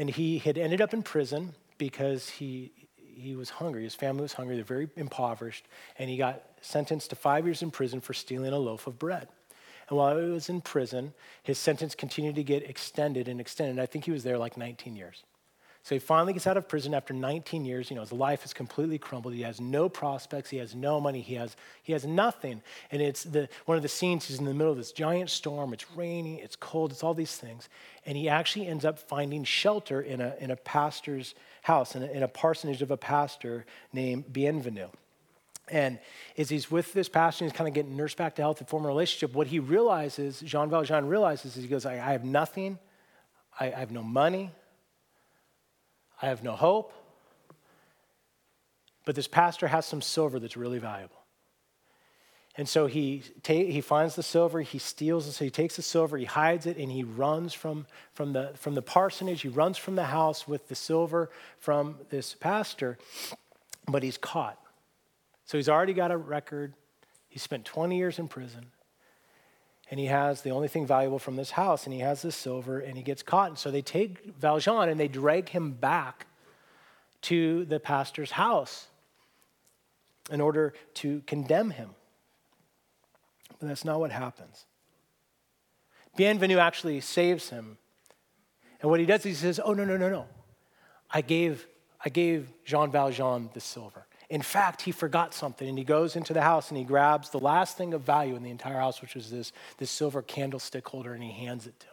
And 0.00 0.08
he 0.08 0.38
had 0.38 0.56
ended 0.56 0.80
up 0.80 0.94
in 0.94 1.02
prison 1.02 1.52
because 1.76 2.30
he, 2.30 2.72
he 2.96 3.36
was 3.36 3.50
hungry. 3.50 3.82
His 3.82 3.94
family 3.94 4.22
was 4.22 4.32
hungry. 4.32 4.56
They're 4.56 4.64
very 4.64 4.88
impoverished. 4.96 5.66
And 5.98 6.08
he 6.08 6.16
got 6.16 6.42
sentenced 6.62 7.10
to 7.10 7.16
five 7.16 7.44
years 7.44 7.60
in 7.60 7.70
prison 7.70 8.00
for 8.00 8.14
stealing 8.14 8.50
a 8.50 8.58
loaf 8.58 8.86
of 8.86 8.98
bread. 8.98 9.28
And 9.90 9.98
while 9.98 10.16
he 10.16 10.30
was 10.30 10.48
in 10.48 10.62
prison, 10.62 11.12
his 11.42 11.58
sentence 11.58 11.94
continued 11.94 12.36
to 12.36 12.42
get 12.42 12.62
extended 12.62 13.28
and 13.28 13.42
extended. 13.42 13.78
I 13.78 13.84
think 13.84 14.06
he 14.06 14.10
was 14.10 14.24
there 14.24 14.38
like 14.38 14.56
19 14.56 14.96
years. 14.96 15.22
So 15.82 15.94
he 15.94 15.98
finally 15.98 16.34
gets 16.34 16.46
out 16.46 16.58
of 16.58 16.68
prison 16.68 16.92
after 16.92 17.14
19 17.14 17.64
years. 17.64 17.90
You 17.90 17.96
know, 17.96 18.02
his 18.02 18.12
life 18.12 18.44
is 18.44 18.52
completely 18.52 18.98
crumbled. 18.98 19.34
He 19.34 19.42
has 19.42 19.60
no 19.60 19.88
prospects. 19.88 20.50
He 20.50 20.58
has 20.58 20.74
no 20.74 21.00
money. 21.00 21.20
He 21.22 21.34
has, 21.34 21.56
he 21.82 21.92
has 21.94 22.04
nothing. 22.04 22.62
And 22.90 23.00
it's 23.00 23.24
the, 23.24 23.48
one 23.64 23.76
of 23.76 23.82
the 23.82 23.88
scenes, 23.88 24.26
he's 24.26 24.38
in 24.38 24.44
the 24.44 24.52
middle 24.52 24.72
of 24.72 24.76
this 24.76 24.92
giant 24.92 25.30
storm. 25.30 25.72
It's 25.72 25.90
raining, 25.96 26.38
it's 26.38 26.54
cold, 26.54 26.92
it's 26.92 27.02
all 27.02 27.14
these 27.14 27.36
things. 27.36 27.68
And 28.04 28.16
he 28.16 28.28
actually 28.28 28.66
ends 28.66 28.84
up 28.84 28.98
finding 28.98 29.42
shelter 29.44 30.02
in 30.02 30.20
a, 30.20 30.34
in 30.38 30.50
a 30.50 30.56
pastor's 30.56 31.34
house, 31.62 31.96
in 31.96 32.02
a, 32.02 32.06
in 32.06 32.22
a 32.22 32.28
parsonage 32.28 32.82
of 32.82 32.90
a 32.90 32.96
pastor 32.96 33.64
named 33.92 34.26
Bienvenu. 34.30 34.90
And 35.70 35.98
as 36.36 36.50
he's 36.50 36.70
with 36.70 36.92
this 36.92 37.08
pastor, 37.08 37.44
he's 37.44 37.52
kind 37.52 37.68
of 37.68 37.74
getting 37.74 37.96
nursed 37.96 38.16
back 38.16 38.34
to 38.36 38.42
health 38.42 38.60
and 38.60 38.68
form 38.68 38.84
a 38.84 38.88
relationship. 38.88 39.34
What 39.34 39.46
he 39.46 39.60
realizes, 39.60 40.40
Jean 40.40 40.68
Valjean 40.68 41.06
realizes, 41.06 41.56
is 41.56 41.62
he 41.62 41.68
goes, 41.68 41.86
I, 41.86 41.94
I 41.94 42.12
have 42.12 42.24
nothing. 42.24 42.78
I, 43.58 43.66
I 43.66 43.78
have 43.78 43.92
no 43.92 44.02
money. 44.02 44.50
I 46.22 46.26
have 46.26 46.42
no 46.42 46.52
hope. 46.52 46.92
But 49.04 49.14
this 49.14 49.28
pastor 49.28 49.68
has 49.68 49.86
some 49.86 50.02
silver 50.02 50.38
that's 50.38 50.56
really 50.56 50.78
valuable. 50.78 51.16
And 52.56 52.68
so 52.68 52.86
he, 52.86 53.22
ta- 53.42 53.54
he 53.54 53.80
finds 53.80 54.16
the 54.16 54.22
silver, 54.22 54.60
he 54.60 54.78
steals 54.78 55.26
it, 55.26 55.32
so 55.32 55.44
he 55.44 55.50
takes 55.50 55.76
the 55.76 55.82
silver, 55.82 56.18
he 56.18 56.24
hides 56.24 56.66
it, 56.66 56.76
and 56.76 56.90
he 56.90 57.04
runs 57.04 57.54
from, 57.54 57.86
from, 58.12 58.32
the, 58.32 58.52
from 58.54 58.74
the 58.74 58.82
parsonage, 58.82 59.42
he 59.42 59.48
runs 59.48 59.78
from 59.78 59.94
the 59.94 60.04
house 60.04 60.46
with 60.46 60.68
the 60.68 60.74
silver 60.74 61.30
from 61.58 61.96
this 62.10 62.34
pastor, 62.34 62.98
but 63.88 64.02
he's 64.02 64.18
caught. 64.18 64.58
So 65.46 65.58
he's 65.58 65.68
already 65.68 65.94
got 65.94 66.10
a 66.10 66.16
record. 66.16 66.74
He 67.28 67.38
spent 67.38 67.64
20 67.64 67.96
years 67.96 68.18
in 68.18 68.28
prison 68.28 68.66
and 69.90 69.98
he 69.98 70.06
has 70.06 70.42
the 70.42 70.50
only 70.50 70.68
thing 70.68 70.86
valuable 70.86 71.18
from 71.18 71.34
this 71.34 71.50
house, 71.50 71.84
and 71.84 71.92
he 71.92 71.98
has 72.00 72.22
this 72.22 72.36
silver, 72.36 72.78
and 72.78 72.96
he 72.96 73.02
gets 73.02 73.24
caught. 73.24 73.48
And 73.48 73.58
so 73.58 73.72
they 73.72 73.82
take 73.82 74.24
Valjean 74.36 74.88
and 74.88 75.00
they 75.00 75.08
drag 75.08 75.48
him 75.48 75.72
back 75.72 76.26
to 77.22 77.64
the 77.64 77.80
pastor's 77.80 78.30
house 78.30 78.86
in 80.30 80.40
order 80.40 80.74
to 80.94 81.22
condemn 81.26 81.70
him. 81.70 81.90
But 83.58 83.68
that's 83.68 83.84
not 83.84 83.98
what 83.98 84.12
happens. 84.12 84.64
Bienvenu 86.16 86.58
actually 86.58 87.00
saves 87.00 87.50
him. 87.50 87.76
And 88.80 88.90
what 88.90 89.00
he 89.00 89.06
does, 89.06 89.26
is 89.26 89.40
he 89.40 89.46
says, 89.46 89.60
Oh, 89.62 89.72
no, 89.72 89.84
no, 89.84 89.96
no, 89.96 90.08
no. 90.08 90.26
I 91.10 91.20
gave, 91.20 91.66
I 92.02 92.08
gave 92.10 92.48
Jean 92.64 92.92
Valjean 92.92 93.50
the 93.54 93.60
silver. 93.60 94.06
In 94.30 94.42
fact, 94.42 94.82
he 94.82 94.92
forgot 94.92 95.34
something 95.34 95.68
and 95.68 95.76
he 95.76 95.82
goes 95.82 96.14
into 96.14 96.32
the 96.32 96.40
house 96.40 96.68
and 96.68 96.78
he 96.78 96.84
grabs 96.84 97.30
the 97.30 97.40
last 97.40 97.76
thing 97.76 97.92
of 97.92 98.02
value 98.02 98.36
in 98.36 98.44
the 98.44 98.50
entire 98.50 98.78
house, 98.78 99.02
which 99.02 99.16
was 99.16 99.28
this, 99.28 99.52
this 99.78 99.90
silver 99.90 100.22
candlestick 100.22 100.86
holder, 100.86 101.12
and 101.12 101.22
he 101.22 101.32
hands 101.32 101.66
it 101.66 101.78
to 101.80 101.86
him. 101.86 101.92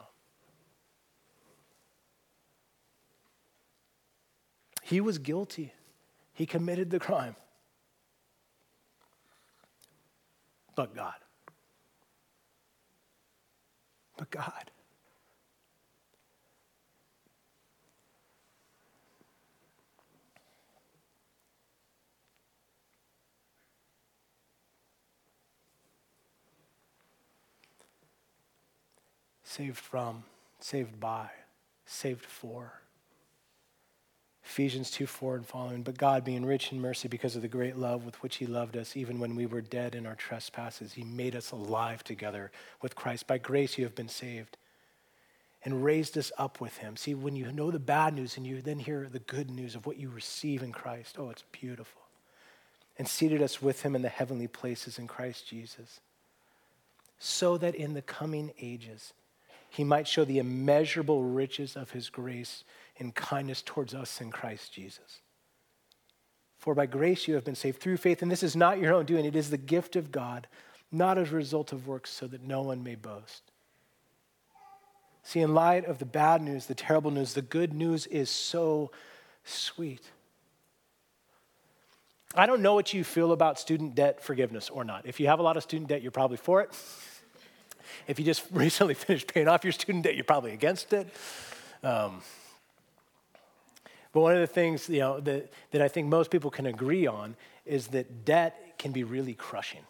He 4.84 5.02
was 5.02 5.18
guilty, 5.18 5.74
he 6.34 6.46
committed 6.46 6.92
the 6.92 7.00
crime. 7.00 7.36
But 10.76 10.96
God. 10.96 11.16
But 14.16 14.30
God. 14.30 14.72
Saved 29.58 29.78
from, 29.78 30.24
saved 30.60 31.00
by, 31.00 31.30
saved 31.86 32.26
for. 32.26 32.74
Ephesians 34.46 34.92
2 34.92 35.08
4 35.08 35.36
and 35.38 35.46
following. 35.46 35.82
But 35.84 35.98
God, 35.98 36.24
being 36.24 36.46
rich 36.46 36.72
in 36.72 36.80
mercy 36.80 37.08
because 37.08 37.36
of 37.36 37.42
the 37.42 37.48
great 37.48 37.76
love 37.76 38.06
with 38.06 38.22
which 38.22 38.38
He 38.38 38.46
loved 38.46 38.78
us, 38.78 38.96
even 38.96 39.20
when 39.20 39.36
we 39.36 39.46
were 39.46 39.62
dead 39.62 39.96
in 39.96 40.06
our 40.06 40.16
trespasses, 40.16 40.94
He 40.94 41.04
made 41.04 41.36
us 41.36 41.52
alive 41.52 42.04
together 42.04 42.52
with 42.82 42.96
Christ. 42.96 43.28
By 43.28 43.40
grace 43.40 43.78
you 43.78 43.84
have 43.84 43.96
been 43.96 44.10
saved. 44.10 44.58
and 45.66 45.84
raised 45.84 46.18
us 46.18 46.32
up 46.38 46.62
with 46.62 46.78
him. 46.78 46.96
See, 46.96 47.14
when 47.14 47.36
you 47.36 47.52
know 47.52 47.72
the 47.72 47.80
bad 47.80 48.14
news 48.14 48.38
and 48.38 48.46
you 48.46 48.62
then 48.62 48.80
hear 48.80 49.10
the 49.12 49.20
good 49.20 49.50
news 49.50 49.76
of 49.76 49.86
what 49.86 49.98
you 49.98 50.10
receive 50.10 50.64
in 50.64 50.72
Christ, 50.72 51.18
oh, 51.20 51.30
it's 51.30 51.44
beautiful. 51.52 52.04
And 52.98 53.08
seated 53.08 53.42
us 53.42 53.62
with 53.62 53.82
him 53.82 53.96
in 53.96 54.02
the 54.02 54.08
heavenly 54.10 54.48
places 54.48 54.98
in 54.98 55.08
Christ 55.08 55.48
Jesus, 55.48 56.00
so 57.20 57.58
that 57.58 57.76
in 57.76 57.96
the 57.96 58.02
coming 58.02 58.54
ages 58.62 59.14
he 59.70 59.84
might 59.84 60.08
show 60.08 60.26
the 60.26 60.40
immeasurable 60.40 61.24
riches 61.24 61.76
of 61.76 61.92
his 61.92 62.10
grace 62.10 62.64
and 63.00 63.14
kindness 63.14 63.62
towards 63.62 63.94
us 63.94 64.22
in 64.22 64.32
Christ 64.32 64.74
Jesus. 64.74 65.22
For 66.58 66.74
by 66.74 66.86
grace 66.86 67.28
you 67.28 67.36
have 67.36 67.46
been 67.46 67.56
saved 67.56 67.80
through 67.80 67.98
faith, 67.98 68.22
and 68.22 68.32
this 68.32 68.44
is 68.44 68.56
not 68.56 68.80
your 68.80 68.94
own 68.94 69.06
doing, 69.06 69.26
it 69.26 69.36
is 69.36 69.50
the 69.50 69.58
gift 69.58 69.96
of 69.96 70.12
God, 70.12 70.48
not 70.92 71.18
as 71.18 71.32
a 71.32 71.36
result 71.36 71.72
of 71.72 71.88
works, 71.88 72.10
so 72.10 72.28
that 72.28 72.42
no 72.42 72.62
one 72.62 72.84
may 72.84 72.96
boast. 72.96 73.44
See, 75.24 75.42
in 75.42 75.54
light 75.54 75.86
of 75.86 76.00
the 76.00 76.06
bad 76.06 76.42
news, 76.42 76.66
the 76.66 76.74
terrible 76.74 77.12
news, 77.12 77.34
the 77.34 77.42
good 77.42 77.74
news 77.74 78.08
is 78.08 78.30
so 78.30 78.92
sweet. 79.44 80.02
I 82.34 82.46
don't 82.46 82.62
know 82.62 82.74
what 82.74 82.94
you 82.94 83.04
feel 83.04 83.32
about 83.32 83.60
student 83.60 83.96
debt 83.96 84.24
forgiveness 84.24 84.70
or 84.70 84.84
not. 84.84 85.06
If 85.06 85.20
you 85.20 85.28
have 85.28 85.40
a 85.40 85.44
lot 85.44 85.58
of 85.58 85.64
student 85.64 85.90
debt, 85.90 86.02
you're 86.02 86.12
probably 86.12 86.38
for 86.38 86.62
it. 86.62 86.72
If 88.08 88.20
you 88.20 88.26
just 88.26 88.44
recently 88.52 88.94
finished 88.94 89.34
paying 89.34 89.48
off 89.48 89.64
your 89.64 89.74
student 89.74 90.04
debt, 90.04 90.16
you're 90.16 90.24
probably 90.24 90.54
against 90.54 90.94
it. 90.94 91.08
Um, 91.84 92.22
but 94.14 94.22
one 94.22 94.34
of 94.34 94.40
the 94.40 94.48
things 94.48 94.90
you 94.90 95.00
know, 95.00 95.20
that, 95.20 95.52
that 95.72 95.82
I 95.82 95.88
think 95.88 96.08
most 96.08 96.32
people 96.32 96.50
can 96.50 96.66
agree 96.66 97.06
on 97.06 97.36
is 97.66 97.88
that 97.88 98.26
debt 98.26 98.80
can 98.80 98.92
be 98.92 99.04
really 99.04 99.34
crushing. 99.34 99.82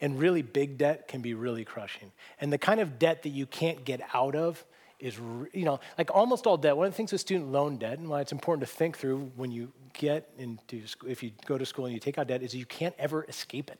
And 0.00 0.18
really 0.18 0.42
big 0.42 0.78
debt 0.78 1.08
can 1.08 1.20
be 1.20 1.34
really 1.34 1.64
crushing. 1.64 2.12
And 2.40 2.52
the 2.52 2.58
kind 2.58 2.80
of 2.80 2.98
debt 2.98 3.22
that 3.22 3.30
you 3.30 3.46
can't 3.46 3.84
get 3.84 4.00
out 4.14 4.34
of 4.34 4.64
is, 4.98 5.16
you 5.52 5.64
know, 5.64 5.80
like 5.98 6.10
almost 6.14 6.46
all 6.46 6.56
debt. 6.56 6.76
One 6.76 6.86
of 6.86 6.92
the 6.92 6.96
things 6.96 7.12
with 7.12 7.20
student 7.20 7.50
loan 7.50 7.76
debt, 7.76 7.98
and 7.98 8.08
why 8.08 8.20
it's 8.20 8.32
important 8.32 8.68
to 8.68 8.74
think 8.74 8.98
through 8.98 9.30
when 9.36 9.50
you 9.50 9.72
get 9.94 10.30
into, 10.38 10.82
if 11.06 11.22
you 11.22 11.32
go 11.46 11.58
to 11.58 11.66
school 11.66 11.86
and 11.86 11.94
you 11.94 12.00
take 12.00 12.18
out 12.18 12.26
debt, 12.28 12.42
is 12.42 12.54
you 12.54 12.66
can't 12.66 12.94
ever 12.98 13.24
escape 13.24 13.70
it. 13.70 13.78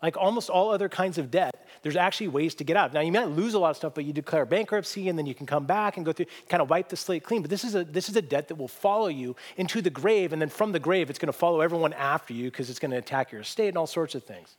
Like 0.00 0.16
almost 0.16 0.48
all 0.48 0.70
other 0.70 0.88
kinds 0.88 1.18
of 1.18 1.30
debt, 1.30 1.66
there's 1.82 1.96
actually 1.96 2.28
ways 2.28 2.54
to 2.56 2.64
get 2.64 2.76
out. 2.76 2.92
Now, 2.92 3.00
you 3.00 3.10
might 3.10 3.30
lose 3.30 3.54
a 3.54 3.58
lot 3.58 3.70
of 3.70 3.76
stuff, 3.76 3.94
but 3.94 4.04
you 4.04 4.12
declare 4.12 4.46
bankruptcy 4.46 5.08
and 5.08 5.18
then 5.18 5.26
you 5.26 5.34
can 5.34 5.44
come 5.44 5.66
back 5.66 5.96
and 5.96 6.06
go 6.06 6.12
through, 6.12 6.26
kind 6.48 6.62
of 6.62 6.70
wipe 6.70 6.88
the 6.88 6.96
slate 6.96 7.24
clean. 7.24 7.42
But 7.42 7.50
this 7.50 7.64
is 7.64 7.74
a, 7.74 7.82
this 7.82 8.08
is 8.08 8.14
a 8.14 8.22
debt 8.22 8.46
that 8.48 8.54
will 8.54 8.68
follow 8.68 9.08
you 9.08 9.34
into 9.56 9.82
the 9.82 9.90
grave, 9.90 10.32
and 10.32 10.40
then 10.40 10.50
from 10.50 10.70
the 10.70 10.78
grave, 10.78 11.10
it's 11.10 11.18
going 11.18 11.32
to 11.32 11.32
follow 11.32 11.60
everyone 11.60 11.92
after 11.94 12.32
you 12.32 12.44
because 12.44 12.70
it's 12.70 12.78
going 12.78 12.92
to 12.92 12.96
attack 12.96 13.32
your 13.32 13.40
estate 13.40 13.68
and 13.68 13.76
all 13.76 13.88
sorts 13.88 14.14
of 14.14 14.22
things. 14.22 14.56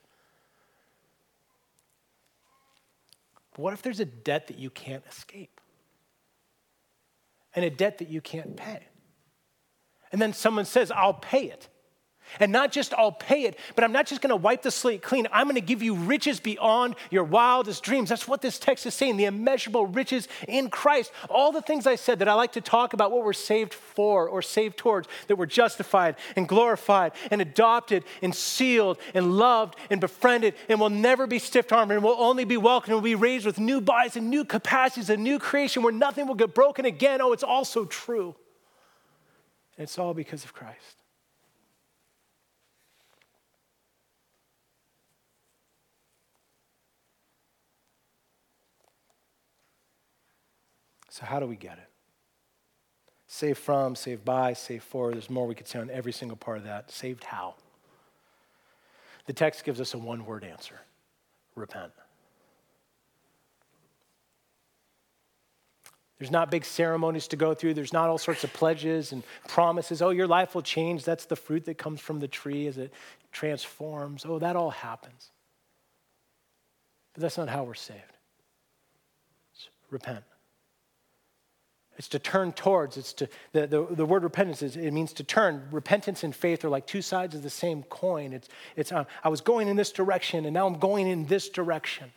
But 3.51 3.61
what 3.61 3.73
if 3.73 3.81
there's 3.81 4.01
a 4.01 4.05
debt 4.05 4.47
that 4.47 4.59
you 4.59 4.69
can't 4.69 5.03
escape? 5.09 5.61
And 7.55 7.63
a 7.63 7.69
debt 7.69 7.99
that 7.99 8.09
you 8.09 8.19
can't 8.19 8.57
pay? 8.57 8.87
And 10.11 10.21
then 10.21 10.33
someone 10.33 10.65
says, 10.65 10.91
I'll 10.91 11.13
pay 11.13 11.45
it. 11.45 11.69
And 12.39 12.51
not 12.51 12.71
just 12.71 12.93
I'll 12.93 13.11
pay 13.11 13.43
it, 13.43 13.57
but 13.75 13.83
I'm 13.83 13.91
not 13.91 14.05
just 14.05 14.21
going 14.21 14.29
to 14.29 14.35
wipe 14.35 14.61
the 14.61 14.71
slate 14.71 15.01
clean. 15.01 15.27
I'm 15.31 15.45
going 15.45 15.55
to 15.55 15.61
give 15.61 15.81
you 15.81 15.95
riches 15.95 16.39
beyond 16.39 16.95
your 17.09 17.23
wildest 17.23 17.83
dreams. 17.83 18.09
That's 18.09 18.27
what 18.27 18.41
this 18.41 18.59
text 18.59 18.85
is 18.85 18.93
saying 18.93 19.17
the 19.17 19.25
immeasurable 19.25 19.87
riches 19.87 20.27
in 20.47 20.69
Christ. 20.69 21.11
All 21.29 21.51
the 21.51 21.61
things 21.61 21.87
I 21.87 21.95
said 21.95 22.19
that 22.19 22.27
I 22.27 22.33
like 22.33 22.53
to 22.53 22.61
talk 22.61 22.93
about 22.93 23.11
what 23.11 23.23
we're 23.23 23.33
saved 23.33 23.73
for 23.73 24.27
or 24.27 24.41
saved 24.41 24.77
towards, 24.77 25.07
that 25.27 25.37
we're 25.37 25.45
justified 25.45 26.15
and 26.35 26.47
glorified 26.47 27.13
and 27.31 27.41
adopted 27.41 28.03
and 28.21 28.35
sealed 28.35 28.99
and 29.13 29.37
loved 29.37 29.75
and 29.89 29.99
befriended 29.99 30.53
and 30.67 30.79
will 30.79 30.89
never 30.89 31.27
be 31.27 31.39
stiff 31.39 31.71
armed 31.71 31.91
and 31.91 32.03
will 32.03 32.15
only 32.19 32.45
be 32.45 32.57
welcomed 32.57 32.89
and 32.89 32.95
will 32.95 33.01
be 33.01 33.15
raised 33.15 33.45
with 33.45 33.59
new 33.59 33.81
bodies 33.81 34.15
and 34.15 34.29
new 34.29 34.45
capacities, 34.45 35.09
a 35.09 35.17
new 35.17 35.39
creation 35.39 35.83
where 35.83 35.93
nothing 35.93 36.27
will 36.27 36.35
get 36.35 36.53
broken 36.53 36.85
again. 36.85 37.21
Oh, 37.21 37.33
it's 37.33 37.43
all 37.43 37.65
so 37.65 37.85
true. 37.85 38.35
It's 39.77 39.97
all 39.97 40.13
because 40.13 40.43
of 40.43 40.53
Christ. 40.53 40.98
So, 51.19 51.25
how 51.25 51.39
do 51.39 51.47
we 51.47 51.57
get 51.57 51.77
it? 51.77 51.89
Saved 53.27 53.59
from, 53.59 53.95
saved 53.95 54.23
by, 54.23 54.53
saved 54.53 54.83
for. 54.83 55.11
There's 55.11 55.29
more 55.29 55.45
we 55.45 55.55
could 55.55 55.67
say 55.67 55.79
on 55.79 55.89
every 55.89 56.13
single 56.13 56.37
part 56.37 56.57
of 56.57 56.63
that. 56.63 56.89
Saved 56.91 57.25
how? 57.25 57.55
The 59.25 59.33
text 59.33 59.65
gives 59.65 59.81
us 59.81 59.93
a 59.93 59.97
one 59.97 60.25
word 60.25 60.43
answer 60.45 60.79
repent. 61.55 61.91
There's 66.19 66.31
not 66.31 66.51
big 66.51 66.63
ceremonies 66.63 67.27
to 67.29 67.35
go 67.35 67.53
through. 67.53 67.73
There's 67.73 67.93
not 67.93 68.09
all 68.09 68.17
sorts 68.17 68.45
of 68.45 68.53
pledges 68.53 69.11
and 69.11 69.23
promises. 69.47 70.01
Oh, 70.01 70.09
your 70.11 70.27
life 70.27 70.55
will 70.55 70.61
change. 70.61 71.03
That's 71.03 71.25
the 71.25 71.35
fruit 71.35 71.65
that 71.65 71.77
comes 71.77 71.99
from 71.99 72.19
the 72.19 72.27
tree 72.29 72.65
as 72.67 72.77
it 72.77 72.93
transforms. 73.33 74.25
Oh, 74.25 74.39
that 74.39 74.55
all 74.55 74.69
happens. 74.69 75.31
But 77.13 77.21
that's 77.23 77.37
not 77.37 77.49
how 77.49 77.63
we're 77.63 77.73
saved. 77.73 77.99
Repent. 79.89 80.23
It's 81.99 82.07
to 82.07 82.19
turn 82.19 82.53
towards. 82.53 82.95
It's 82.95 83.11
to 83.13 83.27
the, 83.51 83.67
the, 83.67 83.85
the 83.91 84.05
word 84.05 84.23
repentance 84.23 84.61
is 84.61 84.77
it 84.77 84.91
means 84.91 85.11
to 85.13 85.23
turn. 85.25 85.67
Repentance 85.69 86.23
and 86.23 86.33
faith 86.33 86.63
are 86.63 86.69
like 86.69 86.87
two 86.87 87.01
sides 87.01 87.35
of 87.35 87.43
the 87.43 87.49
same 87.49 87.83
coin. 87.83 88.31
It's 88.31 88.47
it's 88.77 88.93
uh, 88.93 89.03
I 89.21 89.27
was 89.27 89.41
going 89.41 89.67
in 89.67 89.75
this 89.75 89.91
direction 89.91 90.45
and 90.45 90.53
now 90.53 90.65
I'm 90.65 90.79
going 90.79 91.07
in 91.07 91.25
this 91.25 91.49
direction. 91.49 92.13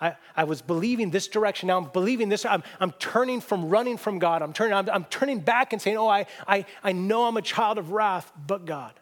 I, 0.00 0.14
I 0.36 0.44
was 0.44 0.62
believing 0.62 1.10
this 1.10 1.26
direction. 1.26 1.66
Now 1.66 1.78
I'm 1.78 1.90
believing 1.92 2.28
this. 2.28 2.46
I'm, 2.46 2.62
I'm 2.78 2.92
turning 2.92 3.40
from 3.40 3.68
running 3.68 3.96
from 3.96 4.20
God. 4.20 4.40
I'm 4.40 4.52
turning, 4.52 4.74
I'm, 4.74 4.88
I'm 4.88 5.04
turning 5.04 5.40
back 5.40 5.72
and 5.72 5.82
saying, 5.82 5.96
Oh, 5.96 6.08
I, 6.08 6.26
I, 6.46 6.64
I 6.84 6.92
know 6.92 7.24
I'm 7.24 7.36
a 7.36 7.42
child 7.42 7.78
of 7.78 7.90
wrath, 7.90 8.30
but 8.46 8.66
God. 8.66 8.94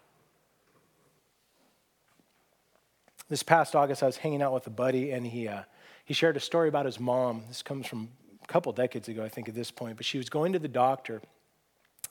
This 3.29 3.43
past 3.43 3.77
August, 3.77 4.03
I 4.03 4.07
was 4.07 4.17
hanging 4.17 4.41
out 4.41 4.53
with 4.55 4.67
a 4.67 4.71
buddy, 4.71 5.13
and 5.13 5.27
he, 5.27 5.47
uh, 5.47 5.63
he 6.05 6.15
shared 6.15 6.37
a 6.37 6.41
story 6.41 6.69
about 6.69 6.87
his 6.87 6.99
mom. 6.99 7.45
This 7.49 7.63
comes 7.63 7.87
from 7.87 8.09
couple 8.51 8.73
decades 8.73 9.09
ago, 9.09 9.25
I 9.25 9.29
think, 9.29 9.49
at 9.49 9.55
this 9.55 9.71
point, 9.71 9.97
but 9.97 10.05
she 10.05 10.19
was 10.19 10.29
going 10.29 10.53
to 10.55 10.59
the 10.59 10.69
doctor, 10.69 11.23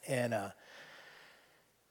and 0.07 0.33
uh, 0.33 0.49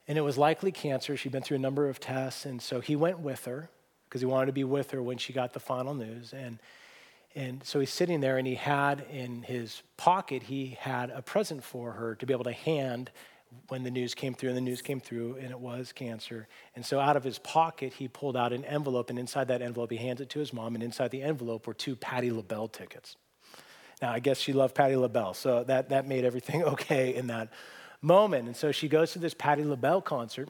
and 0.09 0.17
it 0.17 0.23
was 0.23 0.39
likely 0.39 0.73
cancer. 0.73 1.17
She'd 1.19 1.33
been 1.33 1.43
through 1.43 1.59
a 1.59 1.61
number 1.61 1.89
of 1.89 2.01
tests, 2.01 2.47
and 2.47 2.63
so 2.63 2.81
he 2.81 2.97
went 2.97 3.21
with 3.21 3.45
her 3.45 3.69
because 4.09 4.23
he 4.23 4.27
wanted 4.27 4.47
to 4.47 4.53
be 4.53 4.65
with 4.65 4.91
her 4.93 5.03
when 5.03 5.19
she 5.19 5.35
got 5.35 5.53
the 5.53 5.61
final 5.61 5.95
news. 5.95 6.33
And 6.33 6.59
and 7.35 7.63
so 7.63 7.79
he's 7.79 7.91
sitting 7.91 8.21
there, 8.21 8.39
and 8.39 8.47
he 8.47 8.55
had 8.55 9.05
in 9.13 9.43
his 9.43 9.83
pocket 9.99 10.45
he 10.45 10.79
had 10.81 11.11
a 11.11 11.21
present 11.21 11.63
for 11.63 11.93
her 11.93 12.15
to 12.15 12.27
be 12.27 12.33
able 12.33 12.45
to 12.45 12.53
hand 12.53 13.11
when 13.69 13.83
the 13.83 13.91
news 13.91 14.15
came 14.15 14.33
through, 14.33 14.49
and 14.49 14.57
the 14.57 14.63
news 14.63 14.81
came 14.81 14.99
through, 14.99 15.37
and 15.37 15.51
it 15.51 15.61
was 15.61 15.93
cancer. 15.93 16.49
And 16.75 16.85
so 16.85 16.99
out 17.01 17.17
of 17.17 17.25
his 17.25 17.39
pocket, 17.39 17.93
he 17.93 18.09
pulled 18.09 18.37
out 18.37 18.55
an 18.55 18.65
envelope, 18.65 19.11
and 19.11 19.19
inside 19.19 19.49
that 19.49 19.61
envelope, 19.61 19.91
he 19.91 19.99
hands 19.99 20.23
it 20.23 20.31
to 20.31 20.39
his 20.39 20.55
mom, 20.55 20.75
and 20.75 20.83
inside 20.83 21.11
the 21.11 21.23
envelope 21.23 21.67
were 21.67 21.75
two 21.75 21.97
Patti 21.97 22.31
LaBelle 22.31 22.69
tickets. 22.69 23.17
Now, 24.01 24.13
I 24.13 24.21
guess 24.21 24.39
she 24.39 24.53
loved 24.53 24.75
Patti 24.75 24.97
LaBelle, 24.97 25.35
so 25.35 25.65
that, 25.65 25.89
that 25.89 26.07
made 26.07 26.25
everything 26.25 26.63
okay 26.75 27.15
in 27.15 27.27
that 27.29 27.49
moment. 28.01 28.47
And 28.47 28.57
so 28.57 28.73
she 28.73 28.89
goes 28.89 29.13
to 29.13 29.19
this 29.19 29.35
Patti 29.35 29.65
LaBelle 29.65 30.03
concert, 30.03 30.49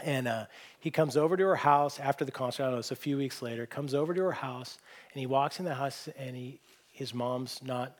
and 0.00 0.28
uh, 0.28 0.46
he 0.78 0.90
comes 0.90 1.16
over 1.16 1.36
to 1.36 1.44
her 1.44 1.56
house 1.56 1.98
after 1.98 2.24
the 2.24 2.32
concert. 2.32 2.64
I 2.64 2.66
don't 2.66 2.74
know, 2.74 2.78
it's 2.80 2.90
a 2.90 2.96
few 2.96 3.16
weeks 3.16 3.40
later. 3.40 3.66
Comes 3.66 3.94
over 3.94 4.12
to 4.12 4.22
her 4.22 4.32
house, 4.32 4.78
and 5.12 5.20
he 5.20 5.26
walks 5.26 5.58
in 5.58 5.64
the 5.64 5.74
house, 5.74 6.08
and 6.18 6.36
he, 6.36 6.60
his 6.92 7.14
mom's 7.14 7.62
not 7.62 7.96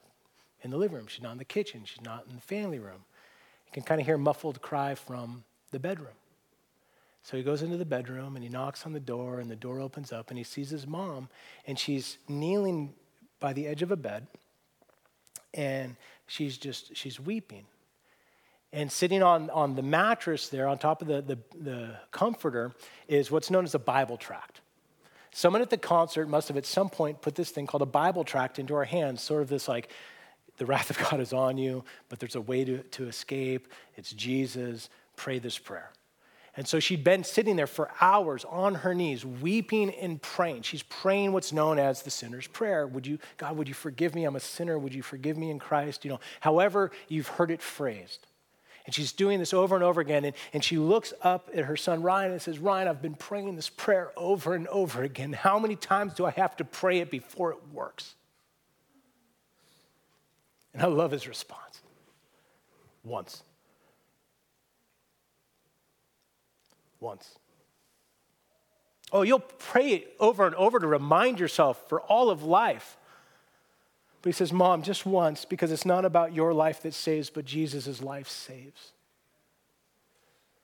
in 0.63 0.71
the 0.71 0.77
living 0.77 0.97
room. 0.97 1.07
She's 1.07 1.23
not 1.23 1.33
in 1.33 1.39
the 1.39 1.45
kitchen. 1.45 1.83
She's 1.85 2.03
not 2.03 2.27
in 2.29 2.35
the 2.35 2.43
family 2.43 2.79
room. 2.79 3.05
You 3.67 3.73
can 3.73 3.83
kind 3.83 4.01
of 4.01 4.07
hear 4.07 4.17
a 4.17 4.19
muffled 4.19 4.61
cry 4.61 4.95
from 4.95 5.45
the 5.71 5.79
bedroom. 5.79 6.15
So 7.23 7.37
he 7.37 7.43
goes 7.43 7.63
into 7.63 7.77
the 7.77 7.85
bedroom 7.85 8.37
and 8.37 8.45
he 8.45 8.49
knocks 8.49 8.87
on 8.87 8.93
the 8.93 9.01
door, 9.01 9.41
and 9.41 9.51
the 9.51 9.57
door 9.57 9.81
opens 9.81 10.13
up, 10.13 10.31
and 10.31 10.39
he 10.39 10.45
sees 10.45 10.71
his 10.71 10.87
mom, 10.87 11.29
and 11.67 11.79
she's 11.79 12.19
kneeling 12.29 12.95
by 13.41 13.53
the 13.53 13.67
edge 13.67 13.83
of 13.83 13.91
a 13.91 13.97
bed 13.97 14.27
and 15.57 15.97
she's 16.27 16.59
just, 16.59 16.97
she's 16.97 17.19
weeping. 17.19 17.65
And 18.73 18.93
sitting 18.93 19.23
on, 19.23 19.49
on 19.51 19.75
the 19.75 19.83
mattress 19.83 20.49
there, 20.49 20.69
on 20.69 20.79
top 20.79 21.01
of 21.01 21.09
the, 21.09 21.23
the, 21.23 21.39
the 21.59 21.97
comforter, 22.11 22.73
is 23.09 23.31
what's 23.31 23.51
known 23.51 23.65
as 23.65 23.75
a 23.75 23.79
Bible 23.79 24.17
tract. 24.17 24.61
Someone 25.33 25.63
at 25.63 25.71
the 25.71 25.79
concert 25.79 26.29
must 26.29 26.49
have 26.49 26.57
at 26.57 26.67
some 26.67 26.89
point 26.89 27.23
put 27.23 27.35
this 27.35 27.51
thing 27.51 27.67
called 27.67 27.83
a 27.83 27.87
Bible 27.87 28.25
tract 28.25 28.59
into 28.59 28.75
our 28.75 28.85
hands, 28.85 29.23
sort 29.23 29.43
of 29.43 29.49
this 29.49 29.69
like, 29.69 29.91
the 30.59 30.67
wrath 30.67 30.91
of 30.91 30.99
God 30.99 31.21
is 31.21 31.33
on 31.33 31.59
you, 31.59 31.85
but 32.09 32.19
there's 32.19 32.35
a 32.35 32.41
way 32.41 32.65
to, 32.65 32.79
to 32.83 33.09
escape. 33.09 33.69
It's 33.97 34.13
Jesus. 34.13 34.89
Pray 35.15 35.39
this 35.39 35.59
prayer. 35.59 35.91
And 36.57 36.67
so 36.67 36.81
she'd 36.81 37.05
been 37.05 37.23
sitting 37.23 37.57
there 37.57 37.67
for 37.67 37.91
hours 38.01 38.45
on 38.47 38.77
her 38.77 38.95
knees, 38.95 39.27
weeping 39.27 39.91
and 39.91 40.21
praying. 40.23 40.63
She's 40.63 40.83
praying 40.83 41.33
what's 41.33 41.53
known 41.53 41.79
as 41.79 42.03
the 42.03 42.11
sinner's 42.11 42.47
prayer. 42.47 42.87
Would 42.87 43.07
you, 43.07 43.19
God, 43.37 43.59
would 43.59 43.69
you 43.69 43.75
forgive 43.75 44.15
me? 44.15 44.25
I'm 44.25 44.37
a 44.37 44.41
sinner. 44.41 44.79
Would 44.79 44.95
you 44.95 45.03
forgive 45.03 45.37
me 45.37 45.51
in 45.51 45.59
Christ? 45.59 46.05
You 46.05 46.13
know, 46.13 46.21
however 46.41 46.93
you've 47.09 47.29
heard 47.29 47.51
it 47.51 47.61
phrased. 47.61 48.27
And 48.87 48.95
she's 48.95 49.13
doing 49.13 49.39
this 49.39 49.53
over 49.53 49.75
and 49.75 49.85
over 49.85 50.01
again. 50.01 50.25
And, 50.25 50.35
and 50.55 50.65
she 50.65 50.79
looks 50.79 51.13
up 51.21 51.51
at 51.55 51.65
her 51.65 51.77
son 51.77 52.03
Ryan 52.03 52.33
and 52.33 52.41
says, 52.41 52.59
Ryan, 52.59 52.89
I've 52.89 53.03
been 53.03 53.17
praying 53.17 53.55
this 53.57 53.69
prayer 53.69 54.13
over 54.17 54.55
and 54.55 54.67
over 54.69 55.03
again. 55.03 55.35
How 55.35 55.59
many 55.59 55.77
times 55.77 56.15
do 56.15 56.25
I 56.25 56.31
have 56.31 56.57
to 56.57 56.65
pray 56.65 57.01
it 57.01 57.11
before 57.11 57.51
it 57.51 57.59
works? 57.73 58.15
And 60.73 60.83
I 60.83 60.87
love 60.87 61.11
his 61.11 61.27
response. 61.27 61.83
Once. 63.03 63.43
Once. 67.07 67.39
Oh, 69.13 69.23
you'll 69.23 69.39
pray 69.39 69.91
it 69.91 70.17
over 70.19 70.45
and 70.45 70.55
over 70.57 70.81
to 70.81 70.87
remind 70.89 71.39
yourself 71.39 71.89
for 71.89 72.01
all 72.01 72.31
of 72.31 72.43
life. 72.43 72.97
But 74.21 74.31
he 74.31 74.33
says, 74.33 74.53
Mom, 74.53 74.83
just 74.83 75.07
once, 75.07 75.45
because 75.45 75.71
it's 75.71 75.87
not 75.87 76.05
about 76.05 76.35
your 76.35 76.53
life 76.53 76.83
that 76.83 76.95
saves, 76.95 77.31
but 77.31 77.45
Jesus' 77.45 78.03
life 78.03 78.29
saves. 78.29 78.93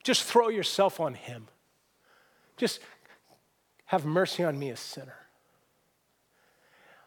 Just 0.03 0.25
throw 0.25 0.49
yourself 0.49 0.99
on 0.99 1.15
him. 1.15 1.47
Just 2.57 2.81
have 3.87 4.05
mercy 4.05 4.43
on 4.43 4.59
me, 4.59 4.71
a 4.71 4.77
sinner. 4.77 5.15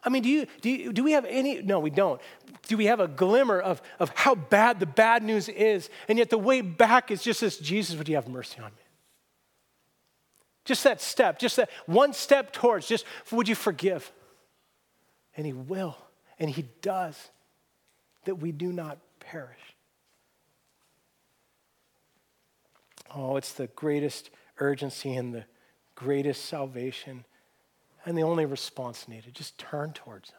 I 0.02 0.08
mean, 0.08 0.22
do, 0.22 0.30
you, 0.30 0.46
do, 0.62 0.70
you, 0.70 0.92
do 0.94 1.04
we 1.04 1.12
have 1.12 1.26
any? 1.26 1.60
No, 1.60 1.80
we 1.80 1.90
don't. 1.90 2.20
Do 2.68 2.78
we 2.78 2.86
have 2.86 3.00
a 3.00 3.08
glimmer 3.08 3.60
of, 3.60 3.82
of 3.98 4.10
how 4.14 4.34
bad 4.34 4.80
the 4.80 4.86
bad 4.86 5.22
news 5.22 5.50
is? 5.50 5.90
And 6.08 6.16
yet 6.16 6.30
the 6.30 6.38
way 6.38 6.62
back 6.62 7.10
is 7.10 7.22
just 7.22 7.42
this 7.42 7.58
Jesus, 7.58 7.96
would 7.96 8.08
you 8.08 8.14
have 8.14 8.28
mercy 8.28 8.60
on 8.60 8.70
me? 8.70 8.85
Just 10.66 10.84
that 10.84 11.00
step, 11.00 11.38
just 11.38 11.56
that 11.56 11.70
one 11.86 12.12
step 12.12 12.52
towards, 12.52 12.86
just 12.86 13.06
would 13.30 13.48
you 13.48 13.54
forgive? 13.54 14.12
And 15.36 15.46
He 15.46 15.52
will, 15.52 15.96
and 16.38 16.50
He 16.50 16.66
does, 16.82 17.30
that 18.24 18.34
we 18.34 18.52
do 18.52 18.72
not 18.72 18.98
perish. 19.20 19.58
Oh, 23.14 23.36
it's 23.36 23.52
the 23.52 23.68
greatest 23.68 24.30
urgency 24.58 25.14
and 25.14 25.32
the 25.32 25.44
greatest 25.94 26.44
salvation 26.44 27.24
and 28.04 28.18
the 28.18 28.22
only 28.22 28.44
response 28.44 29.08
needed. 29.08 29.34
Just 29.34 29.56
turn 29.58 29.92
towards 29.92 30.30
Him 30.30 30.38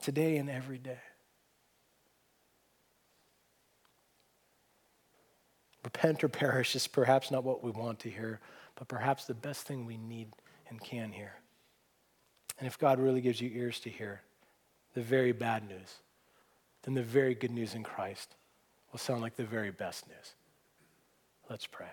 today 0.00 0.36
and 0.36 0.50
every 0.50 0.78
day. 0.78 1.00
Repent 5.84 6.22
or 6.22 6.28
perish 6.28 6.76
is 6.76 6.86
perhaps 6.86 7.30
not 7.30 7.44
what 7.44 7.62
we 7.62 7.70
want 7.70 7.98
to 8.00 8.10
hear, 8.10 8.40
but 8.76 8.88
perhaps 8.88 9.24
the 9.24 9.34
best 9.34 9.66
thing 9.66 9.84
we 9.84 9.96
need 9.96 10.28
and 10.68 10.82
can 10.82 11.12
hear. 11.12 11.34
And 12.58 12.66
if 12.66 12.78
God 12.78 13.00
really 13.00 13.20
gives 13.20 13.40
you 13.40 13.50
ears 13.52 13.80
to 13.80 13.90
hear 13.90 14.22
the 14.94 15.02
very 15.02 15.32
bad 15.32 15.68
news, 15.68 15.96
then 16.82 16.94
the 16.94 17.02
very 17.02 17.34
good 17.34 17.50
news 17.50 17.74
in 17.74 17.82
Christ 17.82 18.34
will 18.92 18.98
sound 18.98 19.22
like 19.22 19.36
the 19.36 19.44
very 19.44 19.70
best 19.70 20.06
news. 20.06 20.34
Let's 21.50 21.66
pray. 21.66 21.90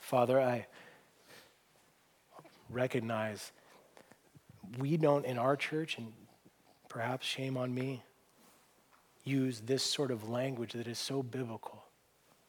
Father, 0.00 0.40
I 0.40 0.66
recognize 2.68 3.52
we 4.78 4.96
don't 4.96 5.24
in 5.24 5.38
our 5.38 5.56
church, 5.56 5.98
and 5.98 6.12
perhaps 6.88 7.26
shame 7.26 7.56
on 7.56 7.74
me, 7.74 8.02
use 9.24 9.60
this 9.60 9.82
sort 9.82 10.10
of 10.10 10.28
language 10.28 10.72
that 10.72 10.86
is 10.86 10.98
so 10.98 11.22
biblical 11.22 11.84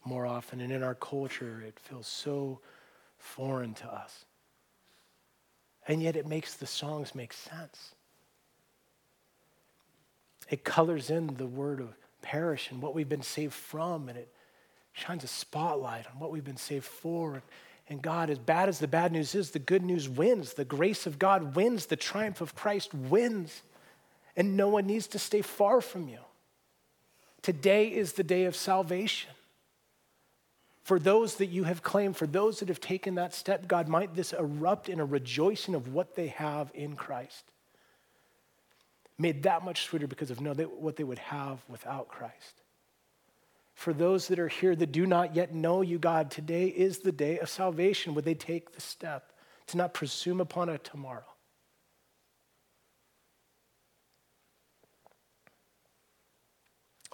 more 0.06 0.26
often. 0.26 0.62
And 0.62 0.72
in 0.72 0.84
our 0.84 0.96
culture, 0.96 1.64
it 1.66 1.80
feels 1.80 2.08
so 2.08 2.60
foreign 3.18 3.74
to 3.76 3.88
us. 3.88 4.26
And 5.88 6.02
yet 6.02 6.16
it 6.16 6.28
makes 6.28 6.56
the 6.56 6.68
songs 6.68 7.16
make 7.16 7.34
sense. 7.34 7.96
It 10.50 10.64
colors 10.64 11.10
in 11.10 11.36
the 11.36 11.48
word 11.48 11.80
of 11.80 11.96
perish 12.22 12.70
and 12.72 12.82
what 12.82 12.94
we've 12.94 13.10
been 13.10 13.22
saved 13.22 13.54
from, 13.54 14.10
and 14.10 14.18
it 14.18 14.32
shines 14.94 15.24
a 15.24 15.28
spotlight 15.28 16.06
on 16.08 16.20
what 16.20 16.32
we've 16.32 16.44
been 16.44 16.58
saved 16.58 16.86
for. 16.86 17.36
And, 17.36 17.42
and 17.90 18.02
God, 18.02 18.30
as 18.30 18.38
bad 18.38 18.70
as 18.70 18.80
the 18.80 18.88
bad 18.88 19.12
news 19.12 19.34
is, 19.34 19.52
the 19.52 19.60
good 19.60 19.84
news 19.84 20.08
wins. 20.08 20.54
The 20.54 20.66
grace 20.66 21.06
of 21.06 21.18
God 21.18 21.56
wins. 21.56 21.88
The 21.88 21.96
triumph 21.96 22.42
of 22.42 22.56
Christ 22.56 22.94
wins. 22.94 23.62
And 24.36 24.56
no 24.56 24.70
one 24.70 24.88
needs 24.88 25.08
to 25.08 25.20
stay 25.20 25.42
far 25.42 25.82
from 25.82 26.08
you. 26.08 26.20
Today 27.42 27.88
is 27.88 28.14
the 28.14 28.24
day 28.24 28.46
of 28.46 28.56
salvation. 28.56 29.32
For 30.84 31.00
those 31.00 31.36
that 31.36 31.48
you 31.48 31.64
have 31.64 31.84
claimed, 31.84 32.18
for 32.18 32.28
those 32.28 32.60
that 32.60 32.70
have 32.70 32.80
taken 32.80 33.16
that 33.16 33.34
step, 33.34 33.68
God, 33.68 33.88
might 33.88 34.16
this 34.16 34.34
erupt 34.34 34.90
in 34.90 35.00
a 35.00 35.06
rejoicing 35.06 35.76
of 35.76 35.94
what 35.94 36.16
they 36.16 36.28
have 36.28 36.72
in 36.74 36.96
Christ. 36.96 37.46
Made 39.18 39.44
that 39.44 39.64
much 39.64 39.84
sweeter 39.84 40.08
because 40.08 40.32
of 40.32 40.42
know 40.42 40.54
what 40.54 40.96
they 40.96 41.04
would 41.04 41.20
have 41.20 41.60
without 41.68 42.08
Christ. 42.08 42.62
For 43.74 43.94
those 43.94 44.28
that 44.28 44.40
are 44.40 44.48
here 44.48 44.76
that 44.76 44.92
do 44.92 45.06
not 45.06 45.36
yet 45.36 45.54
know 45.54 45.82
you, 45.82 45.98
God, 45.98 46.30
today 46.30 46.66
is 46.66 47.00
the 47.00 47.12
day 47.12 47.40
of 47.40 47.50
salvation. 47.50 48.14
Would 48.14 48.26
they 48.26 48.36
take 48.36 48.74
the 48.74 48.82
step 48.82 49.32
to 49.68 49.78
not 49.78 49.94
presume 49.94 50.42
upon 50.42 50.70
a 50.70 50.78
tomorrow? 50.78 51.31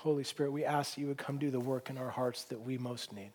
Holy 0.08 0.24
Spirit, 0.24 0.54
we 0.54 0.64
ask 0.64 0.96
that 0.96 1.02
you 1.02 1.08
would 1.08 1.18
come 1.18 1.38
do 1.38 1.52
the 1.52 1.60
work 1.60 1.90
in 1.90 1.98
our 1.98 2.10
hearts 2.10 2.46
that 2.46 2.62
we 2.62 2.78
most 2.78 3.12
need. 3.12 3.34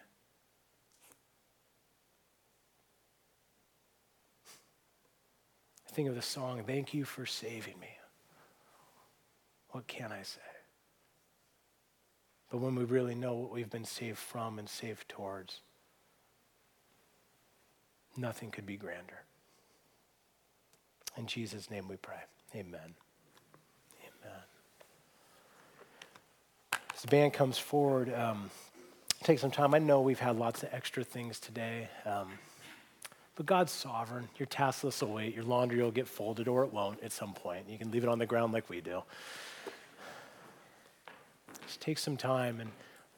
Think 5.91 6.09
of 6.09 6.15
the 6.15 6.23
song, 6.23 6.65
Thank 6.67 6.95
You 6.95 7.05
for 7.05 7.27
Saving 7.27 7.79
Me. 7.79 7.89
What 9.73 9.87
can 9.87 10.13
I 10.13 10.23
say? 10.23 10.41
But 12.51 12.63
when 12.63 12.75
we 12.75 12.85
really 12.85 13.15
know 13.15 13.35
what 13.35 13.53
we've 13.53 13.69
been 13.69 13.85
saved 13.85 14.17
from 14.17 14.59
and 14.59 14.67
saved 14.67 15.11
towards, 15.11 15.61
nothing 18.17 18.51
could 18.51 18.65
be 18.65 18.79
grander. 18.79 19.25
In 21.19 21.27
Jesus' 21.27 21.71
name 21.71 21.87
we 21.87 21.97
pray. 21.97 22.23
Amen. 22.55 22.95
Amen. 24.01 24.43
As 27.03 27.07
the 27.07 27.17
band 27.17 27.33
comes 27.33 27.59
forward, 27.59 28.15
um, 28.15 28.49
take 29.25 29.41
some 29.41 29.51
time. 29.51 29.75
I 29.75 29.81
know 29.81 30.03
we've 30.03 30.21
had 30.21 30.37
lots 30.37 30.63
of 30.63 30.69
extra 30.71 31.03
things 31.03 31.41
today, 31.41 31.89
um, 32.07 32.29
but 33.35 33.45
God's 33.45 33.73
sovereign. 33.73 34.29
Your 34.39 34.47
task 34.47 34.85
list 34.85 35.03
will 35.03 35.15
wait. 35.15 35.35
Your 35.35 35.43
laundry 35.43 35.83
will 35.83 35.91
get 35.91 36.07
folded, 36.07 36.47
or 36.47 36.63
it 36.63 36.73
won't 36.73 37.03
at 37.03 37.11
some 37.11 37.35
point. 37.35 37.65
You 37.69 37.77
can 37.77 37.91
leave 37.91 38.05
it 38.05 38.09
on 38.09 38.21
the 38.21 38.27
ground 38.27 38.53
like 38.53 38.71
we 38.71 38.81
do. 38.81 39.03
Just 41.67 41.81
take 41.81 41.99
some 41.99 42.17
time 42.17 42.61
and 42.61 42.71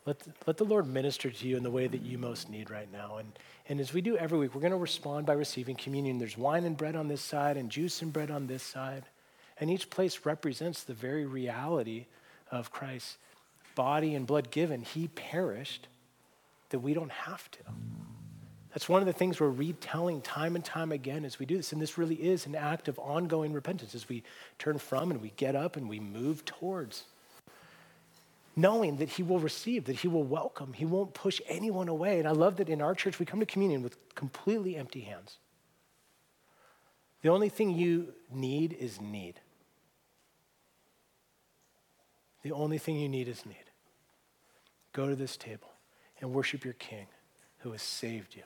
let 0.07 0.19
the, 0.21 0.31
let 0.47 0.57
the 0.57 0.65
Lord 0.65 0.87
minister 0.87 1.31
to 1.31 1.47
you 1.47 1.59
in 1.59 1.63
the 1.63 1.71
way 1.71 1.87
that 1.87 2.01
you 2.01 2.17
most 2.17 2.49
need 2.49 2.71
right 2.71 2.91
now. 2.91 3.19
And, 3.19 3.39
and 3.69 3.81
as 3.81 3.93
we 3.93 4.01
do 4.01 4.17
every 4.17 4.39
week, 4.39 4.55
we're 4.55 4.63
going 4.63 4.71
to 4.71 4.79
respond 4.79 5.27
by 5.27 5.35
receiving 5.35 5.77
communion. 5.77 6.17
There's 6.17 6.39
wine 6.39 6.65
and 6.65 6.75
bread 6.75 6.97
on 6.97 7.09
this 7.09 7.21
side, 7.21 7.59
and 7.59 7.69
juice 7.69 8.01
and 8.01 8.15
bread 8.15 8.31
on 8.31 8.47
this 8.47 8.63
side. 8.63 9.05
And 9.61 9.71
each 9.71 9.91
place 9.91 10.21
represents 10.25 10.85
the 10.85 10.95
very 10.95 11.27
reality 11.27 12.07
of 12.51 12.71
Christ 12.71 13.19
body 13.75 14.15
and 14.15 14.27
blood 14.27 14.51
given, 14.51 14.83
he 14.83 15.09
perished 15.09 15.89
that 16.71 16.81
we 16.81 16.95
don't 16.95 17.13
have 17.13 17.51
to. 17.53 17.61
That's 18.75 18.89
one 18.89 19.01
of 19.01 19.07
the 19.07 19.13
things 19.13 19.39
we're 19.39 19.51
retelling 19.51 20.21
time 20.21 20.57
and 20.57 20.65
time 20.65 20.91
again 20.91 21.25
as 21.25 21.39
we 21.39 21.47
do 21.47 21.57
this. 21.57 21.73
And 21.73 21.81
this 21.81 21.97
really 21.97 22.17
is 22.17 22.47
an 22.47 22.57
act 22.57 22.89
of 22.89 22.99
ongoing 22.99 23.53
repentance 23.53 23.95
as 23.95 24.09
we 24.09 24.25
turn 24.59 24.79
from 24.79 25.13
and 25.13 25.23
we 25.23 25.33
get 25.37 25.55
up 25.55 25.77
and 25.77 25.89
we 25.89 26.01
move 26.01 26.45
towards. 26.45 27.05
Knowing 28.57 28.97
that 28.97 29.11
he 29.11 29.23
will 29.23 29.39
receive, 29.39 29.85
that 29.85 29.97
he 29.97 30.09
will 30.09 30.25
welcome, 30.25 30.73
he 30.73 30.85
won't 30.85 31.15
push 31.15 31.41
anyone 31.49 31.89
away. 31.89 32.19
And 32.19 32.27
I 32.27 32.33
love 32.33 32.57
that 32.57 32.69
in 32.69 32.81
our 32.81 32.97
church 32.97 33.21
we 33.21 33.27
come 33.27 33.39
to 33.41 33.47
communion 33.47 33.83
with 33.83 33.97
completely 34.17 34.77
empty 34.77 35.03
hands. 35.03 35.39
The 37.23 37.29
only 37.29 37.49
thing 37.49 37.71
you 37.71 38.13
need 38.33 38.73
is 38.73 39.01
need. 39.01 39.41
The 42.43 42.53
only 42.53 42.79
thing 42.79 42.99
you 42.99 43.09
need 43.09 43.29
is 43.29 43.47
need. 43.47 43.64
Go 44.95 45.09
to 45.09 45.15
this 45.15 45.37
table 45.37 45.69
and 46.21 46.33
worship 46.33 46.65
your 46.65 46.75
King 46.75 47.07
who 47.59 47.73
has 47.73 47.83
saved 47.83 48.35
you. 48.35 48.45